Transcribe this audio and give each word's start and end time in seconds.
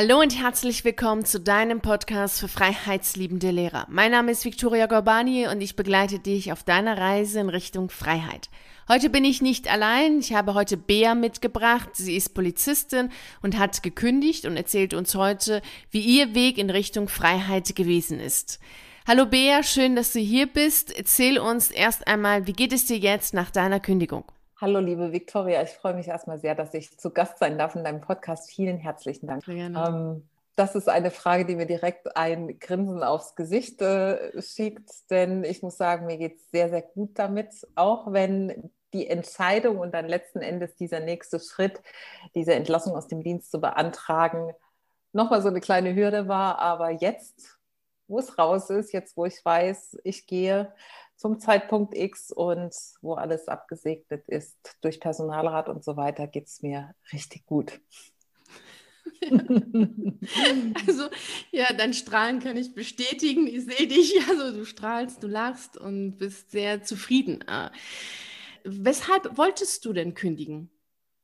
Hallo 0.00 0.20
und 0.20 0.38
herzlich 0.38 0.84
willkommen 0.84 1.24
zu 1.24 1.40
deinem 1.40 1.80
Podcast 1.80 2.38
für 2.38 2.46
freiheitsliebende 2.46 3.50
Lehrer. 3.50 3.84
Mein 3.90 4.12
Name 4.12 4.30
ist 4.30 4.44
Viktoria 4.44 4.86
Gorbani 4.86 5.48
und 5.48 5.60
ich 5.60 5.74
begleite 5.74 6.20
dich 6.20 6.52
auf 6.52 6.62
deiner 6.62 6.96
Reise 6.96 7.40
in 7.40 7.48
Richtung 7.48 7.90
Freiheit. 7.90 8.48
Heute 8.88 9.10
bin 9.10 9.24
ich 9.24 9.42
nicht 9.42 9.68
allein. 9.68 10.20
Ich 10.20 10.34
habe 10.34 10.54
heute 10.54 10.76
Bea 10.76 11.16
mitgebracht. 11.16 11.88
Sie 11.94 12.14
ist 12.14 12.32
Polizistin 12.32 13.10
und 13.42 13.58
hat 13.58 13.82
gekündigt 13.82 14.44
und 14.44 14.56
erzählt 14.56 14.94
uns 14.94 15.16
heute, 15.16 15.62
wie 15.90 16.02
ihr 16.02 16.32
Weg 16.32 16.58
in 16.58 16.70
Richtung 16.70 17.08
Freiheit 17.08 17.74
gewesen 17.74 18.20
ist. 18.20 18.60
Hallo 19.04 19.26
Bea, 19.26 19.64
schön, 19.64 19.96
dass 19.96 20.12
du 20.12 20.20
hier 20.20 20.46
bist. 20.46 20.96
Erzähl 20.96 21.40
uns 21.40 21.72
erst 21.72 22.06
einmal, 22.06 22.46
wie 22.46 22.52
geht 22.52 22.72
es 22.72 22.84
dir 22.84 22.98
jetzt 22.98 23.34
nach 23.34 23.50
deiner 23.50 23.80
Kündigung? 23.80 24.22
Hallo, 24.60 24.80
liebe 24.80 25.12
Viktoria. 25.12 25.62
Ich 25.62 25.70
freue 25.70 25.94
mich 25.94 26.08
erstmal 26.08 26.40
sehr, 26.40 26.56
dass 26.56 26.74
ich 26.74 26.98
zu 26.98 27.10
Gast 27.10 27.38
sein 27.38 27.58
darf 27.58 27.76
in 27.76 27.84
deinem 27.84 28.00
Podcast. 28.00 28.50
Vielen 28.50 28.76
herzlichen 28.76 29.28
Dank. 29.28 29.46
Ähm, 29.46 30.28
das 30.56 30.74
ist 30.74 30.88
eine 30.88 31.12
Frage, 31.12 31.46
die 31.46 31.54
mir 31.54 31.66
direkt 31.66 32.16
ein 32.16 32.58
Grinsen 32.58 33.04
aufs 33.04 33.36
Gesicht 33.36 33.80
äh, 33.82 34.42
schickt, 34.42 34.90
denn 35.10 35.44
ich 35.44 35.62
muss 35.62 35.76
sagen, 35.76 36.06
mir 36.06 36.16
geht 36.16 36.38
es 36.38 36.50
sehr, 36.50 36.70
sehr 36.70 36.82
gut 36.82 37.10
damit, 37.20 37.68
auch 37.76 38.12
wenn 38.12 38.72
die 38.92 39.06
Entscheidung 39.06 39.78
und 39.78 39.94
dann 39.94 40.08
letzten 40.08 40.40
Endes 40.40 40.74
dieser 40.74 40.98
nächste 40.98 41.38
Schritt, 41.38 41.80
diese 42.34 42.54
Entlassung 42.54 42.96
aus 42.96 43.06
dem 43.06 43.22
Dienst 43.22 43.52
zu 43.52 43.60
beantragen, 43.60 44.50
nochmal 45.12 45.40
so 45.40 45.48
eine 45.48 45.60
kleine 45.60 45.94
Hürde 45.94 46.26
war. 46.26 46.58
Aber 46.58 46.90
jetzt, 46.90 47.60
wo 48.08 48.18
es 48.18 48.36
raus 48.36 48.70
ist, 48.70 48.92
jetzt, 48.92 49.16
wo 49.16 49.24
ich 49.24 49.44
weiß, 49.44 49.98
ich 50.02 50.26
gehe, 50.26 50.72
zum 51.18 51.40
Zeitpunkt 51.40 51.96
X 51.96 52.30
und 52.30 52.74
wo 53.02 53.14
alles 53.14 53.48
abgesegnet 53.48 54.26
ist 54.28 54.56
durch 54.80 55.00
Personalrat 55.00 55.68
und 55.68 55.84
so 55.84 55.96
weiter, 55.96 56.28
geht 56.28 56.46
es 56.46 56.62
mir 56.62 56.94
richtig 57.12 57.44
gut. 57.44 57.80
also, 60.86 61.08
ja, 61.50 61.72
dein 61.76 61.92
Strahlen 61.92 62.38
kann 62.38 62.56
ich 62.56 62.74
bestätigen. 62.74 63.48
Ich 63.48 63.64
sehe 63.64 63.88
dich, 63.88 64.14
also 64.28 64.56
du 64.56 64.64
strahlst, 64.64 65.22
du 65.22 65.26
lachst 65.26 65.76
und 65.76 66.18
bist 66.18 66.52
sehr 66.52 66.84
zufrieden. 66.84 67.44
Ah. 67.48 67.72
Weshalb 68.64 69.36
wolltest 69.36 69.84
du 69.84 69.92
denn 69.92 70.14
kündigen? 70.14 70.70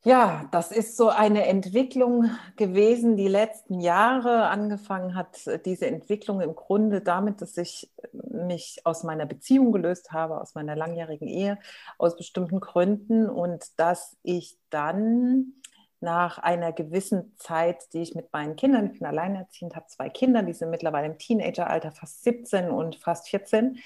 Ja, 0.06 0.46
das 0.52 0.70
ist 0.70 0.98
so 0.98 1.08
eine 1.08 1.46
Entwicklung 1.46 2.30
gewesen, 2.56 3.16
die 3.16 3.26
letzten 3.26 3.80
Jahre 3.80 4.48
angefangen 4.48 5.14
hat. 5.14 5.40
Diese 5.64 5.86
Entwicklung 5.86 6.42
im 6.42 6.54
Grunde 6.54 7.00
damit, 7.00 7.40
dass 7.40 7.56
ich 7.56 7.90
mich 8.12 8.82
aus 8.84 9.02
meiner 9.02 9.24
Beziehung 9.24 9.72
gelöst 9.72 10.12
habe, 10.12 10.42
aus 10.42 10.54
meiner 10.54 10.76
langjährigen 10.76 11.26
Ehe, 11.26 11.58
aus 11.96 12.16
bestimmten 12.16 12.60
Gründen 12.60 13.30
und 13.30 13.64
dass 13.80 14.18
ich 14.22 14.58
dann 14.68 15.54
nach 16.00 16.36
einer 16.36 16.72
gewissen 16.72 17.34
Zeit, 17.38 17.94
die 17.94 18.02
ich 18.02 18.14
mit 18.14 18.30
meinen 18.30 18.56
Kindern, 18.56 18.90
ich 18.92 18.98
bin 18.98 19.06
alleinerziehend, 19.06 19.74
habe 19.74 19.86
zwei 19.86 20.10
Kinder, 20.10 20.42
die 20.42 20.52
sind 20.52 20.68
mittlerweile 20.68 21.06
im 21.06 21.16
Teenageralter, 21.16 21.92
fast 21.92 22.22
17 22.24 22.68
und 22.70 22.96
fast 22.96 23.30
14. 23.30 23.78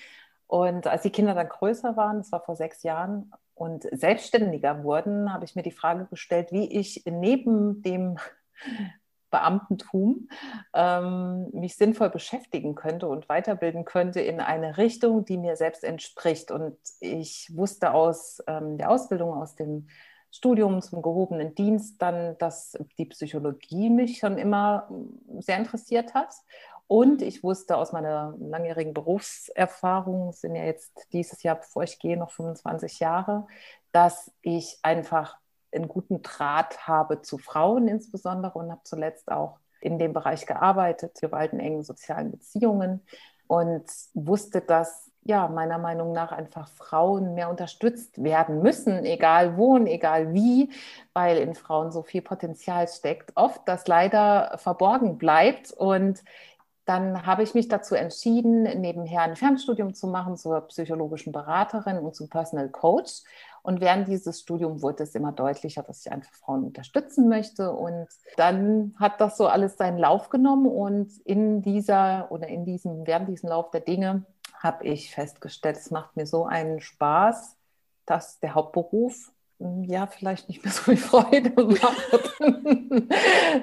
Und 0.49 0.89
als 0.89 1.03
die 1.03 1.11
Kinder 1.11 1.35
dann 1.35 1.49
größer 1.49 1.97
waren, 1.97 2.19
das 2.19 2.33
war 2.33 2.41
vor 2.41 2.57
sechs 2.57 2.83
Jahren, 2.83 3.31
und 3.59 3.87
selbstständiger 3.93 4.85
wurden, 4.85 5.33
habe 5.33 5.45
ich 5.45 5.55
mir 5.55 5.63
die 5.63 5.71
Frage 5.71 6.07
gestellt, 6.07 6.53
wie 6.53 6.73
ich 6.79 7.03
neben 7.07 7.83
dem 7.83 8.17
Beamtentum 9.31 10.29
ähm, 10.73 11.51
mich 11.53 11.77
sinnvoll 11.77 12.09
beschäftigen 12.09 12.75
könnte 12.75 13.09
und 13.09 13.29
weiterbilden 13.29 13.85
könnte 13.85 14.21
in 14.21 14.41
eine 14.41 14.79
Richtung, 14.79 15.27
die 15.27 15.37
mir 15.37 15.57
selbst 15.57 15.85
entspricht. 15.85 16.51
Und 16.51 16.79
ich 17.01 17.55
wusste 17.55 17.93
aus 17.93 18.43
ähm, 18.47 18.79
der 18.79 18.91
Ausbildung, 18.91 19.35
aus 19.35 19.55
dem 19.55 19.89
Studium 20.31 20.81
zum 20.81 21.03
gehobenen 21.03 21.55
Dienst 21.55 22.01
dann, 22.01 22.39
dass 22.39 22.79
die 22.97 23.07
Psychologie 23.07 23.91
mich 23.91 24.19
schon 24.19 24.39
immer 24.39 24.89
sehr 25.41 25.59
interessiert 25.59 26.15
hat 26.15 26.35
und 26.89 27.21
ich 27.21 27.45
wusste 27.45 27.77
aus 27.77 27.93
meiner 27.93 28.35
langjährigen 28.39 28.95
Berufserfahrung, 28.95 30.33
sind 30.33 30.57
ja 30.57 30.65
jetzt 30.65 31.07
dieses 31.13 31.43
Jahr, 31.43 31.57
bevor 31.57 31.83
ich 31.83 31.99
gehe, 31.99 32.17
noch 32.17 32.31
25 32.31 32.99
Jahre, 32.99 33.47
dass 33.93 34.33
ich 34.41 34.79
einfach 34.83 35.37
einen 35.71 35.87
guten 35.87 36.23
Draht 36.23 36.87
habe 36.89 37.21
zu 37.21 37.37
Frauen 37.37 37.89
insbesondere 37.89 38.59
und 38.59 38.71
habe 38.71 38.81
zuletzt 38.85 39.31
auch 39.31 39.59
in 39.83 39.99
dem 39.99 40.15
Bereich 40.15 40.47
gearbeitet, 40.47 41.21
Gewalt 41.21 41.53
in 41.53 41.61
engen 41.61 41.83
sozialen 41.85 42.31
Beziehungen 42.31 43.03
und 43.47 43.85
wusste, 44.15 44.63
dass 44.63 45.11
ja 45.23 45.47
meiner 45.47 45.77
Meinung 45.77 46.13
nach 46.13 46.33
einfach 46.33 46.71
Frauen 46.71 47.35
mehr 47.35 47.51
unterstützt 47.51 48.23
werden 48.23 48.63
müssen, 48.63 49.05
egal 49.05 49.59
wo 49.59 49.75
und 49.75 49.87
egal 49.87 50.33
wie, 50.33 50.71
weil 51.13 51.37
in 51.37 51.55
Frauen 51.55 51.93
so 51.93 52.03
viel 52.03 52.23
Potenzial 52.23 52.89
steckt, 52.89 53.33
oft 53.35 53.61
das 53.67 53.87
leider 53.87 54.57
verborgen 54.57 55.19
bleibt 55.19 55.71
und 55.73 56.23
dann 56.89 57.27
habe 57.27 57.43
ich 57.43 57.53
mich 57.53 57.69
dazu 57.69 57.95
entschieden, 57.95 58.63
nebenher 58.81 59.21
ein 59.21 59.37
Fernstudium 59.37 59.93
zu 59.93 60.07
machen 60.07 60.39
zur 60.39 60.63
psychologischen 60.63 61.33
Beraterin 61.33 61.99
und 61.99 62.17
zum 62.17 62.31
Personal 62.31 62.71
Coach. 62.71 63.25
Und 63.63 63.83
während 63.83 64.09
dieses 64.09 64.41
Studiums 64.41 64.81
wurde 64.81 65.03
es 65.03 65.15
immer 65.15 65.33
deutlicher, 65.33 65.83
dass 65.83 66.07
ich 66.07 66.11
einfach 66.11 66.33
Frauen 66.33 66.65
unterstützen 66.65 67.29
möchte. 67.29 67.73
Und 67.73 68.09
dann 68.39 68.95
hat 68.99 69.21
das 69.21 69.37
so 69.37 69.49
alles 69.49 69.77
seinen 69.77 69.99
Lauf 69.99 70.31
genommen. 70.31 70.67
Und 70.67 71.13
in 71.27 71.61
dieser 71.61 72.33
oder 72.33 72.49
in 72.49 72.65
diesem, 72.65 73.07
während 73.07 73.29
diesem 73.29 73.51
Lauf 73.51 73.71
der 73.71 73.83
Dinge 73.83 74.25
habe 74.55 74.87
ich 74.87 75.15
festgestellt, 75.15 75.77
es 75.77 75.91
macht 75.91 76.17
mir 76.17 76.27
so 76.27 76.47
einen 76.47 76.81
Spaß, 76.81 77.59
dass 78.07 78.41
der 78.41 78.55
Hauptberuf 78.55 79.31
ja, 79.59 80.07
vielleicht 80.07 80.49
nicht 80.49 80.65
mehr 80.65 80.73
so 80.73 80.83
viel 80.83 80.97
Freude 80.97 81.51
macht, 81.65 82.41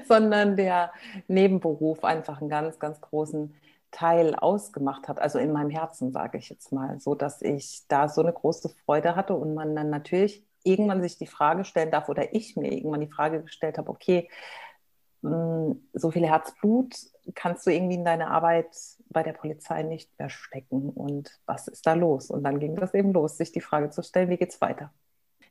sondern 0.08 0.58
der 0.58 0.92
Nebenberuf 1.28 2.04
einfach 2.04 2.42
einen 2.42 2.50
ganz, 2.50 2.80
ganz 2.80 3.00
großen 3.00 3.56
Teil 3.92 4.36
ausgemacht 4.36 5.08
hat. 5.08 5.22
Also 5.22 5.40
in 5.40 5.54
meinem 5.54 5.70
Herzen, 5.70 6.12
sage 6.12 6.38
ich 6.38 6.50
jetzt 6.50 6.74
mal, 6.74 7.00
so 7.00 7.16
dass 7.16 7.42
ich 7.42 7.84
da 7.88 8.10
so 8.10 8.22
eine 8.22 8.34
große 8.34 8.70
Freude 8.86 9.16
hatte 9.16 9.36
und 9.36 9.54
man 9.54 9.76
dann 9.76 9.90
natürlich 9.90 10.44
irgendwann 10.64 11.02
sich 11.02 11.18
die 11.18 11.28
Frage 11.28 11.64
stellen 11.64 11.92
darf 11.92 12.10
oder 12.10 12.34
ich 12.34 12.58
mir 12.58 12.74
irgendwann 12.74 13.02
die 13.02 13.12
Frage 13.12 13.42
gestellt 13.42 13.78
habe, 13.78 13.90
okay, 13.90 14.30
hm, 15.22 15.88
so 15.94 16.12
viel 16.12 16.26
Herzblut 16.28 16.96
kannst 17.36 17.66
du 17.66 17.72
irgendwie 17.72 17.96
in 17.96 18.06
deiner 18.06 18.32
Arbeit 18.32 18.76
bei 19.10 19.24
der 19.24 19.34
Polizei 19.34 19.84
nicht 19.84 20.12
mehr 20.20 20.30
stecken 20.30 20.90
und 20.90 21.40
was 21.46 21.68
ist 21.68 21.88
da 21.88 21.94
los? 21.94 22.30
Und 22.30 22.44
dann 22.44 22.60
ging 22.60 22.76
das 22.76 22.94
eben 22.94 23.14
los, 23.14 23.38
sich 23.38 23.52
die 23.52 23.62
Frage 23.62 23.92
zu 23.92 24.04
stellen, 24.04 24.30
wie 24.30 24.38
geht 24.38 24.52
es 24.52 24.60
weiter? 24.62 24.92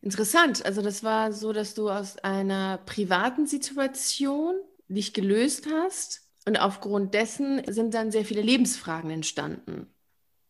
Interessant. 0.04 0.66
Also 0.66 0.82
das 0.82 1.02
war 1.02 1.32
so, 1.32 1.54
dass 1.54 1.72
du 1.72 1.88
aus 1.88 2.18
einer 2.18 2.76
privaten 2.76 3.46
Situation 3.46 4.54
dich 4.86 5.14
gelöst 5.14 5.66
hast 5.72 6.28
und 6.44 6.58
aufgrund 6.58 7.14
dessen 7.14 7.62
sind 7.72 7.94
dann 7.94 8.10
sehr 8.10 8.26
viele 8.26 8.42
Lebensfragen 8.42 9.10
entstanden. 9.10 9.86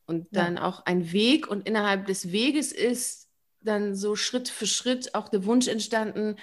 Und 0.07 0.27
dann 0.33 0.57
ja. 0.57 0.65
auch 0.65 0.85
ein 0.87 1.13
Weg 1.13 1.47
und 1.47 1.69
innerhalb 1.69 2.07
des 2.07 2.33
Weges 2.33 2.73
ist 2.73 3.29
dann 3.61 3.95
so 3.95 4.17
Schritt 4.17 4.49
für 4.49 4.67
Schritt 4.67 5.15
auch 5.15 5.29
der 5.29 5.45
Wunsch 5.45 5.69
entstanden, 5.69 6.35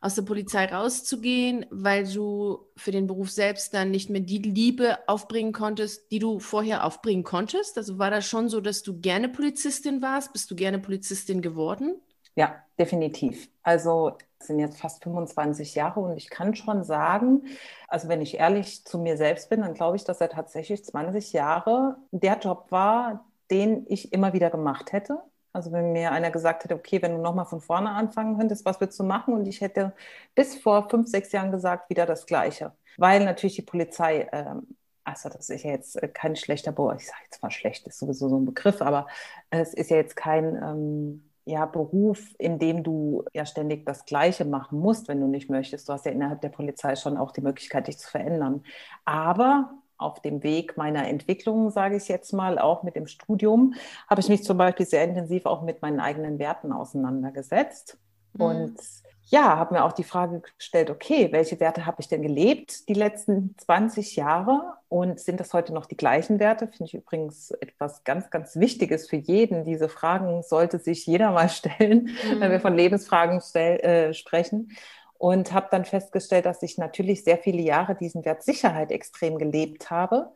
aus 0.00 0.14
der 0.14 0.22
Polizei 0.22 0.64
rauszugehen, 0.64 1.66
weil 1.70 2.10
du 2.10 2.66
für 2.76 2.92
den 2.92 3.06
Beruf 3.06 3.30
selbst 3.30 3.74
dann 3.74 3.90
nicht 3.90 4.08
mehr 4.08 4.22
die 4.22 4.38
Liebe 4.38 5.06
aufbringen 5.06 5.52
konntest, 5.52 6.10
die 6.10 6.18
du 6.18 6.38
vorher 6.40 6.84
aufbringen 6.84 7.24
konntest. 7.24 7.76
Also 7.76 7.98
war 7.98 8.10
das 8.10 8.26
schon 8.26 8.48
so, 8.48 8.62
dass 8.62 8.82
du 8.82 8.98
gerne 9.00 9.28
Polizistin 9.28 10.00
warst? 10.00 10.32
Bist 10.32 10.50
du 10.50 10.54
gerne 10.54 10.78
Polizistin 10.78 11.42
geworden? 11.42 12.00
Ja, 12.36 12.56
definitiv. 12.78 13.48
Also 13.62 14.16
es 14.40 14.48
sind 14.48 14.58
jetzt 14.58 14.80
fast 14.80 15.02
25 15.04 15.74
Jahre 15.74 16.00
und 16.00 16.16
ich 16.16 16.30
kann 16.30 16.54
schon 16.54 16.82
sagen, 16.84 17.44
also 17.88 18.08
wenn 18.08 18.20
ich 18.20 18.34
ehrlich 18.38 18.84
zu 18.84 18.98
mir 18.98 19.16
selbst 19.16 19.48
bin, 19.50 19.60
dann 19.60 19.74
glaube 19.74 19.96
ich, 19.96 20.04
dass 20.04 20.20
er 20.20 20.28
tatsächlich 20.30 20.84
20 20.84 21.32
Jahre 21.32 21.96
der 22.10 22.38
Job 22.38 22.66
war, 22.70 23.24
den 23.50 23.86
ich 23.88 24.12
immer 24.12 24.32
wieder 24.32 24.50
gemacht 24.50 24.92
hätte. 24.92 25.22
Also 25.52 25.70
wenn 25.70 25.92
mir 25.92 26.10
einer 26.10 26.32
gesagt 26.32 26.64
hätte, 26.64 26.74
okay, 26.74 27.00
wenn 27.00 27.12
du 27.12 27.18
nochmal 27.22 27.46
von 27.46 27.60
vorne 27.60 27.90
anfangen 27.90 28.36
könntest, 28.36 28.64
was 28.64 28.80
würdest 28.80 28.98
du 28.98 29.04
machen? 29.04 29.34
Und 29.34 29.46
ich 29.46 29.60
hätte 29.60 29.94
bis 30.34 30.56
vor 30.56 30.88
fünf, 30.90 31.08
sechs 31.08 31.30
Jahren 31.30 31.52
gesagt, 31.52 31.88
wieder 31.90 32.06
das 32.06 32.26
Gleiche. 32.26 32.72
Weil 32.96 33.24
natürlich 33.24 33.54
die 33.56 33.62
Polizei, 33.62 34.28
ähm, 34.32 34.76
also 35.04 35.28
das 35.28 35.50
ist 35.50 35.62
ja 35.62 35.70
jetzt 35.70 35.96
kein 36.14 36.34
schlechter 36.34 36.72
Boah, 36.72 36.96
ich 36.96 37.06
sage 37.06 37.20
jetzt 37.24 37.40
mal 37.42 37.50
schlecht, 37.52 37.86
ist 37.86 37.98
sowieso 38.00 38.28
so 38.28 38.38
ein 38.40 38.44
Begriff, 38.46 38.82
aber 38.82 39.06
es 39.50 39.72
ist 39.74 39.90
ja 39.90 39.96
jetzt 39.96 40.16
kein... 40.16 40.56
Ähm, 40.56 41.30
ja, 41.46 41.66
Beruf, 41.66 42.34
in 42.38 42.58
dem 42.58 42.82
du 42.82 43.24
ja 43.34 43.44
ständig 43.44 43.84
das 43.84 44.06
Gleiche 44.06 44.44
machen 44.44 44.78
musst, 44.78 45.08
wenn 45.08 45.20
du 45.20 45.26
nicht 45.26 45.50
möchtest. 45.50 45.88
Du 45.88 45.92
hast 45.92 46.06
ja 46.06 46.12
innerhalb 46.12 46.40
der 46.40 46.48
Polizei 46.48 46.96
schon 46.96 47.16
auch 47.16 47.32
die 47.32 47.42
Möglichkeit, 47.42 47.86
dich 47.86 47.98
zu 47.98 48.10
verändern. 48.10 48.64
Aber 49.04 49.70
auf 49.98 50.20
dem 50.20 50.42
Weg 50.42 50.76
meiner 50.76 51.06
Entwicklung, 51.06 51.70
sage 51.70 51.96
ich 51.96 52.08
jetzt 52.08 52.32
mal, 52.32 52.58
auch 52.58 52.82
mit 52.82 52.96
dem 52.96 53.06
Studium, 53.06 53.74
habe 54.08 54.20
ich 54.20 54.28
mich 54.28 54.42
zum 54.42 54.56
Beispiel 54.56 54.86
sehr 54.86 55.04
intensiv 55.04 55.46
auch 55.46 55.62
mit 55.62 55.82
meinen 55.82 56.00
eigenen 56.00 56.38
Werten 56.38 56.72
auseinandergesetzt. 56.72 57.98
Mhm. 58.32 58.40
Und 58.40 58.80
ja, 59.26 59.56
habe 59.56 59.74
mir 59.74 59.84
auch 59.84 59.92
die 59.92 60.04
Frage 60.04 60.42
gestellt, 60.58 60.90
okay, 60.90 61.28
welche 61.32 61.58
Werte 61.58 61.86
habe 61.86 61.96
ich 62.00 62.08
denn 62.08 62.22
gelebt 62.22 62.88
die 62.88 62.94
letzten 62.94 63.54
20 63.58 64.16
Jahre 64.16 64.74
und 64.88 65.18
sind 65.18 65.40
das 65.40 65.52
heute 65.54 65.72
noch 65.72 65.86
die 65.86 65.96
gleichen 65.96 66.38
Werte? 66.38 66.68
Finde 66.68 66.84
ich 66.84 66.94
übrigens 66.94 67.50
etwas 67.52 68.04
ganz, 68.04 68.30
ganz 68.30 68.56
Wichtiges 68.56 69.08
für 69.08 69.16
jeden. 69.16 69.64
Diese 69.64 69.88
Fragen 69.88 70.42
sollte 70.42 70.78
sich 70.78 71.06
jeder 71.06 71.30
mal 71.30 71.48
stellen, 71.50 72.10
mhm. 72.28 72.40
wenn 72.40 72.50
wir 72.50 72.60
von 72.60 72.74
Lebensfragen 72.74 73.40
stell, 73.40 73.80
äh, 73.80 74.14
sprechen. 74.14 74.72
und 75.16 75.52
habe 75.52 75.68
dann 75.70 75.84
festgestellt, 75.86 76.44
dass 76.44 76.62
ich 76.62 76.76
natürlich 76.76 77.24
sehr 77.24 77.38
viele 77.38 77.62
Jahre 77.62 77.94
diesen 77.94 78.24
Wert 78.24 78.42
Sicherheit 78.42 78.92
extrem 78.92 79.38
gelebt 79.38 79.90
habe, 79.90 80.32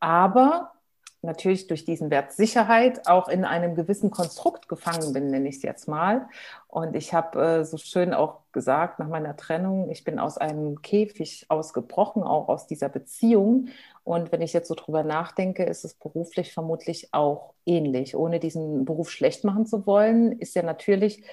aber 0.00 0.72
natürlich 1.22 1.66
durch 1.66 1.84
diesen 1.84 2.10
Wert 2.10 2.32
Sicherheit 2.32 3.08
auch 3.08 3.28
in 3.28 3.44
einem 3.44 3.74
gewissen 3.74 4.10
Konstrukt 4.10 4.68
gefangen 4.68 5.12
bin, 5.12 5.26
nenne 5.28 5.48
ich 5.48 5.56
es 5.56 5.62
jetzt 5.62 5.88
mal. 5.88 6.28
Und 6.68 6.94
ich 6.94 7.12
habe 7.12 7.40
äh, 7.40 7.64
so 7.64 7.76
schön 7.76 8.14
auch 8.14 8.40
gesagt, 8.52 8.98
nach 8.98 9.08
meiner 9.08 9.36
Trennung, 9.36 9.90
ich 9.90 10.04
bin 10.04 10.18
aus 10.18 10.38
einem 10.38 10.80
Käfig 10.82 11.46
ausgebrochen, 11.48 12.22
auch 12.22 12.48
aus 12.48 12.66
dieser 12.66 12.88
Beziehung. 12.88 13.68
Und 14.04 14.32
wenn 14.32 14.42
ich 14.42 14.52
jetzt 14.52 14.68
so 14.68 14.74
drüber 14.74 15.02
nachdenke, 15.02 15.64
ist 15.64 15.84
es 15.84 15.94
beruflich 15.94 16.52
vermutlich 16.52 17.12
auch 17.12 17.54
ähnlich. 17.66 18.16
Ohne 18.16 18.38
diesen 18.38 18.84
Beruf 18.84 19.10
schlecht 19.10 19.44
machen 19.44 19.66
zu 19.66 19.86
wollen, 19.86 20.32
ist 20.32 20.54
ja 20.54 20.62
natürlich 20.62 21.24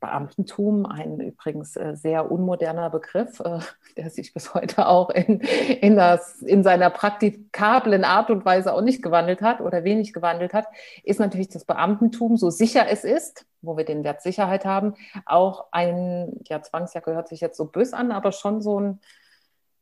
Beamtentum, 0.00 0.86
ein 0.86 1.20
übrigens 1.20 1.76
äh, 1.76 1.96
sehr 1.96 2.30
unmoderner 2.30 2.90
Begriff, 2.90 3.40
äh, 3.40 3.60
der 3.96 4.10
sich 4.10 4.34
bis 4.34 4.54
heute 4.54 4.86
auch 4.86 5.10
in, 5.10 5.40
in, 5.40 5.96
das, 5.96 6.42
in 6.42 6.62
seiner 6.62 6.90
praktikablen 6.90 8.04
Art 8.04 8.30
und 8.30 8.44
Weise 8.44 8.74
auch 8.74 8.82
nicht 8.82 9.02
gewandelt 9.02 9.42
hat 9.42 9.60
oder 9.60 9.84
wenig 9.84 10.12
gewandelt 10.12 10.52
hat, 10.52 10.66
ist 11.02 11.20
natürlich 11.20 11.48
das 11.48 11.64
Beamtentum, 11.64 12.36
so 12.36 12.50
sicher 12.50 12.86
es 12.88 13.04
ist, 13.04 13.46
wo 13.62 13.76
wir 13.76 13.84
den 13.84 14.04
Wert 14.04 14.22
Sicherheit 14.22 14.64
haben, 14.64 14.94
auch 15.24 15.66
ein, 15.70 16.40
ja, 16.46 16.62
Zwangsjacke 16.62 17.14
hört 17.14 17.28
sich 17.28 17.40
jetzt 17.40 17.56
so 17.56 17.66
bös 17.66 17.92
an, 17.92 18.12
aber 18.12 18.32
schon 18.32 18.60
so 18.60 18.80
ein, 18.80 19.00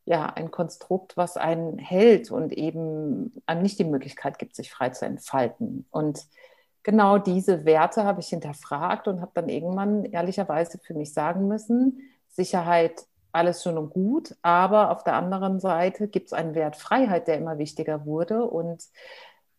ja, 0.05 0.27
ein 0.27 0.51
Konstrukt, 0.51 1.17
was 1.17 1.35
einen 1.35 1.77
hält 1.79 2.31
und 2.31 2.53
eben 2.53 3.41
einem 3.47 3.61
nicht 3.63 3.79
die 3.79 3.85
Möglichkeit 3.85 4.37
gibt, 4.37 4.55
sich 4.55 4.71
frei 4.71 4.89
zu 4.89 5.05
entfalten. 5.05 5.85
Und 5.89 6.25
genau 6.85 7.17
diese 7.17 7.65
Werte 7.65 8.03
habe 8.03 8.21
ich 8.21 8.27
hinterfragt 8.27 9.07
und 9.07 9.19
habe 9.19 9.31
dann 9.33 9.49
irgendwann 9.49 10.05
ehrlicherweise 10.05 10.77
für 10.77 10.93
mich 10.93 11.13
sagen 11.13 11.47
müssen, 11.47 11.99
Sicherheit, 12.29 13.05
alles 13.31 13.63
schön 13.63 13.77
und 13.77 13.89
gut, 13.89 14.35
aber 14.43 14.91
auf 14.91 15.03
der 15.03 15.15
anderen 15.15 15.59
Seite 15.59 16.07
gibt 16.07 16.27
es 16.27 16.33
einen 16.33 16.53
Wert 16.53 16.77
Freiheit, 16.77 17.27
der 17.27 17.37
immer 17.37 17.57
wichtiger 17.57 18.05
wurde 18.05 18.45
und 18.45 18.83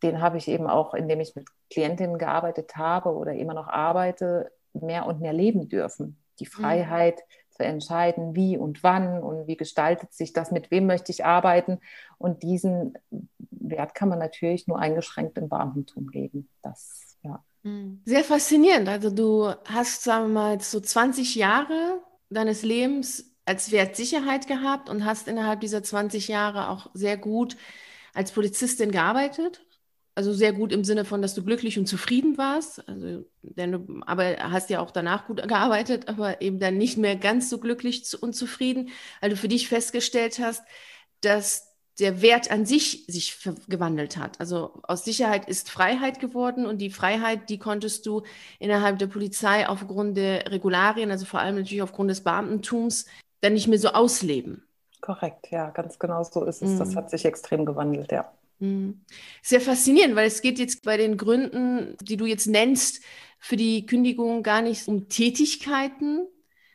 den 0.02 0.20
habe 0.20 0.38
ich 0.38 0.46
eben 0.46 0.68
auch, 0.68 0.94
indem 0.94 1.20
ich 1.20 1.34
mit 1.34 1.48
Klientinnen 1.68 2.16
gearbeitet 2.16 2.76
habe 2.76 3.12
oder 3.14 3.32
immer 3.32 3.54
noch 3.54 3.66
arbeite, 3.66 4.52
mehr 4.72 5.06
und 5.06 5.20
mehr 5.20 5.32
leben 5.32 5.68
dürfen. 5.68 6.22
Die 6.38 6.44
mhm. 6.44 6.50
Freiheit 6.50 7.16
mhm. 7.16 7.54
zu 7.56 7.64
entscheiden, 7.64 8.36
wie 8.36 8.56
und 8.56 8.84
wann 8.84 9.22
und 9.22 9.48
wie 9.48 9.56
gestaltet 9.56 10.12
sich 10.12 10.32
das, 10.32 10.52
mit 10.52 10.70
wem 10.70 10.86
möchte 10.86 11.10
ich 11.10 11.24
arbeiten. 11.24 11.80
Und 12.18 12.44
diesen 12.44 12.94
Wert 13.50 13.94
kann 13.94 14.08
man 14.08 14.20
natürlich 14.20 14.68
nur 14.68 14.78
eingeschränkt 14.78 15.38
im 15.38 15.48
Beamtentum 15.48 16.08
leben. 16.10 16.48
Das 16.62 17.05
ja. 17.22 17.44
Hm. 17.62 18.00
Sehr 18.04 18.24
faszinierend. 18.24 18.88
Also 18.88 19.10
du 19.10 19.52
hast, 19.66 20.04
sagen 20.04 20.28
wir 20.28 20.34
mal, 20.34 20.60
so 20.60 20.80
20 20.80 21.34
Jahre 21.34 22.02
deines 22.30 22.62
Lebens 22.62 23.34
als 23.44 23.70
Wert 23.70 23.96
Sicherheit 23.96 24.46
gehabt 24.46 24.88
und 24.88 25.04
hast 25.04 25.28
innerhalb 25.28 25.60
dieser 25.60 25.82
20 25.82 26.28
Jahre 26.28 26.68
auch 26.68 26.90
sehr 26.94 27.16
gut 27.16 27.56
als 28.14 28.32
Polizistin 28.32 28.90
gearbeitet. 28.90 29.62
Also 30.14 30.32
sehr 30.32 30.52
gut 30.54 30.72
im 30.72 30.82
Sinne 30.82 31.04
von, 31.04 31.20
dass 31.20 31.34
du 31.34 31.44
glücklich 31.44 31.78
und 31.78 31.86
zufrieden 31.86 32.38
warst. 32.38 32.88
Also, 32.88 33.26
denn 33.42 33.72
du, 33.72 34.00
aber 34.06 34.36
hast 34.38 34.70
ja 34.70 34.80
auch 34.80 34.90
danach 34.90 35.26
gut 35.26 35.46
gearbeitet, 35.46 36.08
aber 36.08 36.40
eben 36.40 36.58
dann 36.58 36.78
nicht 36.78 36.96
mehr 36.96 37.16
ganz 37.16 37.50
so 37.50 37.58
glücklich 37.58 38.20
und 38.20 38.34
zufrieden, 38.34 38.88
weil 39.20 39.30
du 39.30 39.36
für 39.36 39.48
dich 39.48 39.68
festgestellt 39.68 40.38
hast, 40.38 40.64
dass 41.20 41.75
der 41.98 42.20
Wert 42.20 42.50
an 42.50 42.66
sich 42.66 43.04
sich 43.08 43.38
gewandelt 43.68 44.16
hat. 44.16 44.38
Also 44.38 44.80
aus 44.82 45.04
Sicherheit 45.04 45.48
ist 45.48 45.70
Freiheit 45.70 46.20
geworden 46.20 46.66
und 46.66 46.78
die 46.78 46.90
Freiheit, 46.90 47.48
die 47.48 47.58
konntest 47.58 48.04
du 48.06 48.22
innerhalb 48.58 48.98
der 48.98 49.06
Polizei 49.06 49.66
aufgrund 49.66 50.16
der 50.16 50.50
Regularien, 50.50 51.10
also 51.10 51.24
vor 51.24 51.40
allem 51.40 51.56
natürlich 51.56 51.82
aufgrund 51.82 52.10
des 52.10 52.22
Beamtentums, 52.22 53.06
dann 53.40 53.54
nicht 53.54 53.68
mehr 53.68 53.78
so 53.78 53.88
ausleben. 53.88 54.66
Korrekt, 55.00 55.50
ja, 55.50 55.70
ganz 55.70 55.98
genau 55.98 56.22
so 56.24 56.44
ist 56.44 56.62
es. 56.62 56.70
Mhm. 56.70 56.78
Das 56.78 56.96
hat 56.96 57.10
sich 57.10 57.24
extrem 57.24 57.64
gewandelt, 57.64 58.12
ja. 58.12 58.30
Mhm. 58.58 59.00
Sehr 59.42 59.60
faszinierend, 59.60 60.16
weil 60.16 60.26
es 60.26 60.42
geht 60.42 60.58
jetzt 60.58 60.82
bei 60.82 60.96
den 60.96 61.16
Gründen, 61.16 61.96
die 62.02 62.16
du 62.16 62.26
jetzt 62.26 62.46
nennst, 62.46 63.02
für 63.38 63.56
die 63.56 63.86
Kündigung 63.86 64.42
gar 64.42 64.62
nicht 64.62 64.88
um 64.88 65.08
Tätigkeiten, 65.08 66.26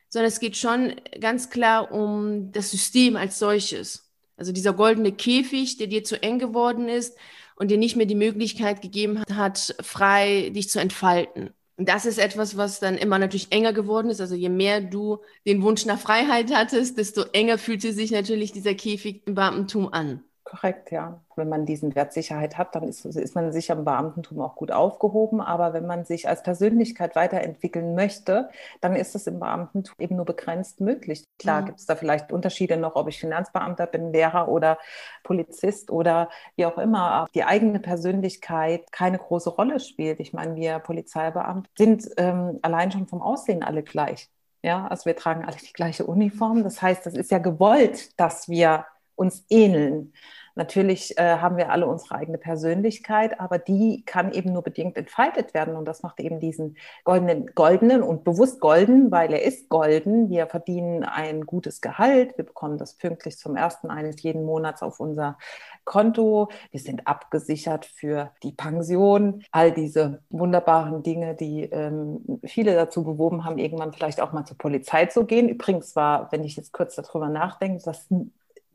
sondern 0.09 0.27
es 0.27 0.39
geht 0.39 0.57
schon 0.57 0.95
ganz 1.19 1.50
klar 1.50 1.91
um 1.91 2.51
das 2.51 2.71
System 2.71 3.15
als 3.15 3.39
solches. 3.39 4.10
Also 4.41 4.53
dieser 4.53 4.73
goldene 4.73 5.11
Käfig, 5.11 5.77
der 5.77 5.85
dir 5.85 6.03
zu 6.03 6.19
eng 6.23 6.39
geworden 6.39 6.89
ist 6.89 7.15
und 7.57 7.69
dir 7.69 7.77
nicht 7.77 7.95
mehr 7.95 8.07
die 8.07 8.15
Möglichkeit 8.15 8.81
gegeben 8.81 9.21
hat, 9.31 9.75
frei 9.81 10.49
dich 10.49 10.67
zu 10.67 10.79
entfalten. 10.79 11.51
Und 11.77 11.88
das 11.88 12.07
ist 12.07 12.17
etwas, 12.17 12.57
was 12.57 12.79
dann 12.79 12.97
immer 12.97 13.19
natürlich 13.19 13.51
enger 13.51 13.71
geworden 13.71 14.09
ist. 14.09 14.19
Also 14.19 14.33
je 14.33 14.49
mehr 14.49 14.81
du 14.81 15.19
den 15.45 15.61
Wunsch 15.61 15.85
nach 15.85 15.99
Freiheit 15.99 16.51
hattest, 16.51 16.97
desto 16.97 17.21
enger 17.33 17.59
fühlte 17.59 17.93
sich 17.93 18.09
natürlich 18.09 18.51
dieser 18.51 18.73
Käfig 18.73 19.21
im 19.27 19.35
Beamtentum 19.35 19.93
an. 19.93 20.23
Korrekt, 20.43 20.91
ja. 20.91 21.21
Wenn 21.35 21.49
man 21.49 21.65
diesen 21.65 21.93
Wert 21.95 22.13
Sicherheit 22.13 22.57
hat, 22.57 22.75
dann 22.75 22.83
ist, 22.83 23.05
ist 23.05 23.35
man 23.35 23.51
sicher 23.51 23.75
im 23.75 23.85
Beamtentum 23.85 24.41
auch 24.41 24.55
gut 24.55 24.71
aufgehoben. 24.71 25.39
Aber 25.39 25.73
wenn 25.73 25.85
man 25.85 26.03
sich 26.03 26.27
als 26.27 26.41
Persönlichkeit 26.41 27.15
weiterentwickeln 27.15 27.93
möchte, 27.93 28.49
dann 28.81 28.95
ist 28.95 29.13
das 29.13 29.27
im 29.27 29.39
Beamtentum 29.39 29.95
eben 29.99 30.15
nur 30.15 30.25
begrenzt 30.25 30.81
möglich. 30.81 31.25
Klar 31.38 31.61
mhm. 31.61 31.65
gibt 31.67 31.79
es 31.79 31.85
da 31.85 31.95
vielleicht 31.95 32.31
Unterschiede 32.31 32.77
noch, 32.77 32.95
ob 32.95 33.07
ich 33.07 33.19
Finanzbeamter 33.19 33.85
bin, 33.85 34.11
Lehrer 34.11 34.47
oder 34.47 34.79
Polizist 35.23 35.91
oder 35.91 36.29
wie 36.55 36.65
auch 36.65 36.79
immer. 36.79 37.27
Die 37.35 37.44
eigene 37.44 37.79
Persönlichkeit 37.79 38.91
keine 38.91 39.19
große 39.19 39.51
Rolle 39.51 39.79
spielt. 39.79 40.19
Ich 40.19 40.33
meine, 40.33 40.55
wir 40.55 40.79
Polizeibeamte 40.79 41.69
sind 41.77 42.09
ähm, 42.17 42.59
allein 42.63 42.91
schon 42.91 43.07
vom 43.07 43.21
Aussehen 43.21 43.63
alle 43.63 43.83
gleich. 43.83 44.29
Ja, 44.63 44.87
also 44.87 45.05
wir 45.05 45.15
tragen 45.15 45.44
alle 45.44 45.57
die 45.57 45.73
gleiche 45.73 46.05
Uniform. 46.05 46.63
Das 46.63 46.81
heißt, 46.81 47.05
das 47.05 47.13
ist 47.15 47.31
ja 47.31 47.39
gewollt, 47.39 48.19
dass 48.19 48.47
wir 48.47 48.85
uns 49.21 49.45
ähneln. 49.50 50.12
Natürlich 50.56 51.18
äh, 51.18 51.38
haben 51.38 51.56
wir 51.56 51.71
alle 51.71 51.88
unsere 51.88 52.15
eigene 52.15 52.38
Persönlichkeit, 52.38 53.39
aber 53.39 53.57
die 53.57 54.03
kann 54.06 54.33
eben 54.33 54.51
nur 54.51 54.63
bedingt 54.63 54.97
entfaltet 54.97 55.53
werden. 55.53 55.75
Und 55.75 55.85
das 55.85 56.03
macht 56.03 56.19
eben 56.19 56.39
diesen 56.39 56.75
goldenen, 57.06 57.47
goldenen 57.56 58.03
und 58.03 58.23
bewusst 58.25 58.59
golden, 58.59 59.12
weil 59.12 59.31
er 59.31 59.44
ist 59.44 59.69
golden. 59.69 60.29
Wir 60.29 60.47
verdienen 60.47 61.03
ein 61.03 61.45
gutes 61.45 61.79
Gehalt. 61.79 62.38
Wir 62.38 62.45
bekommen 62.45 62.77
das 62.77 62.95
pünktlich 62.95 63.38
zum 63.38 63.56
ersten 63.56 63.89
eines 63.89 64.21
jeden 64.23 64.44
Monats 64.44 64.81
auf 64.81 65.00
unser 65.00 65.38
Konto. 65.85 66.50
Wir 66.71 66.79
sind 66.79 67.07
abgesichert 67.07 67.85
für 67.85 68.31
die 68.44 68.51
Pension. 68.51 69.44
All 69.51 69.71
diese 69.71 70.21
wunderbaren 70.29 71.01
Dinge, 71.01 71.33
die 71.33 71.63
ähm, 71.63 72.39
viele 72.44 72.75
dazu 72.75 73.03
bewoben 73.06 73.45
haben, 73.45 73.57
irgendwann 73.57 73.94
vielleicht 73.94 74.19
auch 74.19 74.33
mal 74.33 74.45
zur 74.45 74.57
Polizei 74.57 75.06
zu 75.06 75.25
gehen. 75.25 75.47
Übrigens 75.47 75.95
war, 75.95 76.29
wenn 76.31 76.44
ich 76.44 76.57
jetzt 76.57 76.73
kurz 76.73 76.95
darüber 76.95 77.29
nachdenke, 77.29 77.81
das 77.85 78.09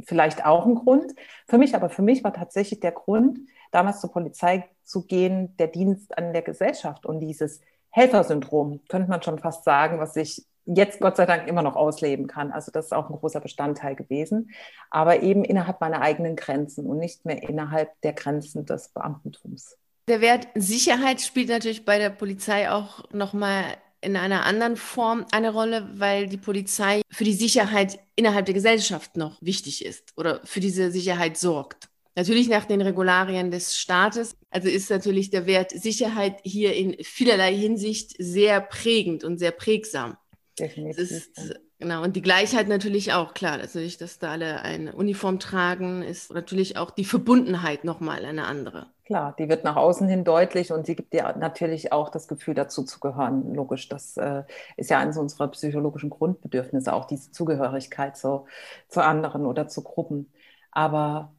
vielleicht 0.05 0.45
auch 0.45 0.67
ein 0.67 0.75
Grund. 0.75 1.15
Für 1.47 1.59
mich, 1.59 1.75
aber 1.75 1.89
für 1.89 2.03
mich 2.03 2.25
war 2.25 2.33
tatsächlich 2.33 2.81
der 2.81 2.93
Grund, 2.93 3.41
damals 3.73 4.01
zur 4.01 4.13
Polizei 4.13 4.69
zu 4.85 5.03
gehen, 5.07 5.57
der 5.59 5.69
Dienst 5.69 6.17
an 6.17 6.33
der 6.33 6.43
Gesellschaft 6.43 7.07
und 7.07 7.21
dieses 7.21 7.61
Helfersyndrom, 7.91 8.81
könnte 8.89 9.09
man 9.09 9.23
schon 9.23 9.39
fast 9.39 9.65
sagen, 9.65 9.99
was 9.99 10.17
ich 10.17 10.45
jetzt 10.67 11.01
Gott 11.01 11.17
sei 11.17 11.27
Dank 11.27 11.49
immer 11.49 11.63
noch 11.63 11.77
ausleben 11.77 12.27
kann. 12.27 12.53
Also 12.53 12.71
das 12.73 12.87
ist 12.87 12.93
auch 12.93 13.09
ein 13.09 13.17
großer 13.17 13.41
Bestandteil 13.41 13.95
gewesen, 13.95 14.51
aber 14.91 15.23
eben 15.23 15.45
innerhalb 15.45 15.81
meiner 15.81 16.03
eigenen 16.03 16.37
Grenzen 16.37 16.87
und 16.87 16.99
nicht 16.99 17.25
mehr 17.25 17.43
innerhalb 17.43 17.99
der 18.03 18.13
Grenzen 18.13 18.67
des 18.67 18.89
Beamtentums. 18.89 19.79
Der 20.09 20.21
Wert 20.21 20.49
Sicherheit 20.55 21.21
spielt 21.21 21.49
natürlich 21.49 21.85
bei 21.85 21.99
der 21.99 22.11
Polizei 22.11 22.71
auch 22.71 23.11
nochmal 23.13 23.65
in 24.01 24.17
einer 24.17 24.45
anderen 24.45 24.77
Form 24.77 25.27
eine 25.33 25.53
Rolle, 25.53 25.89
weil 25.95 26.29
die 26.29 26.37
Polizei 26.37 27.03
für 27.11 27.25
die 27.25 27.33
Sicherheit 27.33 27.99
innerhalb 28.15 28.47
der 28.47 28.55
Gesellschaft 28.55 29.17
noch 29.17 29.37
wichtig 29.41 29.85
ist 29.85 30.13
oder 30.17 30.41
für 30.45 30.61
diese 30.61 30.91
Sicherheit 30.91 31.37
sorgt. 31.37 31.89
Natürlich 32.15 32.49
nach 32.49 32.65
den 32.65 32.81
Regularien 32.81 33.51
des 33.51 33.77
Staates. 33.77 34.37
Also 34.51 34.69
ist 34.69 34.89
natürlich 34.89 35.29
der 35.31 35.47
Wert 35.47 35.71
Sicherheit 35.71 36.41
hier 36.45 36.75
in 36.75 36.97
vielerlei 37.03 37.55
Hinsicht 37.55 38.15
sehr 38.19 38.63
prägend 38.63 39.23
und 39.23 39.39
sehr 39.39 39.51
prägsam. 39.51 40.17
Definitiv. 40.59 41.11
Ist, 41.11 41.61
genau, 41.79 42.03
und 42.03 42.17
die 42.17 42.23
Gleichheit 42.23 42.69
natürlich 42.69 43.13
auch, 43.13 43.35
klar, 43.35 43.59
natürlich, 43.59 43.99
dass 43.99 44.19
da 44.19 44.33
alle 44.33 44.63
eine 44.63 44.93
Uniform 44.95 45.39
tragen, 45.39 46.03
ist 46.03 46.33
natürlich 46.33 46.77
auch 46.77 46.91
die 46.91 47.05
Verbundenheit 47.05 47.85
nochmal 47.85 48.25
eine 48.25 48.47
andere. 48.47 48.87
Klar, 49.05 49.37
die 49.39 49.49
wird 49.49 49.63
nach 49.63 49.77
außen 49.77 50.09
hin 50.09 50.25
deutlich 50.25 50.73
und 50.73 50.85
sie 50.85 50.97
gibt 50.97 51.13
dir 51.13 51.33
natürlich 51.39 51.93
auch 51.93 52.09
das 52.09 52.27
Gefühl, 52.27 52.55
dazu 52.55 52.83
zu 52.83 52.99
gehören. 52.99 53.55
Logisch, 53.55 53.89
das 53.89 54.17
äh, 54.17 54.43
ist 54.77 54.91
ja 54.91 54.99
eines 54.99 55.17
unserer 55.17 55.49
psychologischen 55.49 56.11
Grundbedürfnisse, 56.11 56.93
auch 56.93 57.05
diese 57.05 57.31
Zugehörigkeit 57.31 58.17
zu, 58.17 58.47
zu 58.89 59.05
anderen 59.05 59.47
oder 59.47 59.69
zu 59.69 59.85
Gruppen. 59.85 60.33
Aber 60.73 61.33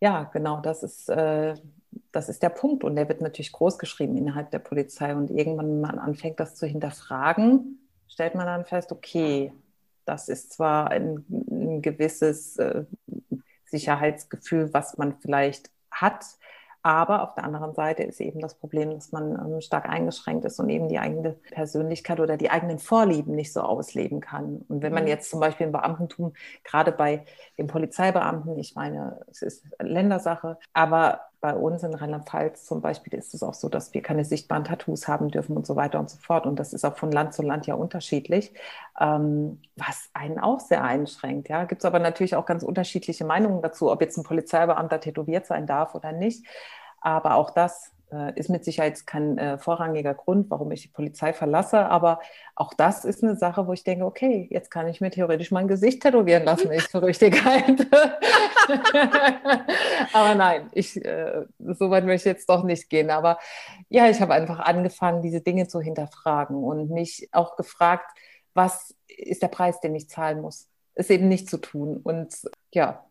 ja, 0.00 0.24
genau, 0.32 0.60
das 0.60 0.82
ist, 0.82 1.10
äh, 1.10 1.54
das 2.10 2.28
ist 2.28 2.42
der 2.42 2.48
Punkt 2.48 2.84
und 2.84 2.96
der 2.96 3.08
wird 3.08 3.20
natürlich 3.20 3.52
groß 3.52 3.78
geschrieben 3.78 4.16
innerhalb 4.16 4.50
der 4.50 4.58
Polizei. 4.58 5.14
Und 5.14 5.30
irgendwann, 5.30 5.68
wenn 5.68 5.80
man 5.80 5.98
anfängt, 5.98 6.40
das 6.40 6.54
zu 6.56 6.66
hinterfragen, 6.66 7.86
stellt 8.08 8.34
man 8.34 8.46
dann 8.46 8.64
fest, 8.64 8.92
okay, 8.92 9.52
das 10.04 10.28
ist 10.28 10.52
zwar 10.52 10.90
ein, 10.90 11.24
ein 11.28 11.82
gewisses 11.82 12.56
äh, 12.56 12.84
Sicherheitsgefühl, 13.64 14.72
was 14.72 14.98
man 14.98 15.18
vielleicht 15.20 15.70
hat, 15.90 16.24
Aber 16.82 17.22
auf 17.22 17.34
der 17.34 17.44
anderen 17.44 17.74
Seite 17.74 18.04
ist 18.04 18.20
eben 18.20 18.40
das 18.40 18.54
Problem, 18.58 18.90
dass 18.90 19.12
man 19.12 19.32
ähm, 19.32 19.60
stark 19.60 19.86
eingeschränkt 19.88 20.46
ist 20.46 20.58
und 20.58 20.70
eben 20.70 20.88
die 20.88 20.98
eigene 20.98 21.34
Persönlichkeit 21.50 22.20
oder 22.20 22.38
die 22.38 22.50
eigenen 22.50 22.78
Vorlieben 22.78 23.34
nicht 23.34 23.52
so 23.52 23.60
ausleben 23.60 24.20
kann. 24.20 24.64
Und 24.68 24.82
wenn 24.82 24.94
man 24.94 25.02
mhm. 25.02 25.08
jetzt 25.10 25.30
zum 25.30 25.40
Beispiel 25.40 25.66
im 25.66 25.72
Beamtentum, 25.72 26.32
gerade 26.64 26.92
bei 26.92 27.26
den 27.58 27.66
Polizeibeamten, 27.66 28.58
ich 28.58 28.74
meine, 28.76 29.20
es 29.30 29.42
ist 29.42 29.66
Ländersache, 29.78 30.58
aber 30.72 31.20
bei 31.40 31.54
uns 31.54 31.82
in 31.82 31.94
Rheinland-Pfalz 31.94 32.66
zum 32.66 32.82
Beispiel 32.82 33.14
ist 33.14 33.34
es 33.34 33.42
auch 33.42 33.54
so, 33.54 33.68
dass 33.68 33.94
wir 33.94 34.02
keine 34.02 34.24
sichtbaren 34.24 34.64
Tattoos 34.64 35.08
haben 35.08 35.30
dürfen 35.30 35.56
und 35.56 35.66
so 35.66 35.74
weiter 35.74 35.98
und 35.98 36.10
so 36.10 36.18
fort. 36.18 36.46
Und 36.46 36.58
das 36.58 36.72
ist 36.72 36.84
auch 36.84 36.96
von 36.96 37.10
Land 37.10 37.34
zu 37.34 37.42
Land 37.42 37.66
ja 37.66 37.74
unterschiedlich, 37.74 38.52
ähm, 39.00 39.60
was 39.76 40.10
einen 40.12 40.38
auch 40.38 40.60
sehr 40.60 40.84
einschränkt. 40.84 41.48
Ja, 41.48 41.64
gibt 41.64 41.80
es 41.82 41.86
aber 41.86 41.98
natürlich 41.98 42.36
auch 42.36 42.46
ganz 42.46 42.62
unterschiedliche 42.62 43.24
Meinungen 43.24 43.62
dazu, 43.62 43.90
ob 43.90 44.02
jetzt 44.02 44.18
ein 44.18 44.24
Polizeibeamter 44.24 45.00
tätowiert 45.00 45.46
sein 45.46 45.66
darf 45.66 45.94
oder 45.94 46.12
nicht. 46.12 46.46
Aber 47.00 47.36
auch 47.36 47.50
das 47.50 47.92
äh, 48.12 48.38
ist 48.38 48.50
mit 48.50 48.64
Sicherheit 48.64 49.06
kein 49.06 49.38
äh, 49.38 49.58
vorrangiger 49.58 50.14
Grund, 50.14 50.50
warum 50.50 50.70
ich 50.72 50.82
die 50.82 50.88
Polizei 50.88 51.32
verlasse. 51.32 51.86
Aber 51.86 52.20
auch 52.54 52.74
das 52.74 53.04
ist 53.04 53.22
eine 53.22 53.36
Sache, 53.36 53.66
wo 53.66 53.72
ich 53.72 53.84
denke, 53.84 54.04
okay, 54.04 54.48
jetzt 54.50 54.70
kann 54.70 54.88
ich 54.88 55.00
mir 55.00 55.10
theoretisch 55.10 55.50
mein 55.50 55.68
Gesicht 55.68 56.02
tätowieren 56.02 56.44
lassen, 56.44 56.68
wenn 56.68 56.78
ich 56.78 56.84
es 56.84 56.90
für 56.90 57.02
richtig 57.02 57.44
halte. 57.44 57.86
aber 60.12 60.34
nein, 60.34 60.68
ich, 60.72 61.04
äh, 61.04 61.44
so 61.58 61.90
weit 61.90 62.04
möchte 62.04 62.28
ich 62.28 62.34
jetzt 62.36 62.48
doch 62.48 62.64
nicht 62.64 62.90
gehen. 62.90 63.10
Aber 63.10 63.38
ja, 63.88 64.08
ich 64.08 64.20
habe 64.20 64.34
einfach 64.34 64.60
angefangen, 64.60 65.22
diese 65.22 65.40
Dinge 65.40 65.68
zu 65.68 65.80
hinterfragen 65.80 66.56
und 66.56 66.90
mich 66.90 67.28
auch 67.32 67.56
gefragt, 67.56 68.10
was 68.54 68.94
ist 69.06 69.42
der 69.42 69.48
Preis, 69.48 69.80
den 69.80 69.94
ich 69.94 70.08
zahlen 70.08 70.40
muss? 70.40 70.68
Es 70.94 71.10
eben 71.10 71.28
nicht 71.28 71.48
zu 71.48 71.58
tun. 71.58 71.98
Und 72.02 72.34
ja. 72.72 73.04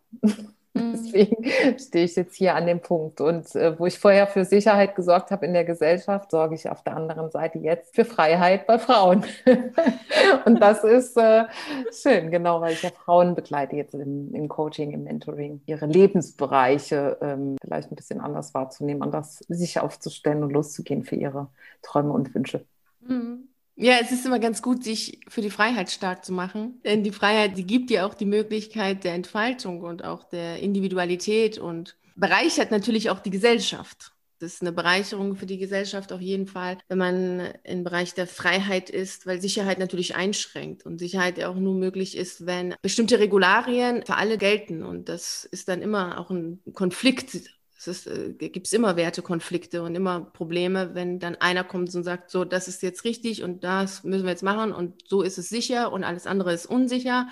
Mhm. 0.80 0.92
Deswegen 0.94 1.80
stehe 1.80 2.06
ich 2.06 2.16
jetzt 2.16 2.36
hier 2.36 2.56
an 2.56 2.68
dem 2.68 2.80
Punkt. 2.80 3.22
Und 3.22 3.56
äh, 3.56 3.78
wo 3.80 3.88
ich 3.88 3.98
vorher 3.98 4.28
für 4.28 4.46
Sicherheit 4.46 4.96
gesorgt 4.96 5.32
habe 5.32 5.46
in 5.46 5.54
der 5.54 5.66
Gesellschaft, 5.66 6.30
sorge 6.32 6.56
ich 6.56 6.70
auf 6.70 6.84
der 6.84 6.96
anderen 6.96 7.32
Seite 7.32 7.58
jetzt 7.58 7.96
für 7.96 8.06
Freiheit 8.06 8.68
bei 8.68 8.78
Frauen. 8.78 9.26
und 10.46 10.62
das 10.62 10.84
ist 10.84 11.18
äh, 11.18 11.46
schön, 11.92 12.30
genau, 12.30 12.62
weil 12.62 12.74
ich 12.74 12.84
ja 12.84 12.92
Frauen 12.92 13.34
begleite 13.36 13.76
jetzt 13.76 13.96
im, 13.96 14.34
im 14.34 14.48
Coaching, 14.48 14.92
im 14.92 15.04
Mentoring, 15.04 15.62
ihre 15.66 15.88
Lebensbereiche 15.88 17.18
ähm, 17.22 17.58
vielleicht 17.62 17.92
ein 17.92 17.96
bisschen 17.96 18.22
anders 18.22 18.54
wahrzunehmen, 18.54 19.02
anders 19.02 19.40
sich 19.50 19.80
aufzustellen 19.80 20.44
und 20.44 20.52
loszugehen 20.52 21.04
für 21.04 21.16
ihre 21.16 21.48
Träume 21.82 22.14
und 22.14 22.34
Wünsche. 22.36 22.64
Mhm. 23.02 23.49
Ja, 23.82 23.94
es 24.02 24.12
ist 24.12 24.26
immer 24.26 24.40
ganz 24.40 24.62
gut, 24.62 24.84
sich 24.84 25.22
für 25.30 25.40
die 25.40 25.50
Freiheit 25.50 25.90
stark 25.90 26.26
zu 26.26 26.34
machen. 26.34 26.82
Denn 26.84 27.02
die 27.02 27.14
Freiheit, 27.14 27.58
die 27.58 27.66
gibt 27.66 27.90
dir 27.90 28.06
auch 28.06 28.14
die 28.14 28.26
Möglichkeit 28.26 29.06
der 29.06 29.14
Entfaltung 29.14 29.82
und 29.84 30.04
auch 30.04 30.26
der 30.26 30.60
Individualität 30.60 31.58
und 31.58 31.96
bereichert 32.18 32.72
natürlich 32.72 33.10
auch 33.10 33.22
die 33.22 33.30
Gesellschaft. 33.30 34.12
Das 34.40 34.56
ist 34.56 34.62
eine 34.62 34.74
Bereicherung 34.74 35.38
für 35.38 35.46
die 35.46 35.58
Gesellschaft 35.58 36.12
auf 36.12 36.20
jeden 36.20 36.48
Fall, 36.48 36.78
wenn 36.90 36.98
man 36.98 37.40
im 37.64 37.86
Bereich 37.86 38.14
der 38.14 38.28
Freiheit 38.28 38.90
ist, 38.90 39.26
weil 39.26 39.40
Sicherheit 39.40 39.80
natürlich 39.80 40.14
einschränkt 40.14 40.86
und 40.86 40.98
Sicherheit 40.98 41.42
auch 41.42 41.56
nur 41.56 41.76
möglich 41.76 42.18
ist, 42.18 42.46
wenn 42.46 42.76
bestimmte 42.82 43.20
Regularien 43.20 44.04
für 44.06 44.16
alle 44.16 44.38
gelten. 44.38 44.84
Und 44.84 45.08
das 45.08 45.46
ist 45.46 45.70
dann 45.70 45.82
immer 45.82 46.20
auch 46.20 46.30
ein 46.32 46.62
Konflikt 46.74 47.59
es 47.88 48.08
äh, 48.08 48.34
gibt 48.34 48.72
immer 48.74 48.96
Wertekonflikte 48.96 49.84
und 49.84 49.96
immer 49.96 50.22
Probleme, 50.22 50.96
wenn 50.96 51.20
dann 51.20 51.36
einer 51.36 51.64
kommt 51.64 51.94
und 51.96 52.04
sagt, 52.04 52.30
so, 52.30 52.46
das 52.46 52.68
ist 52.68 52.82
jetzt 52.84 53.04
richtig 53.04 53.44
und 53.44 53.64
das 53.64 54.04
müssen 54.04 54.24
wir 54.24 54.32
jetzt 54.32 54.44
machen 54.44 54.72
und 54.72 55.08
so 55.08 55.22
ist 55.22 55.38
es 55.38 55.50
sicher 55.50 55.92
und 55.92 56.04
alles 56.04 56.28
andere 56.28 56.54
ist 56.54 56.66
unsicher. 56.66 57.28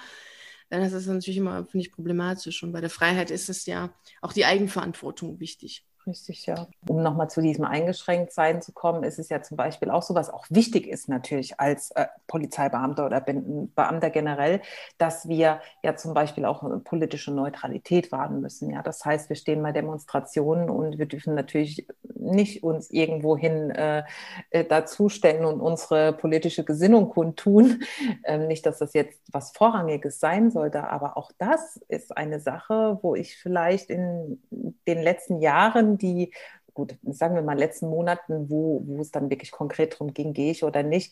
Dann 0.69 0.81
ist 0.81 0.93
das 0.93 1.05
natürlich 1.05 1.37
immer, 1.37 1.65
finde 1.65 1.85
ich, 1.85 1.93
problematisch. 1.93 2.61
Und 2.61 2.73
bei 2.73 2.81
der 2.81 2.89
Freiheit 2.89 3.31
ist 3.31 3.49
es 3.49 3.65
ja 3.65 3.93
auch 4.21 4.33
die 4.33 4.45
Eigenverantwortung 4.45 5.39
wichtig. 5.39 5.87
Richtig, 6.07 6.45
ja. 6.45 6.67
Um 6.87 7.03
nochmal 7.03 7.29
zu 7.29 7.41
diesem 7.41 7.65
Eingeschränktsein 7.65 8.61
zu 8.61 8.71
kommen, 8.71 9.03
ist 9.03 9.19
es 9.19 9.27
ja 9.27 9.41
zum 9.41 9.57
Beispiel 9.57 9.89
auch 9.89 10.03
so, 10.03 10.15
was 10.15 10.29
auch 10.29 10.45
wichtig 10.49 10.87
ist 10.87 11.09
natürlich 11.09 11.59
als 11.59 11.91
äh, 11.91 12.07
Polizeibeamter 12.27 13.05
oder 13.05 13.19
Beamter 13.19 14.09
generell, 14.09 14.61
dass 14.97 15.27
wir 15.27 15.59
ja 15.83 15.95
zum 15.97 16.13
Beispiel 16.13 16.45
auch 16.45 16.63
politische 16.85 17.31
Neutralität 17.31 18.13
wahren 18.13 18.39
müssen. 18.39 18.69
Ja, 18.69 18.83
das 18.83 19.03
heißt, 19.03 19.27
wir 19.27 19.35
stehen 19.35 19.61
bei 19.61 19.73
Demonstrationen 19.73 20.69
und 20.69 20.97
wir 20.97 21.07
dürfen 21.07 21.35
natürlich 21.35 21.85
nicht 22.15 22.63
uns 22.63 22.89
irgendwohin 22.89 23.71
äh, 23.71 24.03
äh, 24.51 24.63
dazustellen 24.63 25.43
und 25.43 25.59
unsere 25.59 26.13
politische 26.13 26.63
Gesinnung 26.63 27.09
kundtun. 27.09 27.83
Ähm, 28.23 28.47
nicht, 28.47 28.65
dass 28.65 28.79
das 28.79 28.93
jetzt 28.93 29.21
was 29.31 29.51
Vorrangiges 29.51 30.19
sein 30.19 30.51
sollte, 30.51 30.89
aber 30.89 31.17
auch 31.17 31.31
das 31.37 31.77
ist 31.87 32.15
eine 32.15 32.39
Sache, 32.39 32.99
wo 33.01 33.15
ich 33.15 33.37
vielleicht 33.37 33.89
in 33.89 34.41
den 34.87 35.01
letzten 35.01 35.39
Jahren, 35.39 35.96
die 35.97 36.31
gut, 36.77 36.95
sagen 37.09 37.33
wir 37.33 37.41
mal, 37.41 37.57
letzten 37.57 37.89
Monaten, 37.89 38.51
wo, 38.51 38.83
wo 38.85 39.01
es 39.01 39.09
dann 39.09 39.31
wirklich 39.31 39.49
konkret 39.49 39.93
darum 39.93 40.13
ging, 40.13 40.33
gehe 40.33 40.51
ich 40.51 40.63
oder 40.63 40.83
nicht, 40.83 41.11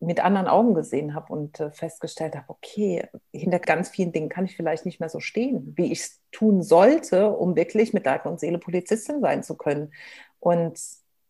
mit 0.00 0.18
anderen 0.20 0.48
Augen 0.48 0.74
gesehen 0.74 1.14
habe 1.14 1.32
und 1.32 1.60
äh, 1.60 1.70
festgestellt 1.70 2.34
habe, 2.34 2.48
okay, 2.48 3.08
hinter 3.32 3.60
ganz 3.60 3.88
vielen 3.88 4.12
Dingen 4.12 4.28
kann 4.28 4.44
ich 4.44 4.56
vielleicht 4.56 4.84
nicht 4.84 4.98
mehr 4.98 5.08
so 5.08 5.20
stehen, 5.20 5.74
wie 5.76 5.92
ich 5.92 6.00
es 6.00 6.20
tun 6.32 6.62
sollte, 6.62 7.30
um 7.30 7.54
wirklich 7.54 7.92
mit 7.92 8.04
Leib 8.04 8.26
und 8.26 8.40
Seele 8.40 8.58
Polizistin 8.58 9.20
sein 9.20 9.44
zu 9.44 9.56
können. 9.56 9.92
Und 10.40 10.78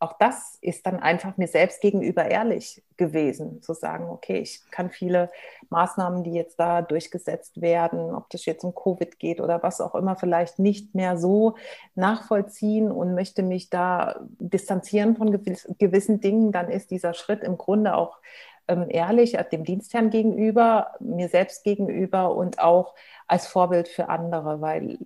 auch 0.04 0.12
das 0.18 0.58
ist 0.60 0.86
dann 0.86 1.00
einfach 1.00 1.38
mir 1.38 1.48
selbst 1.48 1.80
gegenüber 1.80 2.26
ehrlich 2.26 2.82
gewesen, 2.98 3.62
zu 3.62 3.72
sagen, 3.72 4.10
okay, 4.10 4.38
ich 4.38 4.60
kann 4.70 4.90
viele 4.90 5.30
Maßnahmen, 5.70 6.22
die 6.22 6.34
jetzt 6.34 6.60
da 6.60 6.82
durchgesetzt 6.82 7.62
werden, 7.62 8.14
ob 8.14 8.28
das 8.28 8.44
jetzt 8.44 8.64
um 8.64 8.74
Covid 8.74 9.18
geht 9.18 9.40
oder 9.40 9.62
was 9.62 9.80
auch 9.80 9.94
immer, 9.94 10.14
vielleicht 10.14 10.58
nicht 10.58 10.94
mehr 10.94 11.16
so 11.16 11.56
nachvollziehen 11.94 12.92
und 12.92 13.14
möchte 13.14 13.42
mich 13.42 13.70
da 13.70 14.20
distanzieren 14.38 15.16
von 15.16 15.32
gewissen 15.32 16.20
Dingen, 16.20 16.52
dann 16.52 16.70
ist 16.70 16.90
dieser 16.90 17.14
Schritt 17.14 17.42
im 17.42 17.56
Grunde 17.56 17.96
auch 17.96 18.18
ähm, 18.68 18.86
ehrlich 18.88 19.38
dem 19.52 19.64
Dienstherrn 19.64 20.10
gegenüber, 20.10 20.92
mir 21.00 21.28
selbst 21.28 21.64
gegenüber 21.64 22.34
und 22.34 22.58
auch 22.58 22.94
als 23.26 23.46
Vorbild 23.46 23.88
für 23.88 24.10
andere, 24.10 24.60
weil 24.60 24.98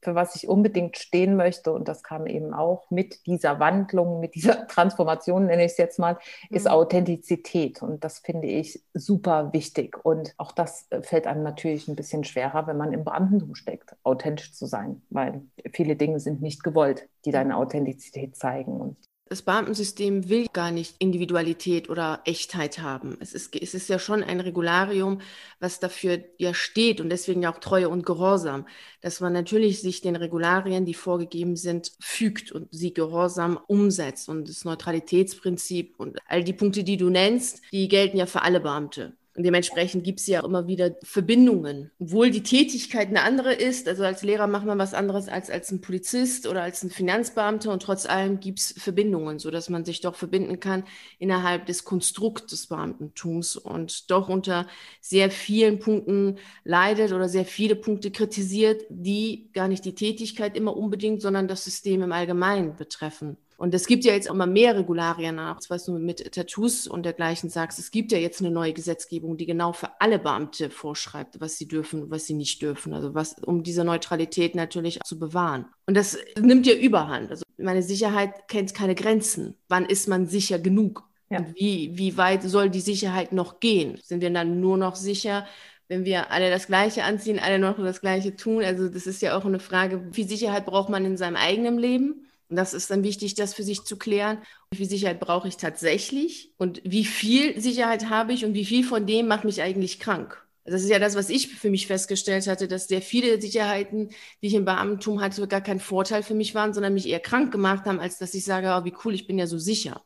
für 0.00 0.14
was 0.14 0.36
ich 0.36 0.48
unbedingt 0.48 0.98
stehen 0.98 1.36
möchte, 1.36 1.72
und 1.72 1.88
das 1.88 2.02
kam 2.02 2.26
eben 2.26 2.52
auch 2.52 2.90
mit 2.90 3.26
dieser 3.26 3.60
Wandlung, 3.60 4.20
mit 4.20 4.34
dieser 4.34 4.66
Transformation, 4.68 5.46
nenne 5.46 5.64
ich 5.64 5.72
es 5.72 5.78
jetzt 5.78 5.98
mal, 5.98 6.18
ist 6.50 6.66
mhm. 6.66 6.72
Authentizität. 6.72 7.82
Und 7.82 8.04
das 8.04 8.18
finde 8.18 8.48
ich 8.48 8.82
super 8.94 9.52
wichtig. 9.52 10.04
Und 10.04 10.34
auch 10.36 10.52
das 10.52 10.86
äh, 10.90 11.02
fällt 11.02 11.26
einem 11.26 11.42
natürlich 11.42 11.88
ein 11.88 11.96
bisschen 11.96 12.24
schwerer, 12.24 12.66
wenn 12.66 12.76
man 12.76 12.92
im 12.92 13.04
Beamtentum 13.04 13.54
steckt, 13.54 13.96
authentisch 14.02 14.52
zu 14.52 14.66
sein, 14.66 15.02
weil 15.10 15.42
viele 15.72 15.96
Dinge 15.96 16.20
sind 16.20 16.42
nicht 16.42 16.62
gewollt, 16.62 17.08
die 17.24 17.30
deine 17.30 17.56
Authentizität 17.56 18.36
zeigen. 18.36 18.80
Und 18.80 18.96
das 19.32 19.40
Beamtensystem 19.40 20.28
will 20.28 20.46
gar 20.52 20.70
nicht 20.70 20.96
Individualität 20.98 21.88
oder 21.88 22.20
Echtheit 22.26 22.80
haben. 22.80 23.16
Es 23.18 23.32
ist, 23.32 23.56
es 23.56 23.72
ist 23.72 23.88
ja 23.88 23.98
schon 23.98 24.22
ein 24.22 24.40
Regularium, 24.40 25.22
was 25.58 25.80
dafür 25.80 26.22
ja 26.36 26.52
steht 26.52 27.00
und 27.00 27.08
deswegen 27.08 27.40
ja 27.40 27.50
auch 27.50 27.58
Treue 27.58 27.88
und 27.88 28.04
Gehorsam, 28.04 28.66
dass 29.00 29.20
man 29.20 29.32
natürlich 29.32 29.80
sich 29.80 30.02
den 30.02 30.16
Regularien, 30.16 30.84
die 30.84 30.92
vorgegeben 30.92 31.56
sind, 31.56 31.92
fügt 31.98 32.52
und 32.52 32.68
sie 32.72 32.92
gehorsam 32.92 33.58
umsetzt 33.68 34.28
und 34.28 34.50
das 34.50 34.66
Neutralitätsprinzip 34.66 35.94
und 35.96 36.18
all 36.26 36.44
die 36.44 36.52
Punkte, 36.52 36.84
die 36.84 36.98
du 36.98 37.08
nennst, 37.08 37.62
die 37.72 37.88
gelten 37.88 38.18
ja 38.18 38.26
für 38.26 38.42
alle 38.42 38.60
Beamte. 38.60 39.16
Und 39.34 39.44
dementsprechend 39.44 40.04
gibt 40.04 40.20
es 40.20 40.26
ja 40.26 40.44
immer 40.44 40.66
wieder 40.66 40.94
Verbindungen. 41.02 41.90
Obwohl 41.98 42.30
die 42.30 42.42
Tätigkeit 42.42 43.08
eine 43.08 43.22
andere 43.22 43.54
ist, 43.54 43.88
also 43.88 44.04
als 44.04 44.22
Lehrer 44.22 44.46
macht 44.46 44.66
man 44.66 44.78
was 44.78 44.92
anderes 44.92 45.28
als 45.28 45.48
als 45.48 45.70
ein 45.72 45.80
Polizist 45.80 46.46
oder 46.46 46.62
als 46.62 46.82
ein 46.82 46.90
Finanzbeamter 46.90 47.72
und 47.72 47.82
trotz 47.82 48.04
allem 48.04 48.40
gibt 48.40 48.58
es 48.58 48.74
Verbindungen, 48.76 49.38
sodass 49.38 49.70
man 49.70 49.86
sich 49.86 50.02
doch 50.02 50.16
verbinden 50.16 50.60
kann 50.60 50.84
innerhalb 51.18 51.64
des 51.64 51.84
Konstrukts 51.84 52.50
des 52.50 52.66
Beamtentums 52.66 53.56
und 53.56 54.10
doch 54.10 54.28
unter 54.28 54.66
sehr 55.00 55.30
vielen 55.30 55.78
Punkten 55.78 56.36
leidet 56.64 57.12
oder 57.12 57.30
sehr 57.30 57.46
viele 57.46 57.74
Punkte 57.74 58.10
kritisiert, 58.10 58.84
die 58.90 59.48
gar 59.54 59.68
nicht 59.68 59.86
die 59.86 59.94
Tätigkeit 59.94 60.56
immer 60.58 60.76
unbedingt, 60.76 61.22
sondern 61.22 61.48
das 61.48 61.64
System 61.64 62.02
im 62.02 62.12
Allgemeinen 62.12 62.76
betreffen. 62.76 63.38
Und 63.62 63.72
es 63.74 63.86
gibt 63.86 64.04
ja 64.04 64.12
jetzt 64.12 64.26
immer 64.26 64.48
mehr 64.48 64.76
Regularien 64.76 65.36
nach, 65.36 65.60
was 65.68 65.84
du 65.84 65.96
mit 65.96 66.32
Tattoos 66.32 66.88
und 66.88 67.04
dergleichen 67.04 67.48
sagst. 67.48 67.78
Es 67.78 67.92
gibt 67.92 68.10
ja 68.10 68.18
jetzt 68.18 68.40
eine 68.40 68.50
neue 68.50 68.72
Gesetzgebung, 68.72 69.36
die 69.36 69.46
genau 69.46 69.72
für 69.72 69.88
alle 70.00 70.18
Beamte 70.18 70.68
vorschreibt, 70.68 71.40
was 71.40 71.58
sie 71.58 71.68
dürfen, 71.68 72.10
was 72.10 72.26
sie 72.26 72.34
nicht 72.34 72.60
dürfen. 72.60 72.92
Also 72.92 73.14
was, 73.14 73.36
um 73.38 73.62
diese 73.62 73.84
Neutralität 73.84 74.56
natürlich 74.56 74.98
zu 75.04 75.16
bewahren. 75.16 75.66
Und 75.86 75.96
das 75.96 76.18
nimmt 76.36 76.66
ja 76.66 76.74
Überhand. 76.74 77.30
Also 77.30 77.44
meine 77.56 77.84
Sicherheit 77.84 78.48
kennt 78.48 78.74
keine 78.74 78.96
Grenzen. 78.96 79.54
Wann 79.68 79.86
ist 79.86 80.08
man 80.08 80.26
sicher 80.26 80.58
genug? 80.58 81.04
Ja. 81.30 81.38
Und 81.38 81.54
wie, 81.54 81.96
wie 81.96 82.16
weit 82.16 82.42
soll 82.42 82.68
die 82.68 82.80
Sicherheit 82.80 83.30
noch 83.30 83.60
gehen? 83.60 83.96
Sind 84.02 84.22
wir 84.22 84.30
dann 84.30 84.58
nur 84.58 84.76
noch 84.76 84.96
sicher, 84.96 85.46
wenn 85.86 86.04
wir 86.04 86.32
alle 86.32 86.50
das 86.50 86.66
Gleiche 86.66 87.04
anziehen, 87.04 87.38
alle 87.38 87.60
noch 87.60 87.76
das 87.76 88.00
Gleiche 88.00 88.34
tun? 88.34 88.64
Also 88.64 88.88
das 88.88 89.06
ist 89.06 89.22
ja 89.22 89.38
auch 89.38 89.44
eine 89.44 89.60
Frage, 89.60 90.04
wie 90.08 90.14
viel 90.14 90.28
Sicherheit 90.28 90.66
braucht 90.66 90.88
man 90.88 91.04
in 91.04 91.16
seinem 91.16 91.36
eigenen 91.36 91.78
Leben? 91.78 92.26
Und 92.48 92.56
das 92.56 92.74
ist 92.74 92.90
dann 92.90 93.02
wichtig, 93.04 93.34
das 93.34 93.54
für 93.54 93.62
sich 93.62 93.84
zu 93.84 93.96
klären. 93.96 94.38
Wie 94.70 94.78
viel 94.78 94.88
Sicherheit 94.88 95.20
brauche 95.20 95.48
ich 95.48 95.56
tatsächlich? 95.56 96.52
Und 96.58 96.82
wie 96.84 97.04
viel 97.04 97.60
Sicherheit 97.60 98.10
habe 98.10 98.32
ich 98.32 98.44
und 98.44 98.54
wie 98.54 98.64
viel 98.64 98.84
von 98.84 99.06
dem 99.06 99.26
macht 99.26 99.44
mich 99.44 99.62
eigentlich 99.62 100.00
krank? 100.00 100.42
Das 100.64 100.82
ist 100.82 100.90
ja 100.90 101.00
das, 101.00 101.16
was 101.16 101.28
ich 101.28 101.48
für 101.48 101.70
mich 101.70 101.88
festgestellt 101.88 102.46
hatte, 102.46 102.68
dass 102.68 102.86
sehr 102.86 103.02
viele 103.02 103.40
Sicherheiten, 103.40 104.10
die 104.42 104.46
ich 104.46 104.54
im 104.54 104.64
Beamtentum 104.64 105.20
hatte, 105.20 105.48
gar 105.48 105.60
kein 105.60 105.80
Vorteil 105.80 106.22
für 106.22 106.34
mich 106.34 106.54
waren, 106.54 106.72
sondern 106.72 106.94
mich 106.94 107.08
eher 107.08 107.18
krank 107.18 107.50
gemacht 107.50 107.84
haben, 107.86 107.98
als 107.98 108.18
dass 108.18 108.34
ich 108.34 108.44
sage, 108.44 108.68
oh, 108.68 108.84
wie 108.84 108.94
cool, 109.04 109.14
ich 109.14 109.26
bin 109.26 109.38
ja 109.38 109.46
so 109.46 109.58
sicher. 109.58 110.02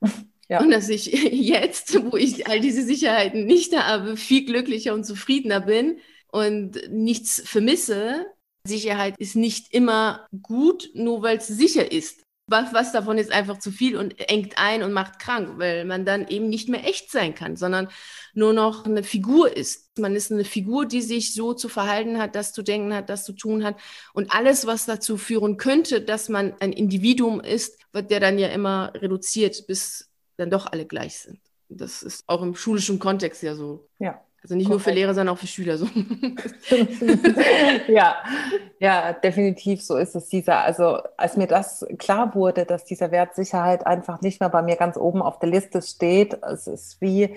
Ja. 0.48 0.60
Und 0.60 0.70
dass 0.70 0.88
ich 0.88 1.06
jetzt, 1.32 2.00
wo 2.04 2.16
ich 2.16 2.46
all 2.46 2.60
diese 2.60 2.84
Sicherheiten 2.84 3.46
nicht 3.46 3.76
habe, 3.76 4.16
viel 4.16 4.44
glücklicher 4.44 4.94
und 4.94 5.04
zufriedener 5.04 5.60
bin 5.60 5.98
und 6.30 6.80
nichts 6.88 7.42
vermisse. 7.44 8.26
Sicherheit 8.66 9.14
ist 9.18 9.36
nicht 9.36 9.72
immer 9.72 10.26
gut, 10.42 10.90
nur 10.94 11.22
weil 11.22 11.38
es 11.38 11.46
sicher 11.46 11.90
ist. 11.90 12.22
Was, 12.48 12.72
was 12.72 12.92
davon 12.92 13.18
ist 13.18 13.32
einfach 13.32 13.58
zu 13.58 13.72
viel 13.72 13.96
und 13.96 14.20
engt 14.30 14.56
ein 14.56 14.84
und 14.84 14.92
macht 14.92 15.18
krank, 15.18 15.58
weil 15.58 15.84
man 15.84 16.04
dann 16.04 16.28
eben 16.28 16.48
nicht 16.48 16.68
mehr 16.68 16.86
echt 16.86 17.10
sein 17.10 17.34
kann, 17.34 17.56
sondern 17.56 17.88
nur 18.34 18.52
noch 18.52 18.84
eine 18.84 19.02
Figur 19.02 19.56
ist. 19.56 19.98
Man 19.98 20.14
ist 20.14 20.30
eine 20.30 20.44
Figur, 20.44 20.86
die 20.86 21.02
sich 21.02 21.34
so 21.34 21.54
zu 21.54 21.68
verhalten 21.68 22.18
hat, 22.18 22.36
das 22.36 22.52
zu 22.52 22.62
denken 22.62 22.94
hat, 22.94 23.10
das 23.10 23.24
zu 23.24 23.32
tun 23.32 23.64
hat. 23.64 23.76
Und 24.12 24.32
alles, 24.32 24.64
was 24.64 24.86
dazu 24.86 25.16
führen 25.16 25.56
könnte, 25.56 26.00
dass 26.00 26.28
man 26.28 26.54
ein 26.60 26.72
Individuum 26.72 27.40
ist, 27.40 27.80
wird 27.92 28.12
der 28.12 28.20
dann 28.20 28.38
ja 28.38 28.48
immer 28.48 28.92
reduziert, 28.94 29.66
bis 29.66 30.08
dann 30.36 30.50
doch 30.50 30.66
alle 30.66 30.86
gleich 30.86 31.18
sind. 31.18 31.40
Das 31.68 32.04
ist 32.04 32.22
auch 32.28 32.42
im 32.42 32.54
schulischen 32.54 33.00
Kontext 33.00 33.42
ja 33.42 33.56
so. 33.56 33.88
Ja. 33.98 34.24
Also 34.46 34.54
nicht 34.54 34.68
Korrekt. 34.68 34.86
nur 34.86 34.92
für 34.92 34.96
Lehrer, 34.96 35.12
sondern 35.12 35.34
auch 35.34 35.40
für 35.40 35.48
Schüler 35.48 35.76
so. 35.76 35.88
ja, 37.88 38.14
ja, 38.78 39.12
definitiv 39.12 39.82
so 39.82 39.96
ist 39.96 40.14
es. 40.14 40.28
Dieser, 40.28 40.60
also 40.60 41.00
als 41.16 41.36
mir 41.36 41.48
das 41.48 41.84
klar 41.98 42.32
wurde, 42.32 42.64
dass 42.64 42.84
dieser 42.84 43.10
Wert 43.10 43.34
Sicherheit 43.34 43.84
einfach 43.88 44.20
nicht 44.20 44.38
mehr 44.38 44.48
bei 44.48 44.62
mir 44.62 44.76
ganz 44.76 44.96
oben 44.96 45.20
auf 45.20 45.40
der 45.40 45.48
Liste 45.48 45.82
steht, 45.82 46.38
es 46.44 46.68
ist 46.68 47.00
wie, 47.00 47.34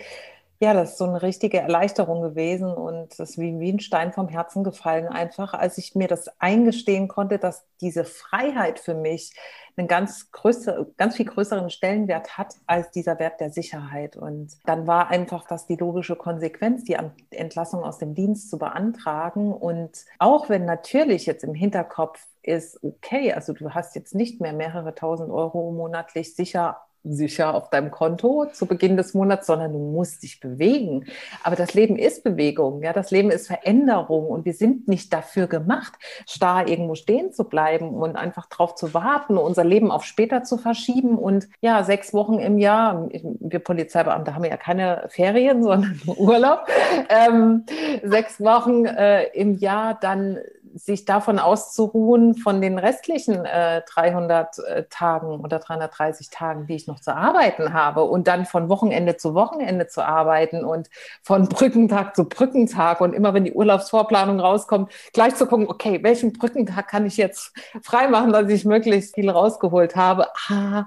ja, 0.61 0.73
das 0.73 0.91
ist 0.91 0.97
so 0.97 1.05
eine 1.05 1.21
richtige 1.21 1.59
Erleichterung 1.59 2.21
gewesen 2.21 2.67
und 2.67 3.17
das 3.17 3.31
ist 3.31 3.37
wie, 3.37 3.57
wie 3.59 3.71
ein 3.71 3.79
Stein 3.79 4.11
vom 4.11 4.27
Herzen 4.27 4.65
gefallen, 4.65 5.07
einfach 5.07 5.53
als 5.53 5.77
ich 5.77 5.95
mir 5.95 6.09
das 6.09 6.29
eingestehen 6.39 7.07
konnte, 7.07 7.39
dass 7.39 7.65
diese 7.79 8.03
Freiheit 8.03 8.79
für 8.79 8.93
mich 8.93 9.33
einen 9.77 9.87
ganz, 9.87 10.31
größer, 10.33 10.85
ganz 10.97 11.15
viel 11.15 11.27
größeren 11.27 11.69
Stellenwert 11.69 12.37
hat 12.37 12.55
als 12.67 12.91
dieser 12.91 13.17
Wert 13.19 13.39
der 13.39 13.51
Sicherheit. 13.51 14.17
Und 14.17 14.57
dann 14.65 14.85
war 14.85 15.07
einfach 15.07 15.47
das 15.47 15.65
die 15.65 15.77
logische 15.77 16.17
Konsequenz, 16.17 16.83
die 16.83 16.97
Entlassung 17.29 17.83
aus 17.83 17.97
dem 17.97 18.13
Dienst 18.13 18.49
zu 18.49 18.57
beantragen. 18.57 19.53
Und 19.53 20.05
auch 20.17 20.49
wenn 20.49 20.65
natürlich 20.65 21.25
jetzt 21.25 21.45
im 21.45 21.53
Hinterkopf 21.53 22.27
ist, 22.41 22.83
okay, 22.83 23.31
also 23.31 23.53
du 23.53 23.69
hast 23.69 23.95
jetzt 23.95 24.13
nicht 24.13 24.41
mehr 24.41 24.51
mehrere 24.51 24.93
tausend 24.93 25.31
Euro 25.31 25.71
monatlich 25.71 26.35
sicher 26.35 26.81
sicher 27.03 27.55
auf 27.55 27.69
deinem 27.69 27.91
Konto 27.91 28.45
zu 28.51 28.65
Beginn 28.65 28.97
des 28.97 29.13
Monats, 29.13 29.47
sondern 29.47 29.71
du 29.73 29.79
musst 29.79 30.23
dich 30.23 30.39
bewegen. 30.39 31.05
Aber 31.43 31.55
das 31.55 31.73
Leben 31.73 31.97
ist 31.97 32.23
Bewegung, 32.23 32.83
ja, 32.83 32.93
das 32.93 33.11
Leben 33.11 33.31
ist 33.31 33.47
Veränderung 33.47 34.27
und 34.27 34.45
wir 34.45 34.53
sind 34.53 34.87
nicht 34.87 35.13
dafür 35.13 35.47
gemacht, 35.47 35.93
starr 36.27 36.67
irgendwo 36.67 36.95
stehen 36.95 37.31
zu 37.31 37.45
bleiben 37.45 37.89
und 37.89 38.15
einfach 38.15 38.47
drauf 38.47 38.75
zu 38.75 38.93
warten, 38.93 39.37
unser 39.37 39.63
Leben 39.63 39.91
auf 39.91 40.03
später 40.03 40.43
zu 40.43 40.57
verschieben 40.57 41.17
und 41.17 41.49
ja, 41.61 41.83
sechs 41.83 42.13
Wochen 42.13 42.39
im 42.39 42.57
Jahr, 42.57 43.09
wir 43.11 43.59
Polizeibeamte 43.59 44.35
haben 44.35 44.45
ja 44.45 44.57
keine 44.57 45.05
Ferien, 45.09 45.63
sondern 45.63 45.99
Urlaub, 46.17 46.67
ähm, 47.09 47.65
sechs 48.03 48.39
Wochen 48.39 48.85
äh, 48.85 49.23
im 49.33 49.57
Jahr 49.57 49.97
dann 49.99 50.39
sich 50.75 51.05
davon 51.05 51.39
auszuruhen, 51.39 52.35
von 52.35 52.61
den 52.61 52.77
restlichen 52.77 53.45
äh, 53.45 53.81
300 53.87 54.59
äh, 54.59 54.83
Tagen 54.89 55.39
oder 55.39 55.59
330 55.59 56.29
Tagen, 56.29 56.67
die 56.67 56.75
ich 56.75 56.87
noch 56.87 56.99
zu 56.99 57.15
arbeiten 57.15 57.73
habe 57.73 58.03
und 58.03 58.27
dann 58.27 58.45
von 58.45 58.69
Wochenende 58.69 59.17
zu 59.17 59.33
Wochenende 59.33 59.87
zu 59.87 60.05
arbeiten 60.05 60.63
und 60.63 60.89
von 61.23 61.47
Brückentag 61.47 62.15
zu 62.15 62.25
Brückentag 62.25 63.01
und 63.01 63.13
immer, 63.13 63.33
wenn 63.33 63.45
die 63.45 63.53
Urlaubsvorplanung 63.53 64.39
rauskommt, 64.39 64.91
gleich 65.13 65.35
zu 65.35 65.47
gucken, 65.47 65.67
okay, 65.67 65.99
welchen 66.03 66.33
Brückentag 66.33 66.87
kann 66.87 67.05
ich 67.05 67.17
jetzt 67.17 67.53
freimachen, 67.81 68.31
dass 68.31 68.49
ich 68.49 68.65
möglichst 68.65 69.15
viel 69.15 69.29
rausgeholt 69.29 69.95
habe. 69.95 70.27
Ah, 70.49 70.85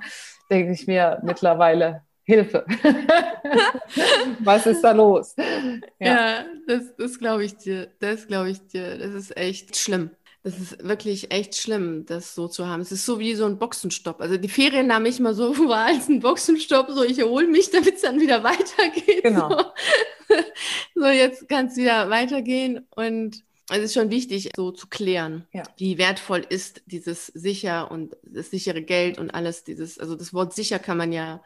denke 0.51 0.73
ich 0.73 0.87
mir 0.87 1.21
mittlerweile, 1.23 2.03
Hilfe. 2.25 2.65
Was 4.41 4.67
ist 4.67 4.83
da 4.83 4.93
los? 4.93 5.35
Ja, 5.37 6.07
ja 6.07 6.45
das, 6.67 6.95
das 6.97 7.19
glaube 7.19 7.45
ich 7.45 7.57
dir. 7.57 7.91
Das 7.99 8.27
glaube 8.27 8.51
ich 8.51 8.67
dir. 8.69 8.99
Das 8.99 9.13
ist 9.13 9.37
echt 9.37 9.77
schlimm. 9.77 10.11
Das 10.45 10.59
ist 10.59 10.83
wirklich 10.83 11.33
echt 11.33 11.55
schlimm, 11.55 12.05
das 12.07 12.35
so 12.35 12.49
zu 12.49 12.67
haben. 12.67 12.81
Es 12.81 12.91
ist 12.91 13.07
so 13.07 13.21
wie 13.21 13.35
so 13.37 13.45
ein 13.45 13.59
Boxenstopp. 13.59 14.21
Also 14.21 14.37
die 14.37 14.49
Ferien 14.49 14.89
nahm 14.89 15.07
ich 15.07 15.21
mal 15.21 15.35
so 15.35 15.57
war 15.69 15.87
als 15.87 16.09
ein 16.09 16.21
Boxenstopp. 16.21 16.91
So, 16.91 17.05
ich 17.05 17.19
erhole 17.19 17.47
mich, 17.47 17.71
damit 17.71 17.97
es 17.97 18.03
dann 18.03 18.21
wieder 18.21 18.43
weitergeht. 18.43 19.23
Genau. 19.23 19.51
So, 20.29 20.35
so 21.03 21.07
jetzt 21.07 21.49
kann 21.49 21.67
es 21.67 21.77
wieder 21.77 22.11
weitergehen. 22.11 22.87
Und 22.97 23.45
es 23.71 23.79
ist 23.79 23.95
schon 23.95 24.11
wichtig, 24.11 24.51
so 24.57 24.73
zu 24.73 24.89
klären, 24.89 25.47
ja. 25.53 25.63
wie 25.77 25.97
wertvoll 25.97 26.45
ist 26.49 26.83
dieses 26.87 27.29
sicher 27.29 27.91
und 27.91 28.17
das 28.23 28.51
sichere 28.51 28.83
Geld 28.83 29.19
und 29.19 29.31
alles 29.31 29.65
dieses, 29.65 29.99
also 29.99 30.17
das 30.17 30.35
Wort 30.35 30.53
sicher 30.55 30.79
kann 30.79 30.97
man 30.97 31.13
ja 31.13 31.43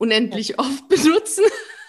unendlich 0.00 0.58
oft 0.58 0.88
benutzen. 0.88 1.44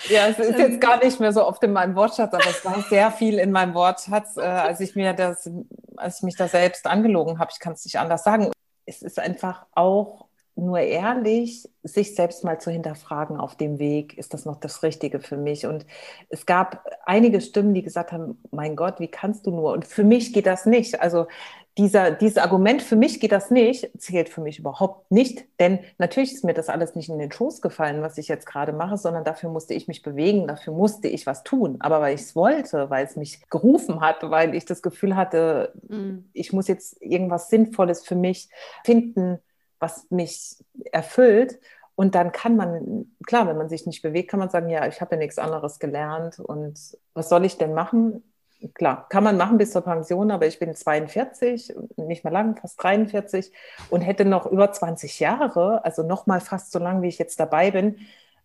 Ja, 0.10 0.28
es 0.28 0.40
ist 0.40 0.58
jetzt 0.58 0.82
gar 0.82 1.04
nicht 1.04 1.20
mehr 1.20 1.32
so 1.32 1.46
oft 1.46 1.64
in 1.64 1.74
meinem 1.74 1.96
Wortschatz, 1.96 2.34
aber 2.34 2.48
es 2.48 2.66
war 2.66 2.82
sehr 2.90 3.12
viel 3.12 3.38
in 3.38 3.52
meinem 3.52 3.74
Wortschatz, 3.74 4.36
äh, 4.38 4.42
als 4.42 4.80
ich 4.80 4.96
mir 4.96 5.14
das, 5.14 5.50
als 5.96 6.18
ich 6.18 6.24
mich 6.24 6.36
da 6.36 6.48
selbst 6.48 6.88
angelogen 6.88 7.40
habe. 7.40 7.52
Ich 7.54 7.60
kann 7.60 7.74
es 7.74 7.86
nicht 7.86 8.00
anders 8.00 8.24
sagen. 8.24 8.52
Es 8.86 9.02
ist 9.04 9.20
einfach 9.20 9.68
auch 9.74 10.26
nur 10.62 10.80
ehrlich, 10.80 11.68
sich 11.84 12.16
selbst 12.16 12.44
mal 12.44 12.62
zu 12.62 12.70
hinterfragen 12.70 13.38
auf 13.38 13.56
dem 13.56 13.80
Weg, 13.80 14.18
ist 14.18 14.34
das 14.34 14.46
noch 14.46 14.58
das 14.58 14.84
Richtige 14.84 15.20
für 15.20 15.38
mich? 15.38 15.66
Und 15.66 15.86
es 16.30 16.46
gab 16.46 16.86
einige 17.06 17.42
Stimmen, 17.42 17.74
die 17.74 17.82
gesagt 17.82 18.12
haben, 18.12 18.38
mein 18.52 18.76
Gott, 18.76 19.00
wie 19.00 19.08
kannst 19.08 19.48
du 19.48 19.52
nur? 19.52 19.74
Und 19.74 19.86
für 19.86 20.04
mich 20.04 20.34
geht 20.34 20.46
das 20.46 20.66
nicht. 20.66 21.02
Also 21.02 21.26
dieser, 21.78 22.12
dieses 22.12 22.38
Argument, 22.38 22.82
für 22.82 22.98
mich 22.98 23.20
geht 23.20 23.32
das 23.32 23.50
nicht, 23.50 23.90
zählt 23.98 24.30
für 24.30 24.42
mich 24.42 24.60
überhaupt 24.60 25.10
nicht. 25.10 25.46
Denn 25.60 25.80
natürlich 25.98 26.34
ist 26.34 26.44
mir 26.44 26.54
das 26.54 26.70
alles 26.70 26.96
nicht 26.96 27.10
in 27.10 27.18
den 27.18 27.32
Schoß 27.32 27.62
gefallen, 27.62 28.02
was 28.02 28.18
ich 28.18 28.28
jetzt 28.28 28.46
gerade 28.46 28.74
mache, 28.74 28.98
sondern 28.98 29.24
dafür 29.24 29.50
musste 29.50 29.74
ich 29.74 29.88
mich 29.88 30.02
bewegen, 30.02 30.48
dafür 30.48 30.74
musste 30.74 31.08
ich 31.08 31.26
was 31.26 31.44
tun. 31.44 31.78
Aber 31.80 32.02
weil 32.02 32.14
ich 32.14 32.22
es 32.22 32.36
wollte, 32.36 32.90
weil 32.90 33.06
es 33.06 33.16
mich 33.16 33.50
gerufen 33.50 34.02
hat, 34.02 34.18
weil 34.30 34.54
ich 34.54 34.66
das 34.66 34.82
Gefühl 34.82 35.16
hatte, 35.16 35.74
mhm. 35.88 36.30
ich 36.34 36.52
muss 36.54 36.68
jetzt 36.68 37.02
irgendwas 37.02 37.50
Sinnvolles 37.50 38.06
für 38.06 38.16
mich 38.16 38.50
finden, 38.84 39.40
was 39.82 40.10
mich 40.10 40.56
erfüllt. 40.92 41.60
Und 41.96 42.16
dann 42.16 42.32
kann 42.32 42.56
man, 42.56 43.12
klar, 43.28 43.48
wenn 43.48 43.58
man 43.58 43.70
sich 43.70 43.86
nicht 43.86 44.02
bewegt, 44.02 44.32
kann 44.32 44.40
man 44.40 44.50
sagen, 44.50 44.70
ja, 44.70 44.88
ich 44.88 45.02
habe 45.02 45.16
ja 45.16 45.20
nichts 45.20 45.38
anderes 45.38 45.80
gelernt 45.80 46.40
und 46.40 46.80
was 47.14 47.30
soll 47.30 47.44
ich 47.46 47.58
denn 47.58 47.74
machen? 47.74 48.24
klar, 48.74 49.08
kann 49.10 49.24
man 49.24 49.38
machen 49.38 49.58
bis 49.58 49.72
zur 49.72 49.82
Pension, 49.82 50.32
aber 50.32 50.48
ich 50.48 50.60
bin 50.60 50.74
42, 50.74 51.74
nicht 51.98 52.24
mehr 52.24 52.34
lang, 52.34 52.58
fast 52.58 52.82
43 52.82 53.52
und 53.90 54.02
hätte 54.02 54.26
noch 54.26 54.46
über 54.46 54.72
20 54.72 55.20
Jahre, 55.20 55.84
also 55.84 56.04
noch 56.04 56.28
mal 56.28 56.40
fast 56.40 56.72
so 56.72 56.80
lang, 56.80 57.02
wie 57.02 57.08
ich 57.08 57.18
jetzt 57.18 57.40
dabei 57.40 57.72
bin. 57.72 57.98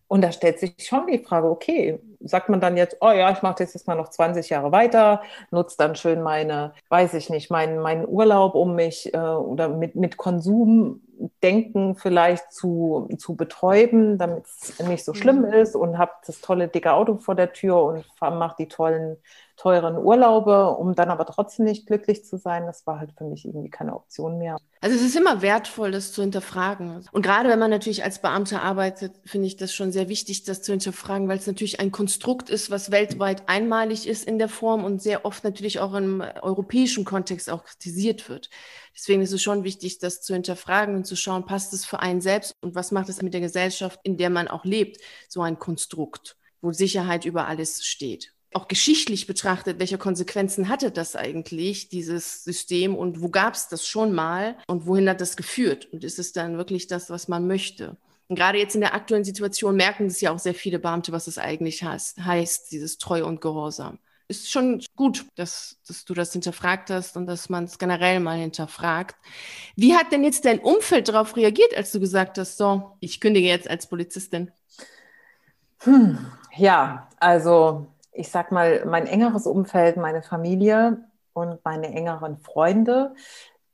Und 0.07 0.21
da 0.21 0.31
stellt 0.31 0.59
sich 0.59 0.73
schon 0.79 1.07
die 1.07 1.19
Frage, 1.19 1.49
okay, 1.49 1.99
sagt 2.19 2.49
man 2.49 2.61
dann 2.61 2.77
jetzt, 2.77 2.97
oh 3.01 3.11
ja, 3.11 3.31
ich 3.31 3.41
mache 3.41 3.63
das 3.63 3.73
jetzt 3.73 3.87
mal 3.87 3.95
noch 3.95 4.09
20 4.09 4.49
Jahre 4.49 4.71
weiter, 4.71 5.21
nutze 5.51 5.77
dann 5.77 5.95
schön 5.95 6.21
meine, 6.21 6.73
weiß 6.89 7.13
ich 7.13 7.29
nicht, 7.29 7.51
meinen, 7.51 7.79
meinen 7.79 8.07
Urlaub, 8.07 8.55
um 8.55 8.75
mich 8.75 9.13
äh, 9.13 9.17
oder 9.17 9.69
mit, 9.69 9.95
mit 9.95 10.17
Konsumdenken 10.17 11.95
vielleicht 11.95 12.51
zu, 12.51 13.09
zu 13.17 13.35
betäuben, 13.35 14.17
damit 14.17 14.45
es 14.45 14.79
nicht 14.79 15.05
so 15.05 15.13
schlimm 15.13 15.39
mhm. 15.39 15.53
ist 15.53 15.75
und 15.75 15.97
habe 15.97 16.11
das 16.25 16.41
tolle 16.41 16.67
dicke 16.67 16.93
Auto 16.93 17.17
vor 17.17 17.35
der 17.35 17.53
Tür 17.53 17.83
und 17.83 18.05
mache 18.21 18.55
die 18.59 18.67
tollen 18.67 19.17
teuren 19.57 19.97
Urlaube, 19.97 20.69
um 20.69 20.93
dann 20.93 21.09
aber 21.09 21.25
trotzdem 21.25 21.65
nicht 21.65 21.87
glücklich 21.87 22.23
zu 22.23 22.37
sein, 22.37 22.67
das 22.67 22.85
war 22.85 22.99
halt 22.99 23.11
für 23.17 23.23
mich 23.23 23.43
irgendwie 23.43 23.69
keine 23.69 23.95
Option 23.95 24.37
mehr. 24.37 24.57
Also 24.81 24.95
es 24.95 25.01
ist 25.01 25.15
immer 25.15 25.41
wertvoll, 25.41 25.89
das 25.91 26.13
zu 26.13 26.21
hinterfragen. 26.21 27.03
Und 27.11 27.23
gerade 27.23 27.49
wenn 27.49 27.57
man 27.57 27.71
natürlich 27.71 28.03
als 28.03 28.21
Beamter 28.21 28.61
arbeitet, 28.61 29.13
finde 29.25 29.47
ich 29.47 29.57
das 29.57 29.73
schon 29.73 29.91
sehr 29.91 30.07
wichtig, 30.07 30.43
das 30.43 30.61
zu 30.61 30.71
hinterfragen, 30.71 31.27
weil 31.27 31.39
es 31.39 31.47
natürlich 31.47 31.79
ein 31.79 31.91
Konstrukt 32.07 32.49
ist, 32.49 32.71
was 32.71 32.89
weltweit 32.89 33.49
einmalig 33.49 34.07
ist 34.07 34.23
in 34.23 34.39
der 34.39 34.47
Form 34.47 34.85
und 34.85 35.01
sehr 35.01 35.25
oft 35.25 35.43
natürlich 35.43 35.81
auch 35.81 35.93
im 35.93 36.23
europäischen 36.41 37.03
Kontext 37.03 37.49
auch 37.49 37.65
kritisiert 37.65 38.29
wird. 38.29 38.49
Deswegen 38.95 39.21
ist 39.21 39.33
es 39.33 39.41
schon 39.41 39.65
wichtig, 39.65 39.99
das 39.99 40.21
zu 40.21 40.33
hinterfragen 40.33 40.95
und 40.95 41.03
zu 41.03 41.17
schauen, 41.17 41.45
passt 41.45 41.73
es 41.73 41.83
für 41.83 41.99
einen 41.99 42.21
selbst 42.21 42.53
und 42.61 42.75
was 42.75 42.93
macht 42.93 43.09
es 43.09 43.21
mit 43.21 43.33
der 43.33 43.41
Gesellschaft, 43.41 43.99
in 44.03 44.15
der 44.15 44.29
man 44.29 44.47
auch 44.47 44.63
lebt, 44.63 45.01
so 45.27 45.41
ein 45.41 45.59
Konstrukt, 45.59 46.37
wo 46.61 46.71
Sicherheit 46.71 47.25
über 47.25 47.45
alles 47.45 47.85
steht 47.85 48.31
auch 48.53 48.69
geschichtlich 48.69 49.27
betrachtet, 49.27 49.77
welche 49.77 49.97
Konsequenzen 49.97 50.69
hatte 50.69 50.89
das 50.89 51.17
eigentlich, 51.17 51.89
dieses 51.89 52.45
System 52.45 52.95
und 52.95 53.21
wo 53.21 53.27
gab 53.27 53.53
es 53.53 53.67
das 53.67 53.85
schon 53.85 54.13
mal 54.13 54.57
und 54.67 54.87
wohin 54.87 55.09
hat 55.09 55.19
das 55.19 55.35
geführt 55.35 55.89
und 55.91 56.05
ist 56.05 56.17
es 56.17 56.31
dann 56.31 56.57
wirklich 56.57 56.87
das, 56.87 57.09
was 57.09 57.27
man 57.27 57.45
möchte? 57.45 57.97
Gerade 58.29 58.57
jetzt 58.57 58.75
in 58.75 58.81
der 58.81 58.93
aktuellen 58.93 59.23
Situation 59.23 59.75
merken 59.75 60.07
es 60.07 60.19
ja 60.19 60.31
auch 60.33 60.39
sehr 60.39 60.53
viele 60.53 60.79
Beamte, 60.79 61.11
was 61.11 61.27
es 61.27 61.37
eigentlich 61.37 61.83
heißt, 61.83 62.23
heißt 62.23 62.71
dieses 62.71 62.97
Treu 62.97 63.25
und 63.25 63.39
Gehorsam. 63.39 63.99
Ist 64.29 64.51
schon 64.51 64.83
gut, 64.97 65.25
dass, 65.35 65.77
dass 65.87 66.03
du 66.03 66.13
das 66.13 66.33
hinterfragt 66.33 66.89
hast 66.89 67.15
und 67.15 67.27
dass 67.27 67.47
man 67.47 67.63
es 67.63 67.77
generell 67.77 68.19
mal 68.19 68.37
hinterfragt. 68.37 69.15
Wie 69.77 69.95
hat 69.95 70.11
denn 70.11 70.25
jetzt 70.25 70.43
dein 70.43 70.59
Umfeld 70.59 71.07
darauf 71.07 71.37
reagiert, 71.37 71.75
als 71.77 71.93
du 71.93 72.01
gesagt 72.01 72.37
hast, 72.37 72.57
so, 72.57 72.97
ich 72.99 73.21
kündige 73.21 73.47
jetzt 73.47 73.69
als 73.69 73.87
Polizistin? 73.87 74.51
Hm, 75.79 76.17
ja, 76.57 77.07
also 77.19 77.87
ich 78.11 78.29
sag 78.29 78.51
mal, 78.51 78.83
mein 78.85 79.07
engeres 79.07 79.45
Umfeld, 79.45 79.95
meine 79.95 80.23
Familie 80.23 81.05
und 81.33 81.63
meine 81.63 81.93
engeren 81.93 82.37
Freunde, 82.39 83.13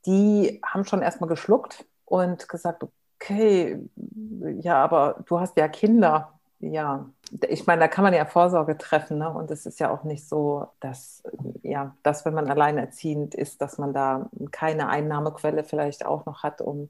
die 0.06 0.62
haben 0.64 0.86
schon 0.86 1.02
erstmal 1.02 1.30
geschluckt 1.30 1.86
und 2.06 2.48
gesagt, 2.50 2.84
okay, 3.24 3.80
ja, 4.62 4.84
aber 4.84 5.24
du 5.26 5.40
hast 5.40 5.58
ja 5.58 5.68
Kinder. 5.68 6.40
Ja, 6.60 7.10
ich 7.50 7.66
meine, 7.66 7.82
da 7.82 7.88
kann 7.88 8.04
man 8.04 8.14
ja 8.14 8.26
Vorsorge 8.26 8.78
treffen. 8.78 9.18
Ne? 9.18 9.30
Und 9.30 9.52
es 9.52 9.66
ist 9.66 9.80
ja 9.80 9.92
auch 9.92 10.04
nicht 10.04 10.28
so, 10.28 10.68
dass, 10.80 11.24
ja, 11.62 11.96
dass, 12.04 12.26
wenn 12.26 12.34
man 12.34 12.50
alleinerziehend 12.50 13.36
ist, 13.36 13.62
dass 13.62 13.78
man 13.78 13.94
da 13.94 14.30
keine 14.52 14.88
Einnahmequelle 14.88 15.64
vielleicht 15.64 16.06
auch 16.06 16.26
noch 16.26 16.44
hat, 16.44 16.62
um 16.62 16.90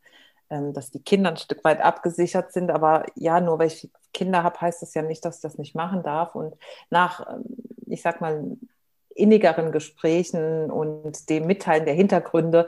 ähm, 0.50 0.74
dass 0.74 0.92
die 0.92 1.02
Kinder 1.02 1.32
ein 1.32 1.38
Stück 1.38 1.64
weit 1.64 1.82
abgesichert 1.82 2.52
sind. 2.52 2.70
Aber 2.70 3.06
ja, 3.16 3.42
nur 3.42 3.60
weil 3.60 3.68
ich 3.68 3.90
Kinder 4.14 4.44
habe, 4.44 4.62
heißt 4.62 4.82
das 4.82 4.94
ja 4.94 5.02
nicht, 5.02 5.26
dass 5.26 5.38
ich 5.38 5.42
das 5.42 5.58
nicht 5.58 5.76
machen 5.76 6.04
darf. 6.04 6.36
Und 6.36 6.56
nach, 6.90 7.28
ähm, 7.28 7.44
ich 7.88 8.02
sag 8.02 8.22
mal, 8.22 8.58
innigeren 9.16 9.72
Gesprächen 9.72 10.72
und 10.72 11.30
dem 11.30 11.46
Mitteilen 11.46 11.86
der 11.86 11.94
Hintergründe 11.94 12.68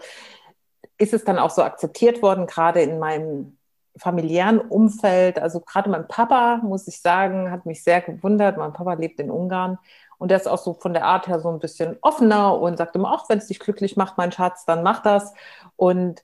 ist 0.97 1.13
es 1.13 1.23
dann 1.23 1.39
auch 1.39 1.49
so 1.49 1.63
akzeptiert 1.63 2.21
worden, 2.21 2.47
gerade 2.47 2.81
in 2.81 2.99
meinem 2.99 3.57
familiären 3.97 4.59
Umfeld. 4.59 5.39
Also 5.39 5.61
gerade 5.61 5.89
mein 5.89 6.07
Papa, 6.07 6.57
muss 6.63 6.87
ich 6.87 7.01
sagen, 7.01 7.51
hat 7.51 7.65
mich 7.65 7.83
sehr 7.83 8.01
gewundert. 8.01 8.57
Mein 8.57 8.73
Papa 8.73 8.93
lebt 8.93 9.19
in 9.19 9.31
Ungarn 9.31 9.77
und 10.17 10.29
der 10.29 10.37
ist 10.37 10.47
auch 10.47 10.57
so 10.57 10.73
von 10.73 10.93
der 10.93 11.05
Art 11.05 11.27
her 11.27 11.39
so 11.39 11.49
ein 11.49 11.59
bisschen 11.59 11.97
offener 12.01 12.59
und 12.59 12.77
sagt 12.77 12.95
immer, 12.95 13.13
auch 13.13 13.29
wenn 13.29 13.37
es 13.37 13.47
dich 13.47 13.59
glücklich 13.59 13.97
macht, 13.97 14.17
mein 14.17 14.31
Schatz, 14.31 14.65
dann 14.65 14.83
mach 14.83 15.01
das. 15.01 15.33
Und 15.75 16.23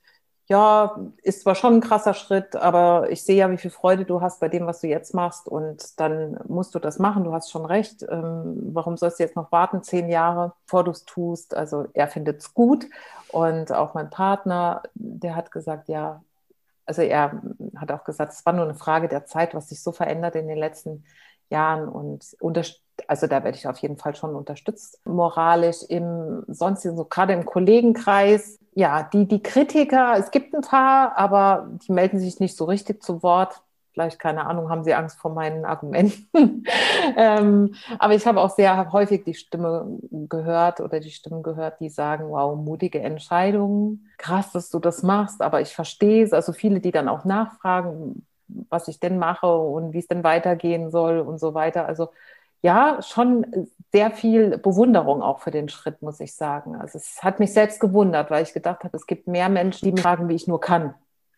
ja, 0.51 0.97
ist 1.23 1.43
zwar 1.43 1.55
schon 1.55 1.75
ein 1.75 1.79
krasser 1.81 2.13
Schritt, 2.13 2.57
aber 2.57 3.09
ich 3.09 3.23
sehe 3.23 3.37
ja, 3.37 3.49
wie 3.49 3.57
viel 3.57 3.71
Freude 3.71 4.03
du 4.03 4.19
hast 4.19 4.41
bei 4.41 4.49
dem, 4.49 4.67
was 4.67 4.81
du 4.81 4.87
jetzt 4.87 5.13
machst 5.13 5.47
und 5.47 5.97
dann 5.97 6.37
musst 6.45 6.75
du 6.75 6.79
das 6.79 6.99
machen. 6.99 7.23
Du 7.23 7.31
hast 7.31 7.49
schon 7.49 7.65
recht. 7.65 8.03
Ähm, 8.09 8.59
warum 8.73 8.97
sollst 8.97 9.17
du 9.17 9.23
jetzt 9.23 9.37
noch 9.37 9.53
warten, 9.53 9.81
zehn 9.81 10.09
Jahre, 10.09 10.51
bevor 10.65 10.83
du 10.83 10.91
es 10.91 11.05
tust? 11.05 11.55
Also 11.55 11.87
er 11.93 12.09
findet 12.09 12.41
es 12.41 12.53
gut 12.53 12.85
und 13.29 13.71
auch 13.71 13.93
mein 13.93 14.09
Partner, 14.09 14.83
der 14.93 15.37
hat 15.37 15.51
gesagt, 15.51 15.87
ja, 15.87 16.21
also 16.85 17.01
er 17.01 17.41
hat 17.77 17.93
auch 17.93 18.03
gesagt, 18.03 18.33
es 18.33 18.45
war 18.45 18.51
nur 18.51 18.65
eine 18.65 18.75
Frage 18.75 19.07
der 19.07 19.25
Zeit, 19.25 19.55
was 19.55 19.69
sich 19.69 19.81
so 19.81 19.93
verändert 19.93 20.35
in 20.35 20.49
den 20.49 20.57
letzten 20.57 21.05
Jahren 21.49 21.87
und 21.87 22.35
also 23.07 23.27
da 23.27 23.43
werde 23.45 23.57
ich 23.57 23.67
auf 23.69 23.77
jeden 23.77 23.95
Fall 23.97 24.15
schon 24.15 24.35
unterstützt, 24.35 24.99
moralisch 25.05 25.83
im 25.87 26.43
sonstigen, 26.49 26.97
so 26.97 27.05
gerade 27.05 27.31
im 27.31 27.45
Kollegenkreis. 27.45 28.59
Ja, 28.73 29.03
die, 29.03 29.27
die 29.27 29.43
Kritiker, 29.43 30.15
es 30.17 30.31
gibt 30.31 30.53
ein 30.55 30.61
paar, 30.61 31.17
aber 31.17 31.67
die 31.87 31.91
melden 31.91 32.19
sich 32.19 32.39
nicht 32.39 32.55
so 32.55 32.65
richtig 32.65 33.03
zu 33.03 33.21
Wort. 33.21 33.61
Vielleicht, 33.91 34.19
keine 34.19 34.45
Ahnung, 34.45 34.69
haben 34.69 34.85
sie 34.85 34.93
Angst 34.93 35.19
vor 35.19 35.33
meinen 35.33 35.65
Argumenten. 35.65 36.63
ähm, 37.17 37.75
aber 37.99 38.15
ich 38.15 38.25
habe 38.25 38.39
auch 38.39 38.49
sehr 38.51 38.91
häufig 38.93 39.25
die 39.25 39.33
Stimme 39.33 39.99
gehört 40.29 40.79
oder 40.79 41.01
die 41.01 41.11
Stimmen 41.11 41.43
gehört, 41.43 41.81
die 41.81 41.89
sagen, 41.89 42.29
wow, 42.29 42.55
mutige 42.57 43.01
Entscheidungen, 43.01 44.07
krass, 44.17 44.53
dass 44.53 44.69
du 44.69 44.79
das 44.79 45.03
machst, 45.03 45.41
aber 45.41 45.59
ich 45.59 45.75
verstehe 45.75 46.23
es. 46.23 46.31
Also 46.31 46.53
viele, 46.53 46.79
die 46.79 46.91
dann 46.91 47.09
auch 47.09 47.25
nachfragen, 47.25 48.25
was 48.69 48.87
ich 48.87 48.99
denn 49.01 49.17
mache 49.17 49.47
und 49.53 49.91
wie 49.93 49.99
es 49.99 50.07
denn 50.07 50.23
weitergehen 50.23 50.91
soll 50.91 51.19
und 51.19 51.39
so 51.39 51.53
weiter. 51.53 51.85
Also 51.85 52.09
ja, 52.61 53.01
schon 53.01 53.69
sehr 53.91 54.11
viel 54.11 54.57
Bewunderung 54.57 55.21
auch 55.21 55.39
für 55.39 55.51
den 55.51 55.67
Schritt, 55.69 56.01
muss 56.01 56.19
ich 56.19 56.35
sagen. 56.35 56.75
Also 56.75 56.97
es 56.97 57.23
hat 57.23 57.39
mich 57.39 57.53
selbst 57.53 57.79
gewundert, 57.79 58.31
weil 58.31 58.43
ich 58.43 58.53
gedacht 58.53 58.83
habe, 58.83 58.95
es 58.95 59.07
gibt 59.07 59.27
mehr 59.27 59.49
Menschen, 59.49 59.85
die 59.85 59.91
mir 59.91 60.01
fragen, 60.01 60.29
wie 60.29 60.35
ich 60.35 60.47
nur 60.47 60.61
kann, 60.61 60.93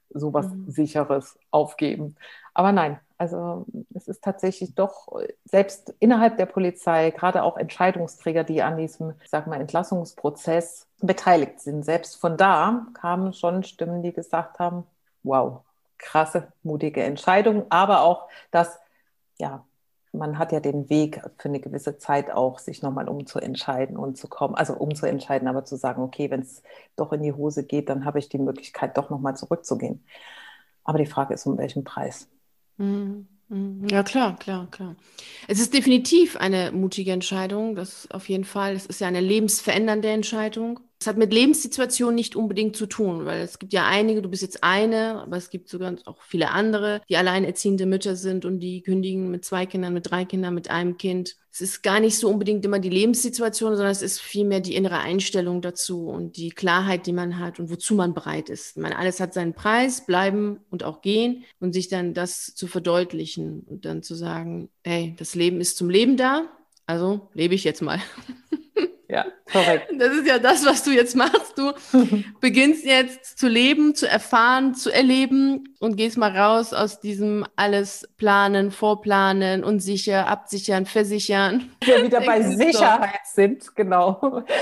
sowas 0.09 0.47
mhm. 0.47 0.69
Sicheres 0.69 1.39
aufgeben. 1.49 2.15
Aber 2.53 2.71
nein, 2.71 2.99
also 3.17 3.65
es 3.93 4.07
ist 4.07 4.23
tatsächlich 4.23 4.75
doch 4.75 5.07
selbst 5.45 5.95
innerhalb 5.99 6.37
der 6.37 6.45
Polizei, 6.45 7.11
gerade 7.11 7.43
auch 7.43 7.57
Entscheidungsträger, 7.57 8.43
die 8.43 8.61
an 8.61 8.77
diesem, 8.77 9.13
sag 9.25 9.47
mal, 9.47 9.61
Entlassungsprozess 9.61 10.87
beteiligt 10.99 11.61
sind. 11.61 11.83
Selbst 11.83 12.17
von 12.17 12.37
da 12.37 12.85
kamen 12.93 13.33
schon 13.33 13.63
Stimmen, 13.63 14.03
die 14.03 14.13
gesagt 14.13 14.59
haben, 14.59 14.83
wow, 15.23 15.61
krasse, 15.97 16.51
mutige 16.63 17.01
Entscheidung, 17.01 17.65
aber 17.69 18.01
auch, 18.01 18.27
dass 18.51 18.79
ja, 19.37 19.63
man 20.13 20.37
hat 20.37 20.51
ja 20.51 20.59
den 20.59 20.89
Weg 20.89 21.21
für 21.37 21.49
eine 21.49 21.59
gewisse 21.59 21.97
Zeit 21.97 22.31
auch, 22.31 22.59
sich 22.59 22.81
nochmal 22.81 23.09
umzuentscheiden 23.09 23.97
und 23.97 24.17
zu 24.17 24.27
kommen, 24.27 24.55
also 24.55 24.73
umzuentscheiden, 24.73 25.47
aber 25.47 25.65
zu 25.65 25.75
sagen, 25.75 26.01
okay, 26.03 26.29
wenn 26.31 26.41
es 26.41 26.63
doch 26.95 27.11
in 27.13 27.23
die 27.23 27.33
Hose 27.33 27.65
geht, 27.65 27.89
dann 27.89 28.05
habe 28.05 28.19
ich 28.19 28.29
die 28.29 28.37
Möglichkeit, 28.37 28.97
doch 28.97 29.09
nochmal 29.09 29.35
zurückzugehen. 29.35 30.05
Aber 30.83 30.99
die 30.99 31.05
Frage 31.05 31.33
ist, 31.33 31.45
um 31.45 31.57
welchen 31.57 31.83
Preis. 31.83 32.29
Mhm. 32.77 33.27
Mhm. 33.49 33.87
Ja, 33.89 34.03
klar, 34.03 34.37
klar, 34.37 34.67
klar. 34.71 34.95
Es 35.47 35.59
ist 35.59 35.73
definitiv 35.73 36.37
eine 36.37 36.71
mutige 36.71 37.11
Entscheidung, 37.11 37.75
das 37.75 38.09
auf 38.11 38.29
jeden 38.29 38.45
Fall. 38.45 38.73
Es 38.73 38.85
ist 38.85 39.01
ja 39.01 39.07
eine 39.07 39.19
lebensverändernde 39.19 40.09
Entscheidung. 40.09 40.79
Es 41.03 41.07
hat 41.07 41.17
mit 41.17 41.33
Lebenssituationen 41.33 42.15
nicht 42.15 42.37
unbedingt 42.37 42.77
zu 42.77 42.85
tun, 42.85 43.25
weil 43.25 43.41
es 43.41 43.59
gibt 43.59 43.73
ja 43.73 43.85
einige, 43.85 44.21
du 44.21 44.29
bist 44.29 44.41
jetzt 44.41 44.63
eine, 44.63 45.21
aber 45.21 45.35
es 45.35 45.49
gibt 45.49 45.67
sogar 45.67 45.93
auch 46.05 46.21
viele 46.21 46.51
andere, 46.51 47.01
die 47.09 47.17
alleinerziehende 47.17 47.85
Mütter 47.85 48.15
sind 48.15 48.45
und 48.45 48.61
die 48.61 48.83
kündigen 48.83 49.29
mit 49.29 49.43
zwei 49.43 49.65
Kindern, 49.65 49.93
mit 49.93 50.09
drei 50.09 50.23
Kindern, 50.23 50.53
mit 50.53 50.69
einem 50.69 50.95
Kind. 50.95 51.35
Es 51.51 51.59
ist 51.59 51.83
gar 51.83 51.99
nicht 51.99 52.17
so 52.17 52.29
unbedingt 52.29 52.63
immer 52.63 52.79
die 52.79 52.89
Lebenssituation, 52.89 53.75
sondern 53.75 53.91
es 53.91 54.01
ist 54.01 54.21
vielmehr 54.21 54.61
die 54.61 54.75
innere 54.75 54.99
Einstellung 54.99 55.61
dazu 55.61 56.07
und 56.07 56.37
die 56.37 56.51
Klarheit, 56.51 57.05
die 57.05 57.11
man 57.11 57.37
hat 57.37 57.59
und 57.59 57.69
wozu 57.69 57.95
man 57.95 58.13
bereit 58.13 58.49
ist. 58.49 58.77
Man 58.77 58.93
alles 58.93 59.19
hat 59.19 59.33
seinen 59.33 59.53
Preis, 59.53 60.05
bleiben 60.05 60.61
und 60.69 60.85
auch 60.85 61.01
gehen 61.01 61.43
und 61.59 61.73
sich 61.73 61.89
dann 61.89 62.13
das 62.13 62.55
zu 62.55 62.65
verdeutlichen 62.65 63.65
und 63.67 63.83
dann 63.83 64.03
zu 64.03 64.15
sagen, 64.15 64.69
hey, 64.85 65.15
das 65.19 65.35
Leben 65.35 65.59
ist 65.59 65.75
zum 65.75 65.89
Leben 65.89 66.15
da, 66.15 66.49
also 66.85 67.29
lebe 67.33 67.55
ich 67.55 67.65
jetzt 67.65 67.81
mal. 67.81 67.99
Ja, 69.13 69.27
korrekt. 69.51 69.91
Das 69.99 70.11
ist 70.11 70.25
ja 70.25 70.39
das, 70.39 70.65
was 70.65 70.83
du 70.83 70.89
jetzt 70.89 71.15
machst. 71.15 71.55
Du 71.55 71.71
beginnst 72.41 72.83
jetzt 72.83 73.37
zu 73.37 73.47
leben, 73.47 73.93
zu 73.93 74.09
erfahren, 74.09 74.73
zu 74.73 74.91
erleben 74.91 75.75
und 75.79 75.97
gehst 75.97 76.17
mal 76.17 76.35
raus 76.35 76.73
aus 76.73 76.99
diesem 76.99 77.45
alles 77.55 78.09
planen, 78.17 78.71
vorplanen 78.71 79.63
und 79.63 79.81
sicher, 79.81 80.27
absichern, 80.27 80.87
versichern. 80.87 81.69
Wir 81.83 82.03
wieder 82.03 82.21
bei 82.21 82.41
Sicherheit 82.41 83.19
doch. 83.23 83.33
sind, 83.35 83.75
genau. 83.75 84.43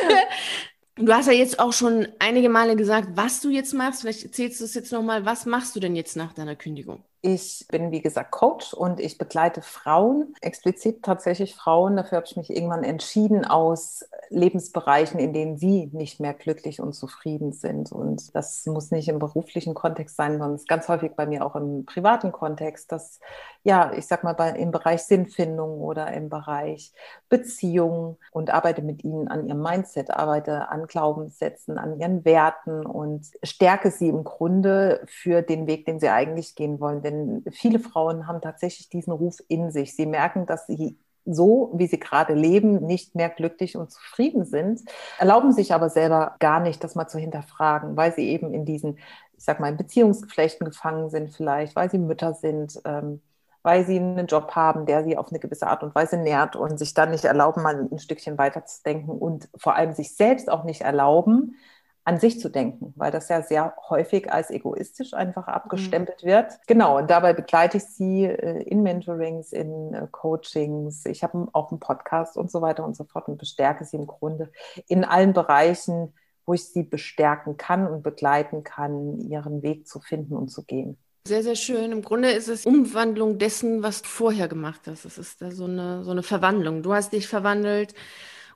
Du 0.98 1.12
hast 1.12 1.26
ja 1.26 1.32
jetzt 1.32 1.58
auch 1.58 1.72
schon 1.74 2.10
einige 2.20 2.50
Male 2.50 2.76
gesagt, 2.76 3.12
was 3.16 3.40
du 3.40 3.50
jetzt 3.50 3.74
machst. 3.74 4.02
Vielleicht 4.02 4.24
erzählst 4.24 4.60
du 4.60 4.66
es 4.66 4.74
jetzt 4.76 4.92
nochmal. 4.92 5.26
Was 5.26 5.46
machst 5.48 5.76
du 5.76 5.80
denn 5.80 5.96
jetzt 5.96 6.16
nach 6.16 6.34
deiner 6.34 6.56
Kündigung? 6.56 7.04
Ich 7.23 7.67
bin, 7.69 7.91
wie 7.91 8.01
gesagt, 8.01 8.31
Coach 8.31 8.73
und 8.73 8.99
ich 8.99 9.19
begleite 9.19 9.62
Frauen, 9.62 10.34
explizit 10.41 11.03
tatsächlich 11.03 11.53
Frauen. 11.53 11.95
Dafür 11.95 12.17
habe 12.17 12.25
ich 12.25 12.36
mich 12.36 12.49
irgendwann 12.49 12.84
entschieden 12.84 13.45
aus 13.45 14.03
Lebensbereichen, 14.31 15.19
in 15.19 15.31
denen 15.31 15.57
sie 15.57 15.91
nicht 15.93 16.19
mehr 16.19 16.34
glücklich 16.34 16.79
und 16.79 16.93
zufrieden 16.93 17.51
sind. 17.51 17.91
Und 17.91 18.34
das 18.34 18.65
muss 18.65 18.89
nicht 18.89 19.07
im 19.07 19.19
beruflichen 19.19 19.75
Kontext 19.75 20.15
sein, 20.15 20.34
sondern 20.34 20.55
es 20.55 20.62
ist 20.62 20.69
ganz 20.69 20.88
häufig 20.88 21.12
bei 21.15 21.27
mir 21.27 21.45
auch 21.45 21.55
im 21.55 21.86
privaten 21.86 22.31
Kontext, 22.31 22.91
dass, 22.91 23.19
ja, 23.63 23.91
ich 23.93 24.07
sag 24.07 24.23
mal, 24.23 24.34
bei, 24.34 24.49
im 24.51 24.71
Bereich 24.71 25.03
Sinnfindung 25.03 25.81
oder 25.81 26.12
im 26.13 26.29
Bereich 26.29 26.93
Beziehung 27.29 28.17
und 28.31 28.49
arbeite 28.49 28.81
mit 28.81 29.03
ihnen 29.03 29.27
an 29.27 29.47
ihrem 29.47 29.62
Mindset, 29.62 30.10
arbeite 30.10 30.69
an 30.69 30.88
Glaubenssätzen, 30.88 31.77
an 31.77 31.99
ihren 31.99 32.25
Werten 32.25 32.86
und 32.86 33.27
stärke 33.43 33.91
sie 33.91 34.07
im 34.07 34.23
Grunde 34.23 35.03
für 35.05 35.41
den 35.41 35.67
Weg, 35.67 35.86
den 35.86 35.99
sie 35.99 36.10
eigentlich 36.10 36.55
gehen 36.55 36.79
wollen 36.79 37.03
denn 37.12 37.43
viele 37.52 37.80
Frauen 37.80 38.28
haben 38.28 38.41
tatsächlich 38.41 38.89
diesen 38.89 39.13
Ruf 39.13 39.38
in 39.47 39.71
sich. 39.71 39.95
Sie 39.95 40.06
merken, 40.06 40.45
dass 40.45 40.67
sie 40.67 40.97
so, 41.26 41.71
wie 41.76 41.88
sie 41.88 42.00
gerade 42.00 42.34
leben, 42.34 42.86
nicht 42.86 43.15
mehr 43.15 43.30
glücklich 43.30 43.78
und 43.78 43.91
zufrieden 43.91 44.45
sind, 44.45 44.82
erlauben 45.19 45.52
sich 45.52 45.74
aber 45.74 45.89
selber 45.89 46.36
gar 46.39 46.60
nicht, 46.60 46.84
das 46.84 46.95
mal 46.95 47.08
zu 47.08 47.19
hinterfragen, 47.19 47.95
weil 47.95 48.13
sie 48.13 48.28
eben 48.30 48.54
in 48.54 48.65
diesen, 48.65 48.97
ich 49.38 49.43
sag 49.43 49.60
mal, 49.60 49.69
in 49.69 49.78
Beziehungsgeflechten 49.78 50.65
gefangen 50.65 51.10
sind 51.10 51.30
vielleicht, 51.36 51.76
weil 51.76 51.91
sie 51.91 52.00
Mütter 52.00 52.34
sind, 52.34 52.82
ähm, 52.86 53.21
weil 53.63 53.86
sie 53.86 54.00
einen 54.00 54.26
Job 54.26 54.52
haben, 54.56 54.88
der 54.88 55.04
sie 55.04 55.17
auf 55.17 55.30
eine 55.30 55.39
gewisse 55.39 55.67
Art 55.67 55.84
und 55.84 55.93
Weise 55.93 56.17
nährt 56.17 56.56
und 56.56 56.80
sich 56.80 56.95
dann 56.95 57.12
nicht 57.12 57.26
erlauben, 57.26 57.62
mal 57.62 57.88
ein 57.91 58.00
Stückchen 58.00 58.38
weiterzudenken 58.38 59.10
und 59.10 59.50
vor 59.56 59.76
allem 59.76 59.93
sich 59.93 60.15
selbst 60.15 60.50
auch 60.50 60.63
nicht 60.63 60.82
erlauben, 60.82 61.56
an 62.04 62.20
sich 62.20 62.40
zu 62.40 62.50
denken, 62.50 62.94
weil 62.96 63.12
das 63.12 63.30
ja 63.30 63.42
sehr 63.42 63.76
häufig 63.90 64.32
als 64.32 64.50
egoistisch 64.50 65.14
einfach 65.14 65.48
mhm. 65.48 65.54
abgestempelt 65.54 66.24
mhm. 66.24 66.28
wird. 66.28 66.54
Genau, 66.68 66.98
und 66.98 67.10
dabei 67.10 67.34
begleite 67.34 67.78
ich 67.78 67.84
sie 67.84 68.26
äh, 68.26 68.64
in 68.64 68.82
Mentorings, 68.82 69.54
in 69.54 69.94
äh, 69.94 70.08
Coachings. 70.10 71.06
Ich 71.06 71.24
habe 71.24 71.48
auch 71.54 71.72
einen 71.72 71.80
Podcast 71.80 72.38
und 72.38 72.50
so 72.50 72.62
weiter 72.62 72.84
und 72.84 72.96
so 72.96 73.04
fort 73.04 73.28
und 73.28 73.38
bestärke 73.38 73.86
sie 73.86 73.98
im 73.98 74.08
Grunde 74.08 74.52
in 74.88 75.04
allen 75.04 75.34
Bereichen, 75.34 76.14
wo 76.46 76.54
ich 76.54 76.68
sie 76.68 76.84
bestärken 76.84 77.58
kann 77.58 77.88
und 77.88 78.02
begleiten 78.02 78.64
kann, 78.64 79.20
ihren 79.20 79.62
Weg 79.62 79.88
zu 79.88 80.00
finden 80.00 80.36
und 80.36 80.50
zu 80.50 80.64
gehen. 80.64 80.98
Sehr, 81.28 81.44
sehr 81.44 81.56
schön. 81.56 81.92
Im 81.92 82.02
Grunde 82.02 82.32
ist 82.32 82.48
es 82.48 82.66
Umwandlung 82.66 83.38
dessen, 83.38 83.84
was 83.84 84.02
du 84.02 84.08
vorher 84.08 84.48
gemacht 84.48 84.82
hast. 84.88 85.06
Es 85.06 85.20
ist 85.20 85.40
da 85.40 85.52
so 85.52 85.66
eine, 85.66 86.04
so 86.04 86.10
eine 86.10 86.24
Verwandlung. 86.24 86.82
Du 86.82 86.96
hast 86.96 87.14
dich 87.14 87.28
verwandelt 87.28 87.94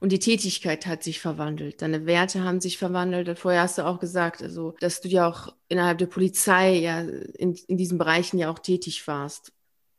und 0.05 0.11
die 0.11 0.19
Tätigkeit 0.19 0.85
hat 0.85 1.01
sich 1.01 1.19
verwandelt. 1.19 1.81
Deine 1.81 2.05
Werte 2.05 2.43
haben 2.43 2.61
sich 2.61 2.77
verwandelt. 2.77 3.39
Vorher 3.39 3.63
hast 3.63 3.79
du 3.79 3.87
auch 3.87 3.99
gesagt, 3.99 4.43
also, 4.43 4.75
dass 4.79 5.01
du 5.01 5.07
ja 5.07 5.27
auch 5.27 5.55
innerhalb 5.67 5.97
der 5.97 6.05
Polizei 6.05 6.75
ja 6.75 6.99
in, 6.99 7.55
in 7.67 7.75
diesen 7.75 7.97
Bereichen 7.97 8.37
ja 8.37 8.51
auch 8.51 8.59
tätig 8.59 9.07
warst. 9.07 9.51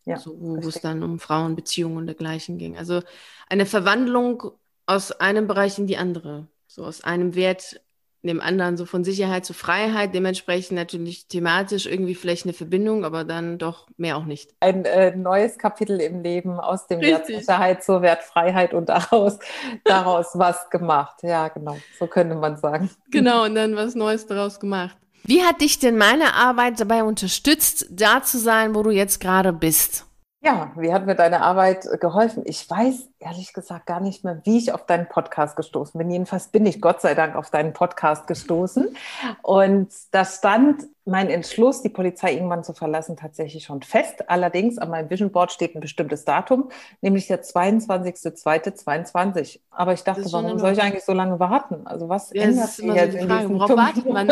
Ja, 0.05 0.17
so, 0.17 0.41
wo 0.41 0.59
es 0.59 0.81
dann 0.81 1.03
um 1.03 1.19
Frauenbeziehungen 1.19 1.99
und 1.99 2.07
dergleichen 2.07 2.57
ging. 2.57 2.77
Also 2.77 3.03
eine 3.49 3.67
Verwandlung 3.67 4.53
aus 4.87 5.11
einem 5.11 5.49
Bereich 5.49 5.77
in 5.77 5.89
die 5.89 5.97
andere. 5.97 6.47
So 6.69 6.85
aus 6.85 7.03
einem 7.03 7.35
Wert 7.35 7.81
dem 8.27 8.41
anderen 8.41 8.77
so 8.77 8.87
von 8.87 9.05
Sicherheit 9.05 9.45
zu 9.45 9.55
Freiheit, 9.55 10.15
dementsprechend 10.15 10.77
natürlich 10.77 11.27
thematisch 11.29 11.87
irgendwie 11.87 12.15
vielleicht 12.15 12.45
eine 12.45 12.53
Verbindung, 12.53 13.05
aber 13.05 13.25
dann 13.25 13.59
doch 13.59 13.87
mehr 13.97 14.17
auch 14.17 14.25
nicht. 14.25 14.55
Ein 14.61 14.85
äh, 14.85 15.15
neues 15.15 15.59
Kapitel 15.59 16.01
im 16.01 16.23
Leben 16.23 16.59
aus 16.61 16.87
dem 16.87 17.01
Richtig. 17.01 17.17
Wert 17.17 17.27
Sicherheit 17.27 17.85
zur 17.85 18.03
Wertfreiheit 18.03 18.75
und 18.75 18.89
daraus, 18.89 19.39
daraus 19.85 20.31
was 20.35 20.71
gemacht. 20.71 21.17
Ja, 21.23 21.49
genau, 21.49 21.77
so 21.99 22.07
könnte 22.07 22.35
man 22.35 22.57
sagen. 22.57 22.91
Genau, 23.11 23.45
und 23.45 23.55
dann 23.55 23.77
was 23.77 23.95
Neues 23.95 24.27
daraus 24.27 24.61
gemacht. 24.61 24.97
Wie 25.25 25.43
hat 25.43 25.61
dich 25.61 25.81
denn 25.81 25.97
meine 25.97 26.35
Arbeit 26.35 26.79
dabei 26.79 27.03
unterstützt, 27.03 27.87
da 27.91 28.23
zu 28.23 28.39
sein, 28.39 28.75
wo 28.75 28.83
du 28.83 28.91
jetzt 28.91 29.21
gerade 29.21 29.53
bist? 29.53 30.06
Ja, 30.47 30.71
wie 30.77 30.93
hat 30.93 31.07
mir 31.07 31.15
deine 31.17 31.41
Arbeit 31.41 31.87
äh, 31.87 31.99
geholfen? 31.99 32.45
Ich 32.47 32.71
weiß 32.71 33.09
ehrlich 33.19 33.53
gesagt 33.53 33.85
gar 33.85 33.99
nicht 33.99 34.23
mehr, 34.23 34.43
wie 34.45 34.59
ich 34.59 34.73
auf 34.73 34.87
deinen 34.87 35.09
Podcast 35.09 35.57
gestoßen 35.57 35.99
bin. 35.99 36.09
Jedenfalls 36.09 36.47
bin 36.47 36.65
ich 36.67 36.81
Gott 36.81 37.01
sei 37.01 37.17
Dank 37.17 37.35
auf 37.35 37.51
deinen 37.51 37.73
Podcast 37.73 38.29
gestoßen. 38.29 38.97
Und 39.43 39.89
da 40.13 40.25
stand 40.25 40.85
mein 41.05 41.31
Entschluss, 41.31 41.83
die 41.83 41.89
Polizei 41.89 42.35
irgendwann 42.35 42.63
zu 42.63 42.75
verlassen, 42.75 43.17
tatsächlich 43.17 43.65
schon 43.65 43.83
fest. 43.83 44.31
Allerdings 44.31 44.79
an 44.79 44.91
meinem 44.91 45.11
Vision 45.11 45.33
Board 45.33 45.51
steht 45.51 45.75
ein 45.75 45.81
bestimmtes 45.81 46.25
Datum, 46.25 46.69
nämlich 47.01 47.27
der 47.27 47.43
22.02.22. 47.43 49.59
Aber 49.71 49.95
ich 49.95 50.05
dachte, 50.05 50.33
warum 50.33 50.61
soll 50.61 50.75
ich 50.75 50.81
eigentlich 50.81 51.05
so 51.05 51.13
lange 51.13 51.41
warten? 51.41 51.89
Also 51.89 52.09
was 52.09 52.33
ja, 52.33 52.43
ändert 52.43 52.69
sich 52.69 52.87
jetzt 52.87 53.15
so 53.15 53.19
in 53.19 53.29
Frage, 53.29 53.51
Worauf 53.51 53.77
wartet 53.77 54.09
man? 54.09 54.31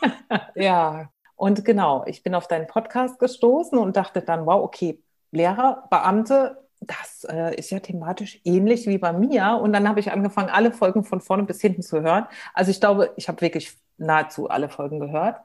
ja, 0.54 1.10
und 1.34 1.64
genau, 1.64 2.04
ich 2.06 2.22
bin 2.22 2.36
auf 2.36 2.46
deinen 2.46 2.68
Podcast 2.68 3.18
gestoßen 3.18 3.76
und 3.76 3.96
dachte 3.96 4.22
dann, 4.22 4.46
wow, 4.46 4.62
okay, 4.62 5.02
Lehrer, 5.30 5.86
Beamte, 5.90 6.58
das 6.80 7.24
äh, 7.24 7.54
ist 7.56 7.70
ja 7.70 7.80
thematisch 7.80 8.40
ähnlich 8.44 8.86
wie 8.86 8.98
bei 8.98 9.12
mir. 9.12 9.58
Und 9.60 9.72
dann 9.72 9.88
habe 9.88 10.00
ich 10.00 10.12
angefangen, 10.12 10.48
alle 10.48 10.72
Folgen 10.72 11.04
von 11.04 11.20
vorne 11.20 11.42
bis 11.42 11.60
hinten 11.60 11.82
zu 11.82 12.02
hören. 12.02 12.26
Also 12.54 12.70
ich 12.70 12.80
glaube, 12.80 13.12
ich 13.16 13.28
habe 13.28 13.40
wirklich 13.40 13.76
nahezu 13.98 14.48
alle 14.48 14.68
Folgen 14.68 15.00
gehört. 15.00 15.40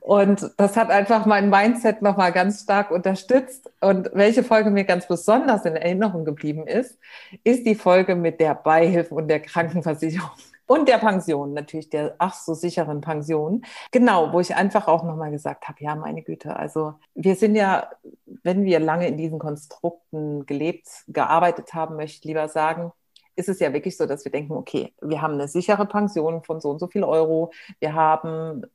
Und 0.00 0.50
das 0.58 0.76
hat 0.76 0.90
einfach 0.90 1.24
mein 1.26 1.48
Mindset 1.48 2.02
nochmal 2.02 2.32
ganz 2.32 2.62
stark 2.62 2.90
unterstützt. 2.90 3.72
Und 3.80 4.10
welche 4.12 4.44
Folge 4.44 4.70
mir 4.70 4.84
ganz 4.84 5.08
besonders 5.08 5.64
in 5.64 5.74
Erinnerung 5.74 6.24
geblieben 6.24 6.66
ist, 6.66 6.98
ist 7.44 7.66
die 7.66 7.74
Folge 7.74 8.14
mit 8.14 8.40
der 8.40 8.54
Beihilfe 8.54 9.14
und 9.14 9.28
der 9.28 9.40
Krankenversicherung. 9.40 10.30
Und 10.66 10.88
der 10.88 10.98
Pension, 10.98 11.52
natürlich 11.52 11.90
der 11.90 12.14
ach 12.18 12.34
so 12.34 12.54
sicheren 12.54 13.00
Pension. 13.00 13.64
Genau, 13.90 14.32
wo 14.32 14.40
ich 14.40 14.54
einfach 14.54 14.88
auch 14.88 15.02
nochmal 15.02 15.30
gesagt 15.30 15.68
habe, 15.68 15.82
ja, 15.84 15.94
meine 15.94 16.22
Güte, 16.22 16.56
also 16.56 16.94
wir 17.14 17.36
sind 17.36 17.54
ja, 17.54 17.90
wenn 18.24 18.64
wir 18.64 18.80
lange 18.80 19.06
in 19.08 19.18
diesen 19.18 19.38
Konstrukten 19.38 20.46
gelebt, 20.46 20.88
gearbeitet 21.08 21.74
haben, 21.74 21.96
möchte 21.96 22.18
ich 22.18 22.24
lieber 22.24 22.48
sagen, 22.48 22.92
ist 23.36 23.48
es 23.48 23.60
ja 23.60 23.72
wirklich 23.72 23.96
so, 23.96 24.06
dass 24.06 24.24
wir 24.24 24.32
denken, 24.32 24.52
okay, 24.52 24.92
wir 25.00 25.20
haben 25.22 25.34
eine 25.34 25.48
sichere 25.48 25.86
Pension 25.86 26.42
von 26.42 26.60
so 26.60 26.70
und 26.70 26.78
so 26.78 26.86
viel 26.86 27.04
Euro, 27.04 27.52
wir 27.80 27.94
haben 27.94 28.66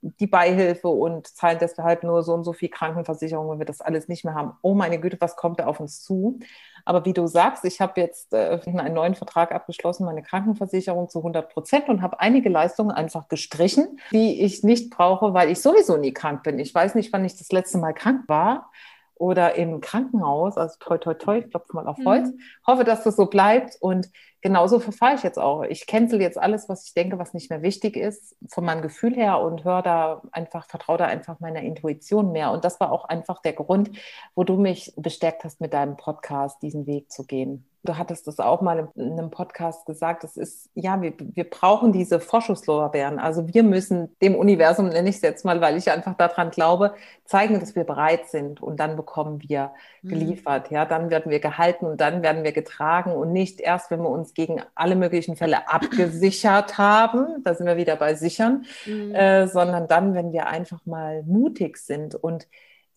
die 0.00 0.26
Beihilfe 0.26 0.88
und 0.88 1.26
zahlen 1.26 1.58
deshalb 1.60 2.02
nur 2.02 2.22
so 2.22 2.34
und 2.34 2.44
so 2.44 2.52
viel 2.52 2.68
Krankenversicherung, 2.68 3.50
wenn 3.50 3.58
wir 3.58 3.66
das 3.66 3.80
alles 3.80 4.08
nicht 4.08 4.24
mehr 4.24 4.34
haben. 4.34 4.52
Oh 4.62 4.74
meine 4.74 4.98
Güte, 4.98 5.16
was 5.20 5.36
kommt 5.36 5.60
da 5.60 5.66
auf 5.66 5.80
uns 5.80 6.02
zu? 6.02 6.38
Aber 6.84 7.04
wie 7.04 7.12
du 7.12 7.26
sagst, 7.26 7.64
ich 7.64 7.80
habe 7.80 8.00
jetzt 8.00 8.32
äh, 8.32 8.60
einen 8.64 8.94
neuen 8.94 9.14
Vertrag 9.14 9.52
abgeschlossen, 9.52 10.06
meine 10.06 10.22
Krankenversicherung 10.22 11.08
zu 11.08 11.18
100 11.18 11.52
Prozent 11.52 11.88
und 11.88 12.00
habe 12.02 12.20
einige 12.20 12.48
Leistungen 12.48 12.90
einfach 12.90 13.28
gestrichen, 13.28 14.00
die 14.10 14.42
ich 14.42 14.62
nicht 14.62 14.90
brauche, 14.90 15.34
weil 15.34 15.50
ich 15.50 15.60
sowieso 15.60 15.96
nie 15.98 16.12
krank 16.12 16.42
bin. 16.42 16.58
Ich 16.58 16.74
weiß 16.74 16.94
nicht, 16.94 17.12
wann 17.12 17.24
ich 17.24 17.36
das 17.36 17.52
letzte 17.52 17.78
Mal 17.78 17.92
krank 17.92 18.24
war 18.26 18.70
oder 19.18 19.54
im 19.56 19.80
Krankenhaus, 19.80 20.56
also 20.56 20.76
toi, 20.80 20.98
toi, 20.98 21.14
toi, 21.14 21.38
ich 21.38 21.50
klopfe 21.50 21.74
mal 21.74 21.86
auf 21.86 21.98
Holz, 22.04 22.28
mhm. 22.28 22.40
hoffe, 22.66 22.84
dass 22.84 23.04
das 23.04 23.16
so 23.16 23.26
bleibt 23.26 23.76
und 23.80 24.08
genauso 24.40 24.78
verfahre 24.78 25.14
ich 25.16 25.22
jetzt 25.22 25.38
auch. 25.38 25.62
Ich 25.62 25.86
cancel 25.86 26.20
jetzt 26.20 26.38
alles, 26.38 26.68
was 26.68 26.86
ich 26.86 26.94
denke, 26.94 27.18
was 27.18 27.34
nicht 27.34 27.50
mehr 27.50 27.62
wichtig 27.62 27.96
ist, 27.96 28.36
von 28.48 28.64
meinem 28.64 28.82
Gefühl 28.82 29.14
her 29.14 29.40
und 29.40 29.64
höre 29.64 29.82
da 29.82 30.22
einfach, 30.32 30.66
vertraue 30.66 30.98
da 30.98 31.06
einfach 31.06 31.40
meiner 31.40 31.62
Intuition 31.62 32.32
mehr. 32.32 32.52
Und 32.52 32.64
das 32.64 32.78
war 32.80 32.92
auch 32.92 33.04
einfach 33.04 33.42
der 33.42 33.54
Grund, 33.54 33.90
wo 34.34 34.44
du 34.44 34.56
mich 34.56 34.92
bestärkt 34.96 35.44
hast, 35.44 35.60
mit 35.60 35.72
deinem 35.72 35.96
Podcast 35.96 36.62
diesen 36.62 36.86
Weg 36.86 37.10
zu 37.10 37.26
gehen. 37.26 37.68
Du 37.88 37.96
hattest 37.96 38.26
das 38.26 38.38
auch 38.38 38.60
mal 38.60 38.90
in 38.96 39.12
einem 39.12 39.30
Podcast 39.30 39.86
gesagt. 39.86 40.22
Das 40.22 40.36
ist, 40.36 40.68
ja, 40.74 41.00
wir, 41.00 41.14
wir 41.18 41.48
brauchen 41.48 41.90
diese 41.90 42.20
Vorschusslorbeeren. 42.20 43.18
Also 43.18 43.48
wir 43.54 43.62
müssen 43.62 44.14
dem 44.20 44.34
Universum, 44.34 44.90
nenne 44.90 45.08
ich 45.08 45.16
es 45.16 45.22
jetzt 45.22 45.46
mal, 45.46 45.62
weil 45.62 45.78
ich 45.78 45.90
einfach 45.90 46.14
daran 46.14 46.50
glaube, 46.50 46.92
zeigen, 47.24 47.58
dass 47.60 47.76
wir 47.76 47.84
bereit 47.84 48.28
sind. 48.28 48.60
Und 48.60 48.78
dann 48.78 48.94
bekommen 48.94 49.42
wir 49.48 49.72
mhm. 50.02 50.08
geliefert. 50.10 50.70
Ja, 50.70 50.84
dann 50.84 51.08
werden 51.08 51.30
wir 51.32 51.40
gehalten 51.40 51.86
und 51.86 51.98
dann 51.98 52.22
werden 52.22 52.44
wir 52.44 52.52
getragen 52.52 53.12
und 53.12 53.32
nicht 53.32 53.58
erst, 53.58 53.90
wenn 53.90 54.02
wir 54.02 54.10
uns 54.10 54.34
gegen 54.34 54.60
alle 54.74 54.94
möglichen 54.94 55.34
Fälle 55.34 55.68
abgesichert 55.72 56.76
haben. 56.76 57.42
Da 57.42 57.54
sind 57.54 57.66
wir 57.66 57.78
wieder 57.78 57.96
bei 57.96 58.14
sichern, 58.14 58.66
mhm. 58.84 59.14
äh, 59.14 59.48
sondern 59.48 59.88
dann, 59.88 60.12
wenn 60.12 60.34
wir 60.34 60.48
einfach 60.48 60.84
mal 60.84 61.22
mutig 61.22 61.78
sind 61.78 62.14
und 62.14 62.48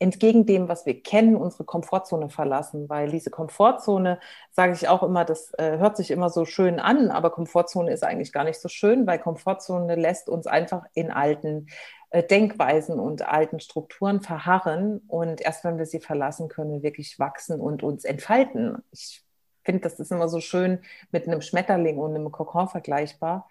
entgegen 0.02 0.48
dem, 0.48 0.68
was 0.68 0.88
wir 0.88 1.02
kennen, 1.02 1.36
unsere 1.36 1.64
Komfortzone 1.64 2.30
verlassen, 2.30 2.90
weil 2.90 3.12
diese 3.12 3.30
Komfortzone, 3.30 4.20
sage 4.50 4.74
ich 4.74 4.88
auch 4.88 5.04
immer, 5.04 5.26
das 5.26 5.54
äh, 5.60 5.78
hört 5.78 5.96
sich 5.96 6.10
immer 6.10 6.30
so 6.30 6.44
schön 6.46 6.80
an, 6.80 7.12
aber 7.12 7.30
Komfortzone 7.30 7.92
ist 7.92 8.04
eigentlich 8.04 8.34
gar 8.34 8.44
nicht 8.44 8.60
so 8.60 8.68
schön, 8.68 9.06
weil 9.06 9.20
Komfortzone 9.20 9.96
lässt 9.96 10.28
uns 10.28 10.48
einfach 10.48 10.86
in 10.96 11.12
alten 11.12 11.68
äh, 12.10 12.24
Denkweisen 12.24 13.00
und 13.00 13.28
alten 13.28 13.60
Strukturen 13.60 14.22
verharren 14.22 15.02
und 15.08 15.40
erst 15.40 15.64
wenn 15.64 15.78
wir 15.78 15.86
sie 15.86 16.00
verlassen, 16.00 16.50
können 16.50 16.72
wir 16.72 16.82
wirklich 16.82 17.20
wachsen 17.20 17.62
und 17.62 17.84
uns 17.84 18.04
entfalten. 18.04 18.78
Ich 18.92 19.24
finde, 19.64 19.82
das 19.82 20.00
ist 20.00 20.12
immer 20.12 20.30
so 20.30 20.40
schön 20.40 20.80
mit 21.12 21.28
einem 21.28 21.42
Schmetterling 21.42 22.00
und 22.00 22.16
einem 22.16 22.32
Kokon 22.32 22.68
vergleichbar. 22.68 23.48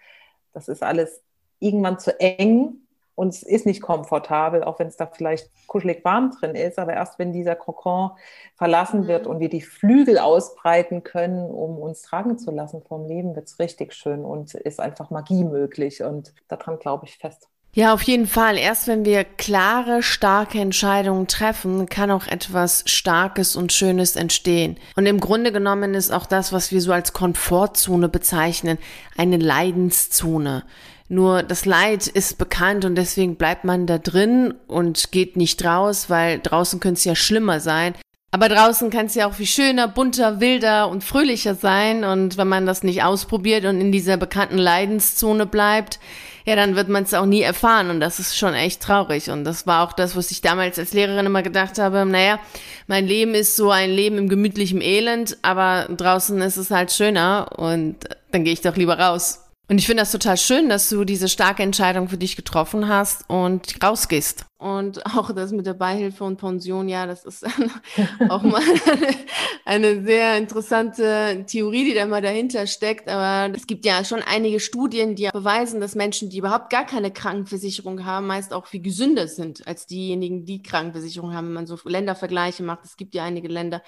Das 0.53 0.67
ist 0.67 0.83
alles 0.83 1.23
irgendwann 1.61 2.01
zu 2.01 2.19
eng 2.19 2.89
und 3.21 3.29
es 3.29 3.43
ist 3.43 3.67
nicht 3.67 3.83
komfortabel, 3.83 4.65
auch 4.65 4.79
wenn 4.79 4.87
es 4.87 4.97
da 4.97 5.05
vielleicht 5.05 5.51
kuschelig 5.67 6.03
warm 6.07 6.31
drin 6.31 6.55
ist. 6.55 6.79
Aber 6.79 6.95
erst 6.95 7.19
wenn 7.19 7.35
dieser 7.35 7.55
Kokon 7.55 8.13
verlassen 8.57 9.09
wird 9.09 9.27
mhm. 9.27 9.33
und 9.33 9.41
wir 9.41 9.51
die 9.51 9.61
Flügel 9.61 10.17
ausbreiten 10.17 11.03
können, 11.03 11.51
um 11.51 11.77
uns 11.77 12.01
tragen 12.01 12.39
zu 12.39 12.51
lassen 12.51 12.81
vom 12.83 13.05
Leben, 13.05 13.37
wird 13.37 13.47
es 13.47 13.59
richtig 13.59 13.93
schön 13.93 14.25
und 14.25 14.55
ist 14.55 14.81
einfach 14.81 15.11
Magie 15.11 15.45
möglich. 15.45 16.03
Und 16.03 16.33
daran 16.49 16.79
glaube 16.79 17.05
ich 17.05 17.19
fest. 17.19 17.51
Ja, 17.75 17.93
auf 17.93 18.01
jeden 18.05 18.27
Fall. 18.27 18.57
Erst 18.57 18.89
wenn 18.89 19.05
wir 19.05 19.25
klare, 19.25 20.03
starke 20.03 20.59
Entscheidungen 20.59 21.27
treffen, 21.27 21.91
kann 21.91 22.11
auch 22.11 22.27
etwas 22.27 22.85
Starkes 22.87 23.55
und 23.55 23.71
Schönes 23.71 24.17
entstehen. 24.17 24.79
Und 24.97 25.05
im 25.05 25.21
Grunde 25.21 25.53
genommen 25.53 25.93
ist 25.93 26.11
auch 26.11 26.25
das, 26.25 26.55
was 26.55 26.73
wir 26.73 26.81
so 26.81 26.93
als 26.93 27.13
Komfortzone 27.13 28.09
bezeichnen, 28.09 28.79
eine 29.19 29.37
Leidenszone. 29.37 30.65
Nur 31.13 31.43
das 31.43 31.65
Leid 31.65 32.07
ist 32.07 32.39
bekannt 32.39 32.85
und 32.85 32.95
deswegen 32.95 33.35
bleibt 33.35 33.65
man 33.65 33.89
da 33.89 33.99
drin 33.99 34.55
und 34.69 35.11
geht 35.11 35.37
nicht 35.37 35.65
raus, 35.65 36.09
weil 36.09 36.39
draußen 36.39 36.79
könnte 36.79 36.99
es 36.99 37.05
ja 37.05 37.17
schlimmer 37.17 37.59
sein. 37.59 37.95
Aber 38.31 38.49
draußen 38.49 38.91
kann 38.91 39.07
es 39.07 39.17
ja 39.17 39.27
auch 39.27 39.35
viel 39.35 39.47
schöner, 39.47 39.89
bunter, 39.89 40.39
wilder 40.39 40.89
und 40.89 41.03
fröhlicher 41.03 41.57
sein. 41.57 42.05
Und 42.05 42.37
wenn 42.37 42.47
man 42.47 42.65
das 42.65 42.85
nicht 42.85 43.03
ausprobiert 43.03 43.65
und 43.65 43.81
in 43.81 43.91
dieser 43.91 44.19
bekannten 44.19 44.57
Leidenszone 44.59 45.47
bleibt, 45.47 45.99
ja, 46.45 46.55
dann 46.55 46.77
wird 46.77 46.89
man 46.89 47.03
es 47.03 47.13
auch 47.13 47.27
nie 47.27 47.43
erfahren. 47.43 47.91
Und 47.91 47.99
das 47.99 48.21
ist 48.21 48.39
schon 48.39 48.55
echt 48.55 48.81
traurig. 48.81 49.31
Und 49.31 49.43
das 49.43 49.67
war 49.67 49.83
auch 49.83 49.93
das, 49.93 50.15
was 50.15 50.31
ich 50.31 50.43
damals 50.43 50.79
als 50.79 50.93
Lehrerin 50.93 51.27
immer 51.27 51.43
gedacht 51.43 51.81
habe. 51.81 52.07
Naja, 52.07 52.39
mein 52.87 53.05
Leben 53.05 53.35
ist 53.35 53.57
so 53.57 53.73
ein 53.73 53.91
Leben 53.91 54.17
im 54.17 54.29
gemütlichen 54.29 54.81
Elend, 54.81 55.39
aber 55.43 55.89
draußen 55.91 56.41
ist 56.41 56.57
es 56.57 56.71
halt 56.71 56.93
schöner. 56.93 57.59
Und 57.59 57.97
dann 58.31 58.45
gehe 58.45 58.53
ich 58.53 58.61
doch 58.61 58.77
lieber 58.77 58.97
raus. 58.97 59.41
Und 59.71 59.79
ich 59.79 59.87
finde 59.87 60.03
das 60.03 60.11
total 60.11 60.37
schön, 60.37 60.69
dass 60.69 60.89
du 60.89 61.05
diese 61.05 61.29
starke 61.29 61.63
Entscheidung 61.63 62.09
für 62.09 62.19
dich 62.19 62.35
getroffen 62.35 62.89
hast 62.89 63.23
und 63.31 63.81
rausgehst. 63.81 64.45
Und 64.59 65.07
auch 65.07 65.33
das 65.33 65.53
mit 65.53 65.65
der 65.65 65.75
Beihilfe 65.75 66.25
und 66.25 66.39
Pension, 66.39 66.89
ja, 66.89 67.07
das 67.07 67.25
ist 67.25 67.47
auch 68.29 68.43
mal 68.43 68.61
eine, 69.65 70.03
sehr 70.03 70.39
interessante 70.39 71.45
Theorie, 71.47 71.85
die 71.85 71.95
da 71.95 72.05
mal 72.07 72.21
dahinter 72.21 72.67
steckt. 72.67 73.09
Aber 73.09 73.55
es 73.55 73.69
gibt 73.69 73.85
ja 73.85 74.05
schon 74.05 74.23
einige 74.23 74.59
Studien, 74.59 75.15
die 75.15 75.29
beweisen, 75.33 75.81
dass 75.81 75.95
Menschen, 75.95 76.31
die 76.31 76.39
überhaupt 76.39 76.71
gar 76.71 76.85
keine 76.85 77.13
Krankenversicherung 77.13 78.05
haben, 78.05 78.27
meist 78.27 78.53
auch 78.53 78.67
viel 78.67 78.83
gesünder 78.83 79.29
sind 79.29 79.69
als 79.69 79.87
diejenigen, 79.87 80.45
die 80.45 80.65
Krankenversicherung 80.65 81.33
haben. 81.33 81.47
Wenn 81.47 81.55
man 81.55 81.67
so 81.69 81.79
Ländervergleiche 81.85 82.65
macht, 82.65 82.85
es 82.85 82.97
gibt 82.97 83.15
ja 83.15 83.23
einige 83.23 83.47
Länder, 83.47 83.85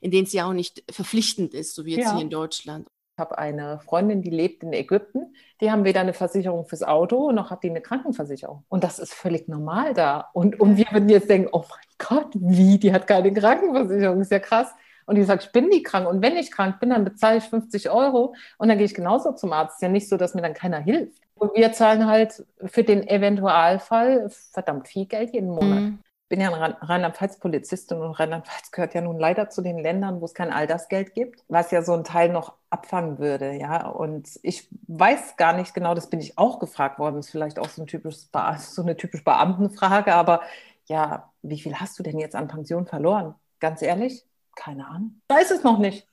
in 0.00 0.12
denen 0.12 0.28
es 0.28 0.32
ja 0.32 0.46
auch 0.46 0.52
nicht 0.52 0.84
verpflichtend 0.88 1.54
ist, 1.54 1.74
so 1.74 1.84
wie 1.84 1.96
jetzt 1.96 2.04
ja. 2.04 2.12
hier 2.12 2.22
in 2.22 2.30
Deutschland. 2.30 2.86
Ich 3.16 3.20
habe 3.20 3.38
eine 3.38 3.78
Freundin, 3.78 4.22
die 4.22 4.30
lebt 4.30 4.64
in 4.64 4.72
Ägypten. 4.72 5.36
Die 5.60 5.70
haben 5.70 5.84
weder 5.84 6.00
eine 6.00 6.14
Versicherung 6.14 6.66
fürs 6.66 6.82
Auto 6.82 7.30
noch 7.30 7.48
hat 7.52 7.62
die 7.62 7.70
eine 7.70 7.80
Krankenversicherung. 7.80 8.64
Und 8.68 8.82
das 8.82 8.98
ist 8.98 9.14
völlig 9.14 9.46
normal 9.46 9.94
da. 9.94 10.30
Und, 10.32 10.58
und 10.58 10.76
wir 10.76 10.86
würden 10.90 11.08
jetzt 11.08 11.30
denken, 11.30 11.48
oh 11.52 11.62
mein 11.70 12.08
Gott, 12.08 12.32
wie? 12.34 12.76
Die 12.76 12.92
hat 12.92 13.06
keine 13.06 13.32
Krankenversicherung. 13.32 14.20
Ist 14.20 14.32
ja 14.32 14.40
krass. 14.40 14.74
Und 15.06 15.14
die 15.14 15.22
sagt, 15.22 15.44
ich 15.44 15.52
bin 15.52 15.68
nie 15.68 15.84
krank. 15.84 16.08
Und 16.08 16.22
wenn 16.22 16.36
ich 16.36 16.50
krank 16.50 16.80
bin, 16.80 16.90
dann 16.90 17.04
bezahle 17.04 17.38
ich 17.38 17.44
50 17.44 17.88
Euro 17.88 18.34
und 18.58 18.66
dann 18.66 18.78
gehe 18.78 18.86
ich 18.86 18.94
genauso 18.94 19.30
zum 19.30 19.52
Arzt. 19.52 19.76
Ist 19.76 19.82
ja 19.82 19.88
nicht 19.88 20.08
so, 20.08 20.16
dass 20.16 20.34
mir 20.34 20.42
dann 20.42 20.54
keiner 20.54 20.80
hilft. 20.80 21.22
Und 21.36 21.54
wir 21.54 21.72
zahlen 21.72 22.08
halt 22.08 22.44
für 22.64 22.82
den 22.82 23.06
Eventualfall 23.06 24.28
verdammt 24.28 24.88
viel 24.88 25.06
Geld 25.06 25.32
jeden 25.32 25.50
Monat. 25.50 25.82
Mhm 25.82 25.98
bin 26.34 26.40
ja 26.40 26.50
Rheinland-Pfalz-Polizistin 26.50 28.00
und 28.00 28.10
Rheinland-Pfalz 28.10 28.72
gehört 28.72 28.92
ja 28.94 29.00
nun 29.00 29.20
leider 29.20 29.50
zu 29.50 29.62
den 29.62 29.78
Ländern, 29.78 30.20
wo 30.20 30.24
es 30.24 30.34
kein 30.34 30.52
Altersgeld 30.52 31.14
gibt, 31.14 31.44
was 31.46 31.70
ja 31.70 31.80
so 31.82 31.92
ein 31.92 32.02
Teil 32.02 32.30
noch 32.30 32.54
abfangen 32.70 33.20
würde. 33.20 33.52
Ja, 33.52 33.86
und 33.86 34.28
ich 34.42 34.68
weiß 34.88 35.36
gar 35.36 35.52
nicht 35.52 35.74
genau, 35.74 35.94
das 35.94 36.10
bin 36.10 36.18
ich 36.18 36.36
auch 36.36 36.58
gefragt 36.58 36.98
worden, 36.98 37.14
das 37.14 37.26
ist 37.26 37.30
vielleicht 37.30 37.60
auch 37.60 37.68
so, 37.68 37.82
ein 37.82 37.86
typisches, 37.86 38.30
so 38.58 38.82
eine 38.82 38.96
typisch 38.96 39.22
Beamtenfrage, 39.22 40.12
aber 40.12 40.40
ja, 40.86 41.30
wie 41.42 41.60
viel 41.60 41.76
hast 41.76 41.96
du 42.00 42.02
denn 42.02 42.18
jetzt 42.18 42.34
an 42.34 42.48
Pension 42.48 42.86
verloren? 42.86 43.36
Ganz 43.60 43.80
ehrlich, 43.80 44.26
keine 44.56 44.88
Ahnung. 44.88 45.20
Weiß 45.28 45.52
es 45.52 45.62
noch 45.62 45.78
nicht. 45.78 46.04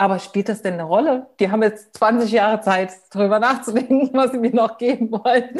Aber 0.00 0.18
spielt 0.18 0.48
das 0.48 0.62
denn 0.62 0.74
eine 0.74 0.84
Rolle? 0.84 1.26
Die 1.40 1.50
haben 1.50 1.62
jetzt 1.62 1.94
20 1.98 2.32
Jahre 2.32 2.62
Zeit, 2.62 2.90
darüber 3.10 3.38
nachzudenken, 3.38 4.08
was 4.14 4.32
sie 4.32 4.38
mir 4.38 4.54
noch 4.54 4.78
geben 4.78 5.12
wollen. 5.12 5.50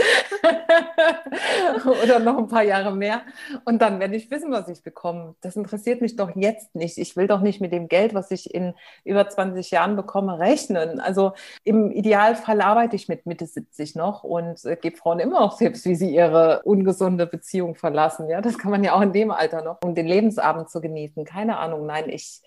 Oder 2.02 2.20
noch 2.20 2.38
ein 2.38 2.48
paar 2.48 2.62
Jahre 2.62 2.90
mehr. 2.96 3.20
Und 3.66 3.82
dann 3.82 4.00
werde 4.00 4.16
ich 4.16 4.30
wissen, 4.30 4.50
was 4.50 4.66
ich 4.68 4.82
bekomme. 4.82 5.34
Das 5.42 5.56
interessiert 5.56 6.00
mich 6.00 6.16
doch 6.16 6.34
jetzt 6.36 6.74
nicht. 6.74 6.96
Ich 6.96 7.16
will 7.16 7.26
doch 7.26 7.42
nicht 7.42 7.60
mit 7.60 7.70
dem 7.70 7.86
Geld, 7.86 8.14
was 8.14 8.30
ich 8.30 8.54
in 8.54 8.72
über 9.04 9.28
20 9.28 9.70
Jahren 9.72 9.94
bekomme, 9.94 10.38
rechnen. 10.38 11.00
Also 11.00 11.32
im 11.64 11.90
Idealfall 11.90 12.62
arbeite 12.62 12.96
ich 12.96 13.08
mit 13.08 13.26
Mitte 13.26 13.44
70 13.44 13.94
noch 13.94 14.24
und 14.24 14.64
äh, 14.64 14.76
gebe 14.76 14.96
Frauen 14.96 15.20
immer 15.20 15.40
noch 15.40 15.58
Tipps, 15.58 15.84
wie 15.84 15.96
sie 15.96 16.14
ihre 16.14 16.62
ungesunde 16.64 17.26
Beziehung 17.26 17.74
verlassen. 17.74 18.26
Ja, 18.30 18.40
das 18.40 18.56
kann 18.56 18.70
man 18.70 18.84
ja 18.84 18.94
auch 18.94 19.02
in 19.02 19.12
dem 19.12 19.32
Alter 19.32 19.62
noch, 19.62 19.80
um 19.84 19.94
den 19.94 20.06
Lebensabend 20.06 20.70
zu 20.70 20.80
genießen. 20.80 21.26
Keine 21.26 21.58
Ahnung. 21.58 21.84
Nein, 21.84 22.08
ich 22.08 22.40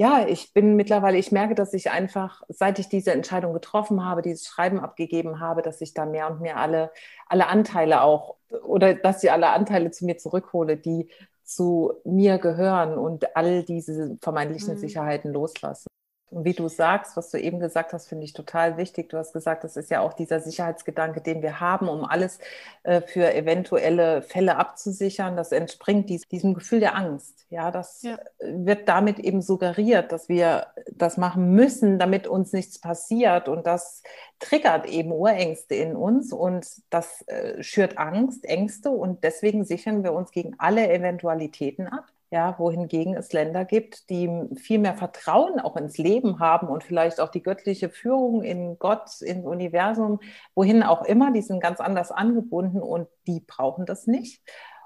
ja, 0.00 0.24
ich 0.28 0.52
bin 0.54 0.76
mittlerweile, 0.76 1.18
ich 1.18 1.32
merke, 1.32 1.56
dass 1.56 1.74
ich 1.74 1.90
einfach, 1.90 2.42
seit 2.48 2.78
ich 2.78 2.88
diese 2.88 3.12
Entscheidung 3.12 3.52
getroffen 3.52 4.04
habe, 4.04 4.22
dieses 4.22 4.46
Schreiben 4.46 4.78
abgegeben 4.78 5.40
habe, 5.40 5.60
dass 5.60 5.80
ich 5.80 5.92
da 5.92 6.06
mehr 6.06 6.30
und 6.30 6.40
mehr 6.40 6.56
alle, 6.56 6.92
alle 7.26 7.48
Anteile 7.48 8.02
auch 8.02 8.36
oder 8.62 8.94
dass 8.94 9.24
ich 9.24 9.32
alle 9.32 9.48
Anteile 9.48 9.90
zu 9.90 10.04
mir 10.04 10.16
zurückhole, 10.16 10.76
die 10.76 11.08
zu 11.42 11.94
mir 12.04 12.38
gehören 12.38 12.96
und 12.96 13.36
all 13.36 13.64
diese 13.64 14.16
vermeintlichen 14.22 14.74
mhm. 14.74 14.78
Sicherheiten 14.78 15.32
loslasse. 15.32 15.88
Und 16.30 16.44
wie 16.44 16.52
du 16.52 16.68
sagst, 16.68 17.16
was 17.16 17.30
du 17.30 17.40
eben 17.40 17.58
gesagt 17.58 17.92
hast, 17.92 18.08
finde 18.08 18.24
ich 18.24 18.32
total 18.32 18.76
wichtig. 18.76 19.08
Du 19.08 19.16
hast 19.16 19.32
gesagt, 19.32 19.64
das 19.64 19.76
ist 19.76 19.90
ja 19.90 20.00
auch 20.00 20.12
dieser 20.12 20.40
Sicherheitsgedanke, 20.40 21.20
den 21.20 21.42
wir 21.42 21.60
haben, 21.60 21.88
um 21.88 22.04
alles 22.04 22.38
äh, 22.82 23.00
für 23.00 23.32
eventuelle 23.34 24.22
Fälle 24.22 24.56
abzusichern. 24.56 25.36
Das 25.36 25.52
entspringt 25.52 26.10
dies, 26.10 26.28
diesem 26.28 26.54
Gefühl 26.54 26.80
der 26.80 26.96
Angst. 26.96 27.46
Ja, 27.50 27.70
das 27.70 28.02
ja. 28.02 28.18
wird 28.40 28.88
damit 28.88 29.18
eben 29.18 29.40
suggeriert, 29.40 30.12
dass 30.12 30.28
wir 30.28 30.66
das 30.92 31.16
machen 31.16 31.52
müssen, 31.52 31.98
damit 31.98 32.26
uns 32.26 32.52
nichts 32.52 32.78
passiert. 32.78 33.48
Und 33.48 33.66
das 33.66 34.02
triggert 34.38 34.86
eben 34.86 35.12
Urängste 35.12 35.76
in 35.76 35.96
uns 35.96 36.32
und 36.32 36.66
das 36.90 37.26
äh, 37.28 37.62
schürt 37.62 37.96
Angst, 37.96 38.44
Ängste. 38.44 38.90
Und 38.90 39.24
deswegen 39.24 39.64
sichern 39.64 40.04
wir 40.04 40.12
uns 40.12 40.30
gegen 40.30 40.54
alle 40.58 40.90
Eventualitäten 40.90 41.86
ab 41.88 42.04
ja, 42.30 42.58
wohingegen 42.58 43.14
es 43.14 43.32
Länder 43.32 43.64
gibt, 43.64 44.10
die 44.10 44.30
viel 44.56 44.78
mehr 44.78 44.94
Vertrauen 44.94 45.60
auch 45.60 45.76
ins 45.76 45.96
Leben 45.96 46.40
haben 46.40 46.68
und 46.68 46.84
vielleicht 46.84 47.20
auch 47.20 47.30
die 47.30 47.42
göttliche 47.42 47.88
Führung 47.88 48.42
in 48.42 48.78
Gott, 48.78 49.22
ins 49.22 49.46
Universum, 49.46 50.20
wohin 50.54 50.82
auch 50.82 51.02
immer, 51.04 51.32
die 51.32 51.42
sind 51.42 51.60
ganz 51.60 51.80
anders 51.80 52.10
angebunden 52.10 52.82
und 52.82 53.08
die 53.26 53.40
brauchen 53.40 53.86
das 53.86 54.06
nicht. 54.06 54.42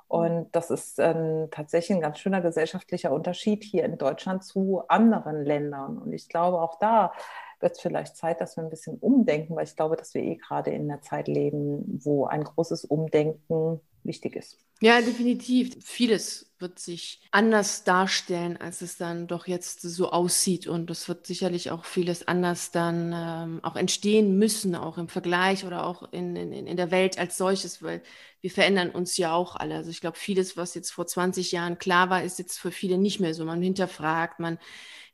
Und 0.07 0.49
das 0.53 0.71
ist 0.71 0.99
ähm, 0.99 1.49
tatsächlich 1.51 1.97
ein 1.97 2.03
ganz 2.03 2.19
schöner 2.19 2.43
gesellschaftlicher 2.43 3.13
Unterschied 3.13 3.65
hier 3.65 3.85
in 3.85 3.97
Deutschland 3.97 4.45
zu 4.45 4.83
anderen 4.89 5.43
Ländern. 5.43 5.97
Und 5.97 6.13
ich 6.13 6.29
glaube, 6.29 6.61
auch 6.61 6.79
da 6.79 7.13
wird 7.61 7.77
es 7.77 7.81
vielleicht 7.81 8.17
Zeit, 8.17 8.41
dass 8.43 8.57
wir 8.57 8.63
ein 8.65 8.69
bisschen 8.69 8.99
umdenken, 8.99 9.57
weil 9.57 9.65
ich 9.65 9.75
glaube, 9.75 9.97
dass 9.97 10.13
wir 10.13 10.23
eh 10.23 10.37
gerade 10.37 10.71
in 10.71 10.91
einer 10.91 11.01
Zeit 11.01 11.29
leben, 11.29 11.99
wo 12.05 12.27
ein 12.27 12.45
großes 12.45 12.85
Umdenken 12.85 13.81
wichtig 14.05 14.37
ist. 14.37 14.59
Ja, 14.83 15.01
definitiv. 15.01 15.77
Vieles 15.85 16.53
wird 16.59 16.81
sich 16.81 17.21
anders 17.31 17.85
darstellen, 17.85 18.57
als 18.57 18.83
es 18.83 18.97
dann 18.97 19.29
doch 19.29 19.47
jetzt 19.47 19.81
so 19.81 20.11
aussieht. 20.11 20.67
Und 20.67 20.91
es 20.91 21.09
wird 21.09 21.25
sicherlich 21.25 21.71
auch 21.71 21.85
vieles 21.85 22.27
anders 22.27 22.73
dann 22.73 23.13
ähm, 23.15 23.61
auch 23.63 23.77
entstehen 23.77 24.39
müssen, 24.39 24.75
auch 24.75 24.99
im 24.99 25.07
Vergleich 25.07 25.65
oder 25.65 25.87
auch 25.87 26.13
in, 26.13 26.35
in, 26.35 26.53
in 26.53 26.77
der 26.77 26.91
Welt 26.91 27.17
als 27.17 27.37
solches, 27.37 27.81
weil 27.81 28.03
wir 28.41 28.51
verändern 28.51 28.91
uns 28.91 29.17
ja 29.17 29.33
auch 29.33 29.55
alle. 29.55 29.77
Also 29.77 29.91
ich 29.91 30.01
glaube, 30.01 30.19
vieles, 30.19 30.57
was 30.57 30.75
jetzt 30.75 30.91
vor 30.91 31.07
20 31.07 31.53
Jahren 31.53 31.79
klar 31.79 32.11
war, 32.11 32.25
ist 32.25 32.41
jetzt 32.41 32.59
für 32.59 32.73
viele 32.73 32.99
nicht 32.99 33.21
mehr 33.21 33.35
so. 33.35 33.45
Man 33.45 33.63
hinterfragt, 33.63 34.41
man 34.41 34.59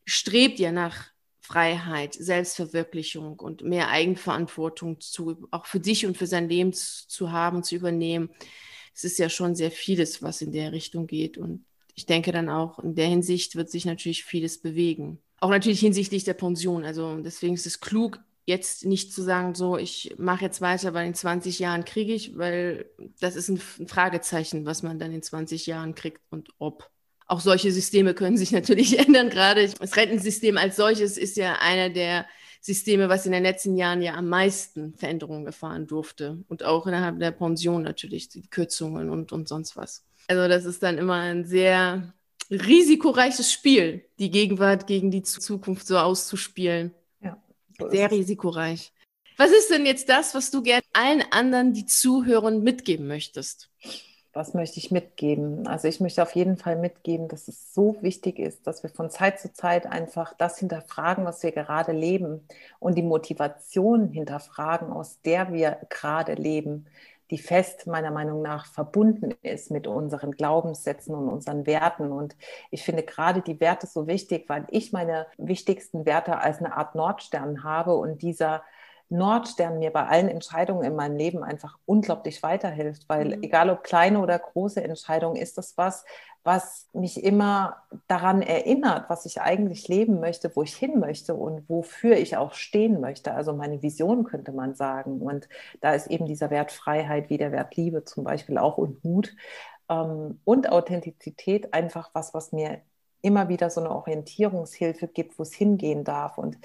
strebt 0.06 0.58
ja 0.58 0.72
nach 0.72 1.08
Freiheit, 1.40 2.14
Selbstverwirklichung 2.14 3.38
und 3.38 3.62
mehr 3.62 3.90
Eigenverantwortung 3.90 4.98
zu, 5.02 5.46
auch 5.50 5.66
für 5.66 5.84
sich 5.84 6.06
und 6.06 6.16
für 6.16 6.26
sein 6.26 6.48
Leben 6.48 6.72
zu 6.72 7.32
haben, 7.32 7.62
zu 7.62 7.74
übernehmen 7.74 8.30
es 8.98 9.04
ist 9.04 9.18
ja 9.18 9.28
schon 9.28 9.54
sehr 9.54 9.70
vieles, 9.70 10.24
was 10.24 10.42
in 10.42 10.50
der 10.50 10.72
Richtung 10.72 11.06
geht. 11.06 11.38
Und 11.38 11.64
ich 11.94 12.04
denke 12.04 12.32
dann 12.32 12.48
auch, 12.48 12.80
in 12.80 12.96
der 12.96 13.06
Hinsicht 13.06 13.54
wird 13.54 13.70
sich 13.70 13.84
natürlich 13.84 14.24
vieles 14.24 14.58
bewegen. 14.58 15.18
Auch 15.38 15.50
natürlich 15.50 15.78
hinsichtlich 15.78 16.24
der 16.24 16.34
Pension. 16.34 16.84
Also 16.84 17.16
deswegen 17.20 17.54
ist 17.54 17.66
es 17.66 17.78
klug, 17.78 18.18
jetzt 18.44 18.84
nicht 18.84 19.12
zu 19.12 19.22
sagen, 19.22 19.54
so, 19.54 19.76
ich 19.76 20.14
mache 20.18 20.44
jetzt 20.44 20.60
weiter, 20.60 20.94
weil 20.94 21.06
in 21.06 21.14
20 21.14 21.60
Jahren 21.60 21.84
kriege 21.84 22.12
ich, 22.12 22.36
weil 22.36 22.86
das 23.20 23.36
ist 23.36 23.48
ein 23.48 23.58
Fragezeichen, 23.58 24.66
was 24.66 24.82
man 24.82 24.98
dann 24.98 25.12
in 25.12 25.22
20 25.22 25.66
Jahren 25.66 25.94
kriegt 25.94 26.20
und 26.30 26.48
ob. 26.58 26.90
Auch 27.28 27.40
solche 27.40 27.70
Systeme 27.70 28.14
können 28.14 28.36
sich 28.36 28.50
natürlich 28.58 28.98
ändern. 28.98 29.30
Gerade 29.30 29.68
das 29.68 29.96
Rentensystem 29.96 30.58
als 30.58 30.74
solches 30.74 31.16
ist 31.16 31.36
ja 31.36 31.58
einer 31.60 31.88
der 31.88 32.26
Systeme, 32.60 33.08
was 33.08 33.26
in 33.26 33.32
den 33.32 33.42
letzten 33.42 33.76
Jahren 33.76 34.02
ja 34.02 34.14
am 34.14 34.28
meisten 34.28 34.94
Veränderungen 34.94 35.46
erfahren 35.46 35.86
durfte. 35.86 36.44
Und 36.48 36.64
auch 36.64 36.86
innerhalb 36.86 37.18
der 37.18 37.30
Pension 37.30 37.82
natürlich, 37.82 38.28
die 38.28 38.42
Kürzungen 38.42 39.10
und, 39.10 39.32
und 39.32 39.48
sonst 39.48 39.76
was. 39.76 40.04
Also 40.28 40.48
das 40.48 40.64
ist 40.64 40.82
dann 40.82 40.98
immer 40.98 41.14
ein 41.14 41.44
sehr 41.44 42.12
risikoreiches 42.50 43.52
Spiel, 43.52 44.04
die 44.18 44.30
Gegenwart 44.30 44.86
gegen 44.86 45.10
die 45.10 45.22
Zukunft 45.22 45.86
so 45.86 45.98
auszuspielen. 45.98 46.94
Ja, 47.20 47.42
so 47.78 47.88
sehr 47.90 48.10
risikoreich. 48.10 48.92
Was 49.36 49.52
ist 49.52 49.70
denn 49.70 49.86
jetzt 49.86 50.08
das, 50.08 50.34
was 50.34 50.50
du 50.50 50.62
gerne 50.62 50.82
allen 50.92 51.22
anderen, 51.30 51.72
die 51.72 51.86
zuhören, 51.86 52.62
mitgeben 52.62 53.06
möchtest? 53.06 53.70
Was 54.38 54.54
möchte 54.54 54.78
ich 54.78 54.90
mitgeben? 54.92 55.66
Also 55.66 55.88
ich 55.88 56.00
möchte 56.00 56.22
auf 56.22 56.34
jeden 56.36 56.56
Fall 56.56 56.76
mitgeben, 56.76 57.28
dass 57.28 57.48
es 57.48 57.74
so 57.74 57.96
wichtig 58.00 58.38
ist, 58.38 58.66
dass 58.66 58.84
wir 58.84 58.90
von 58.90 59.10
Zeit 59.10 59.40
zu 59.40 59.52
Zeit 59.52 59.84
einfach 59.86 60.32
das 60.32 60.58
hinterfragen, 60.58 61.24
was 61.24 61.42
wir 61.42 61.52
gerade 61.52 61.92
leben 61.92 62.46
und 62.78 62.96
die 62.96 63.02
Motivation 63.02 64.08
hinterfragen, 64.08 64.92
aus 64.92 65.20
der 65.22 65.52
wir 65.52 65.78
gerade 65.90 66.34
leben, 66.34 66.86
die 67.30 67.38
fest 67.38 67.86
meiner 67.86 68.12
Meinung 68.12 68.40
nach 68.40 68.66
verbunden 68.66 69.34
ist 69.42 69.70
mit 69.70 69.86
unseren 69.86 70.30
Glaubenssätzen 70.30 71.14
und 71.14 71.28
unseren 71.28 71.66
Werten. 71.66 72.12
Und 72.12 72.36
ich 72.70 72.84
finde 72.84 73.02
gerade 73.02 73.42
die 73.42 73.60
Werte 73.60 73.86
so 73.86 74.06
wichtig, 74.06 74.48
weil 74.48 74.66
ich 74.70 74.92
meine 74.92 75.26
wichtigsten 75.36 76.06
Werte 76.06 76.38
als 76.38 76.58
eine 76.58 76.76
Art 76.76 76.94
Nordstern 76.94 77.64
habe 77.64 77.96
und 77.96 78.22
dieser 78.22 78.62
Nordstern 79.10 79.78
mir 79.78 79.90
bei 79.90 80.06
allen 80.06 80.28
Entscheidungen 80.28 80.84
in 80.84 80.94
meinem 80.94 81.16
Leben 81.16 81.42
einfach 81.42 81.78
unglaublich 81.86 82.42
weiterhilft, 82.42 83.08
weil 83.08 83.36
mhm. 83.36 83.42
egal 83.42 83.70
ob 83.70 83.82
kleine 83.82 84.20
oder 84.20 84.38
große 84.38 84.82
Entscheidungen, 84.84 85.36
ist 85.36 85.56
das 85.56 85.78
was, 85.78 86.04
was 86.44 86.88
mich 86.92 87.24
immer 87.24 87.82
daran 88.06 88.42
erinnert, 88.42 89.08
was 89.08 89.24
ich 89.24 89.40
eigentlich 89.40 89.88
leben 89.88 90.20
möchte, 90.20 90.54
wo 90.54 90.62
ich 90.62 90.74
hin 90.74 90.98
möchte 91.00 91.34
und 91.34 91.68
wofür 91.68 92.16
ich 92.16 92.36
auch 92.36 92.52
stehen 92.52 93.00
möchte. 93.00 93.32
Also 93.32 93.54
meine 93.54 93.82
Vision 93.82 94.24
könnte 94.24 94.52
man 94.52 94.74
sagen. 94.74 95.20
Und 95.20 95.48
da 95.80 95.94
ist 95.94 96.06
eben 96.08 96.26
dieser 96.26 96.50
Wert 96.50 96.70
Freiheit 96.70 97.30
wie 97.30 97.38
der 97.38 97.52
Wert 97.52 97.76
Liebe 97.76 98.04
zum 98.04 98.24
Beispiel 98.24 98.58
auch 98.58 98.78
und 98.78 99.02
Mut 99.04 99.34
ähm, 99.88 100.40
und 100.44 100.70
Authentizität 100.70 101.72
einfach 101.72 102.10
was, 102.12 102.34
was 102.34 102.52
mir 102.52 102.82
immer 103.20 103.48
wieder 103.48 103.68
so 103.70 103.80
eine 103.80 103.90
Orientierungshilfe 103.90 105.08
gibt, 105.08 105.38
wo 105.38 105.42
es 105.42 105.52
hingehen 105.54 106.04
darf. 106.04 106.38
Und 106.38 106.58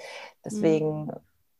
deswegen 0.44 1.06
mhm 1.06 1.12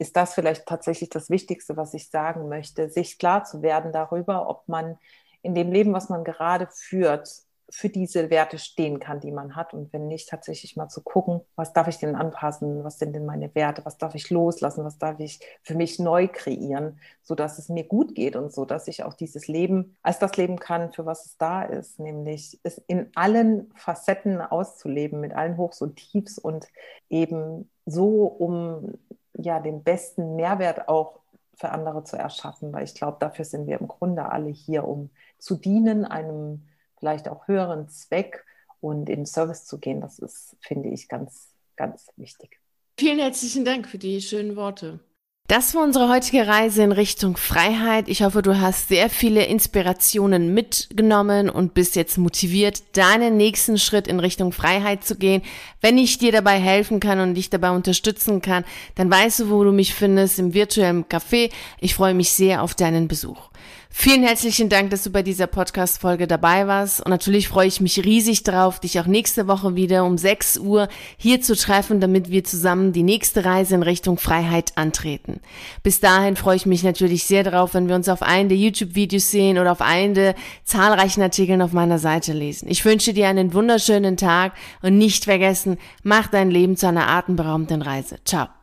ist 0.05 0.17
das 0.17 0.35
vielleicht 0.35 0.67
tatsächlich 0.67 1.09
das 1.09 1.31
Wichtigste, 1.31 1.79
was 1.79 1.95
ich 1.95 2.11
sagen 2.11 2.51
möchte, 2.51 2.91
sich 2.91 3.19
klar 3.19 3.45
zu 3.45 3.63
werden 3.63 3.91
darüber, 3.91 4.51
ob 4.51 4.69
man 4.69 4.99
in 5.41 5.55
dem 5.55 5.73
Leben, 5.73 5.95
was 5.95 6.11
man 6.11 6.25
gerade 6.25 6.69
führt, 6.71 7.31
für 7.71 7.89
diese 7.89 8.29
Werte 8.29 8.59
stehen 8.59 9.01
kann, 9.01 9.21
die 9.21 9.33
man 9.33 9.57
hat. 9.57 9.73
Und 9.73 9.95
wenn 9.95 10.07
nicht, 10.07 10.29
tatsächlich 10.29 10.77
mal 10.77 10.91
zu 10.91 11.03
gucken, 11.03 11.41
was 11.57 11.73
darf 11.73 11.89
ich 11.89 11.97
denn 11.97 12.17
anpassen, 12.17 12.85
was 12.85 12.99
sind 12.99 13.15
denn 13.15 13.25
meine 13.25 13.55
Werte, 13.55 13.83
was 13.87 13.97
darf 13.97 14.15
ich 14.15 14.29
loslassen, 14.29 14.85
was 14.85 14.99
darf 14.99 15.19
ich 15.21 15.41
für 15.63 15.75
mich 15.75 15.99
neu 15.99 16.29
kreieren, 16.29 17.01
sodass 17.23 17.59
es 17.59 17.71
mir 17.71 17.85
gut 17.85 18.15
geht 18.15 18.37
und 18.37 18.53
so, 18.53 18.67
dass 18.67 18.89
ich 18.89 19.05
auch 19.05 19.15
dieses 19.15 19.49
Leben 19.49 19.97
als 20.03 20.19
das 20.19 20.37
leben 20.37 20.59
kann, 20.59 20.93
für 20.93 21.07
was 21.07 21.25
es 21.25 21.39
da 21.39 21.63
ist, 21.63 21.99
nämlich 21.99 22.61
es 22.63 22.77
in 22.87 23.11
allen 23.15 23.73
Facetten 23.75 24.43
auszuleben, 24.43 25.21
mit 25.21 25.33
allen 25.33 25.57
Hochs 25.57 25.81
und 25.81 25.97
Tiefs 25.97 26.39
und 26.39 26.67
eben 27.09 27.71
so, 27.87 28.27
um 28.27 28.99
ja 29.45 29.61
den 29.61 29.83
besten 29.83 30.37
Mehrwert 30.37 30.89
auch 30.89 31.21
für 31.57 31.71
andere 31.71 32.05
zu 32.05 32.17
erschaffen, 32.17 32.73
weil 32.73 32.85
ich 32.85 32.95
glaube, 32.95 33.19
dafür 33.21 33.45
sind 33.45 33.67
wir 33.67 33.81
im 33.81 33.89
Grunde 33.89 34.31
alle 34.31 34.51
hier, 34.51 34.87
um 34.87 35.11
zu 35.39 35.55
dienen, 35.57 36.05
einem 36.05 36.67
vielleicht 36.99 37.29
auch 37.29 37.47
höheren 37.47 37.89
Zweck 37.89 38.45
und 38.81 39.09
in 39.09 39.27
Service 39.27 39.65
zu 39.65 39.79
gehen. 39.79 40.01
Das 40.01 40.19
ist, 40.19 40.57
finde 40.61 40.89
ich, 40.89 41.09
ganz, 41.09 41.51
ganz 41.77 42.09
wichtig. 42.17 42.61
Vielen 42.99 43.19
herzlichen 43.19 43.65
Dank 43.65 43.89
für 43.89 43.99
die 43.99 44.21
schönen 44.21 44.57
Worte. 44.57 45.01
Das 45.47 45.75
war 45.75 45.83
unsere 45.83 46.09
heutige 46.09 46.47
Reise 46.47 46.83
in 46.85 46.91
Richtung 46.91 47.37
Freiheit. 47.37 48.09
Ich 48.09 48.23
hoffe, 48.23 48.41
du 48.41 48.59
hast 48.63 48.89
sehr 48.89 49.11
viele 49.11 49.45
Inspirationen 49.45 50.55
mitgenommen 50.55 51.51
und 51.51 51.75
bist 51.75 51.97
jetzt 51.97 52.17
motiviert, 52.17 52.97
deinen 52.97 53.37
nächsten 53.37 53.77
Schritt 53.77 54.09
in 54.09 54.21
Richtung 54.21 54.53
Freiheit 54.53 55.05
zu 55.05 55.17
gehen. 55.17 55.43
Wenn 55.83 55.99
ich 55.99 56.17
dir 56.17 56.33
dabei 56.33 56.59
helfen 56.59 56.99
kann 56.99 57.21
und 57.21 57.35
dich 57.35 57.51
dabei 57.51 57.73
unterstützen 57.73 58.41
kann, 58.41 58.65
dann 58.95 59.11
weißt 59.11 59.41
du, 59.41 59.51
wo 59.51 59.63
du 59.65 59.71
mich 59.71 59.93
findest, 59.93 60.39
im 60.39 60.55
virtuellen 60.55 61.05
Café. 61.05 61.51
Ich 61.79 61.95
freue 61.95 62.15
mich 62.15 62.31
sehr 62.31 62.63
auf 62.63 62.75
deinen 62.75 63.07
Besuch. 63.07 63.51
Vielen 63.97 64.25
herzlichen 64.25 64.69
Dank, 64.69 64.91
dass 64.91 65.05
du 65.05 65.11
bei 65.11 65.23
dieser 65.23 65.47
Podcast-Folge 65.47 66.27
dabei 66.27 66.67
warst. 66.67 67.01
Und 67.01 67.11
natürlich 67.11 67.49
freue 67.49 67.69
ich 67.69 67.81
mich 67.81 68.05
riesig 68.05 68.43
drauf, 68.43 68.81
dich 68.81 68.99
auch 68.99 69.07
nächste 69.07 69.47
Woche 69.47 69.77
wieder 69.77 70.05
um 70.05 70.19
6 70.19 70.59
Uhr 70.59 70.89
hier 71.17 71.41
zu 71.41 71.55
treffen, 71.55 72.01
damit 72.01 72.29
wir 72.29 72.43
zusammen 72.43 72.93
die 72.93 73.05
nächste 73.05 73.45
Reise 73.45 73.77
in 73.77 73.85
Richtung 73.85 74.19
Freiheit 74.19 74.73
antreten. 74.75 75.41
Bis 75.85 76.01
dahin 76.01 76.35
freue 76.35 76.57
ich 76.57 76.67
mich 76.67 76.83
natürlich 76.83 77.25
sehr 77.25 77.45
darauf, 77.45 77.73
wenn 77.73 77.89
wir 77.89 77.95
uns 77.95 78.09
auf 78.09 78.21
einen 78.21 78.49
der 78.49 78.59
YouTube-Videos 78.59 79.31
sehen 79.31 79.59
oder 79.59 79.71
auf 79.73 79.81
einen 79.81 80.15
der 80.15 80.35
zahlreichen 80.65 81.23
Artikeln 81.23 81.63
auf 81.63 81.73
meiner 81.73 82.01
Seite 82.01 82.33
lesen. 82.33 82.69
Ich 82.69 82.85
wünsche 82.85 83.15
dir 83.15 83.29
einen 83.29 83.55
wunderschönen 83.55 84.17
Tag 84.17 84.55
und 84.83 84.99
nicht 84.99 85.25
vergessen, 85.25 85.79
mach 86.03 86.27
dein 86.27 86.51
Leben 86.51 86.77
zu 86.77 86.89
einer 86.89 87.09
atemberaubenden 87.09 87.81
Reise. 87.81 88.17
Ciao. 88.25 88.49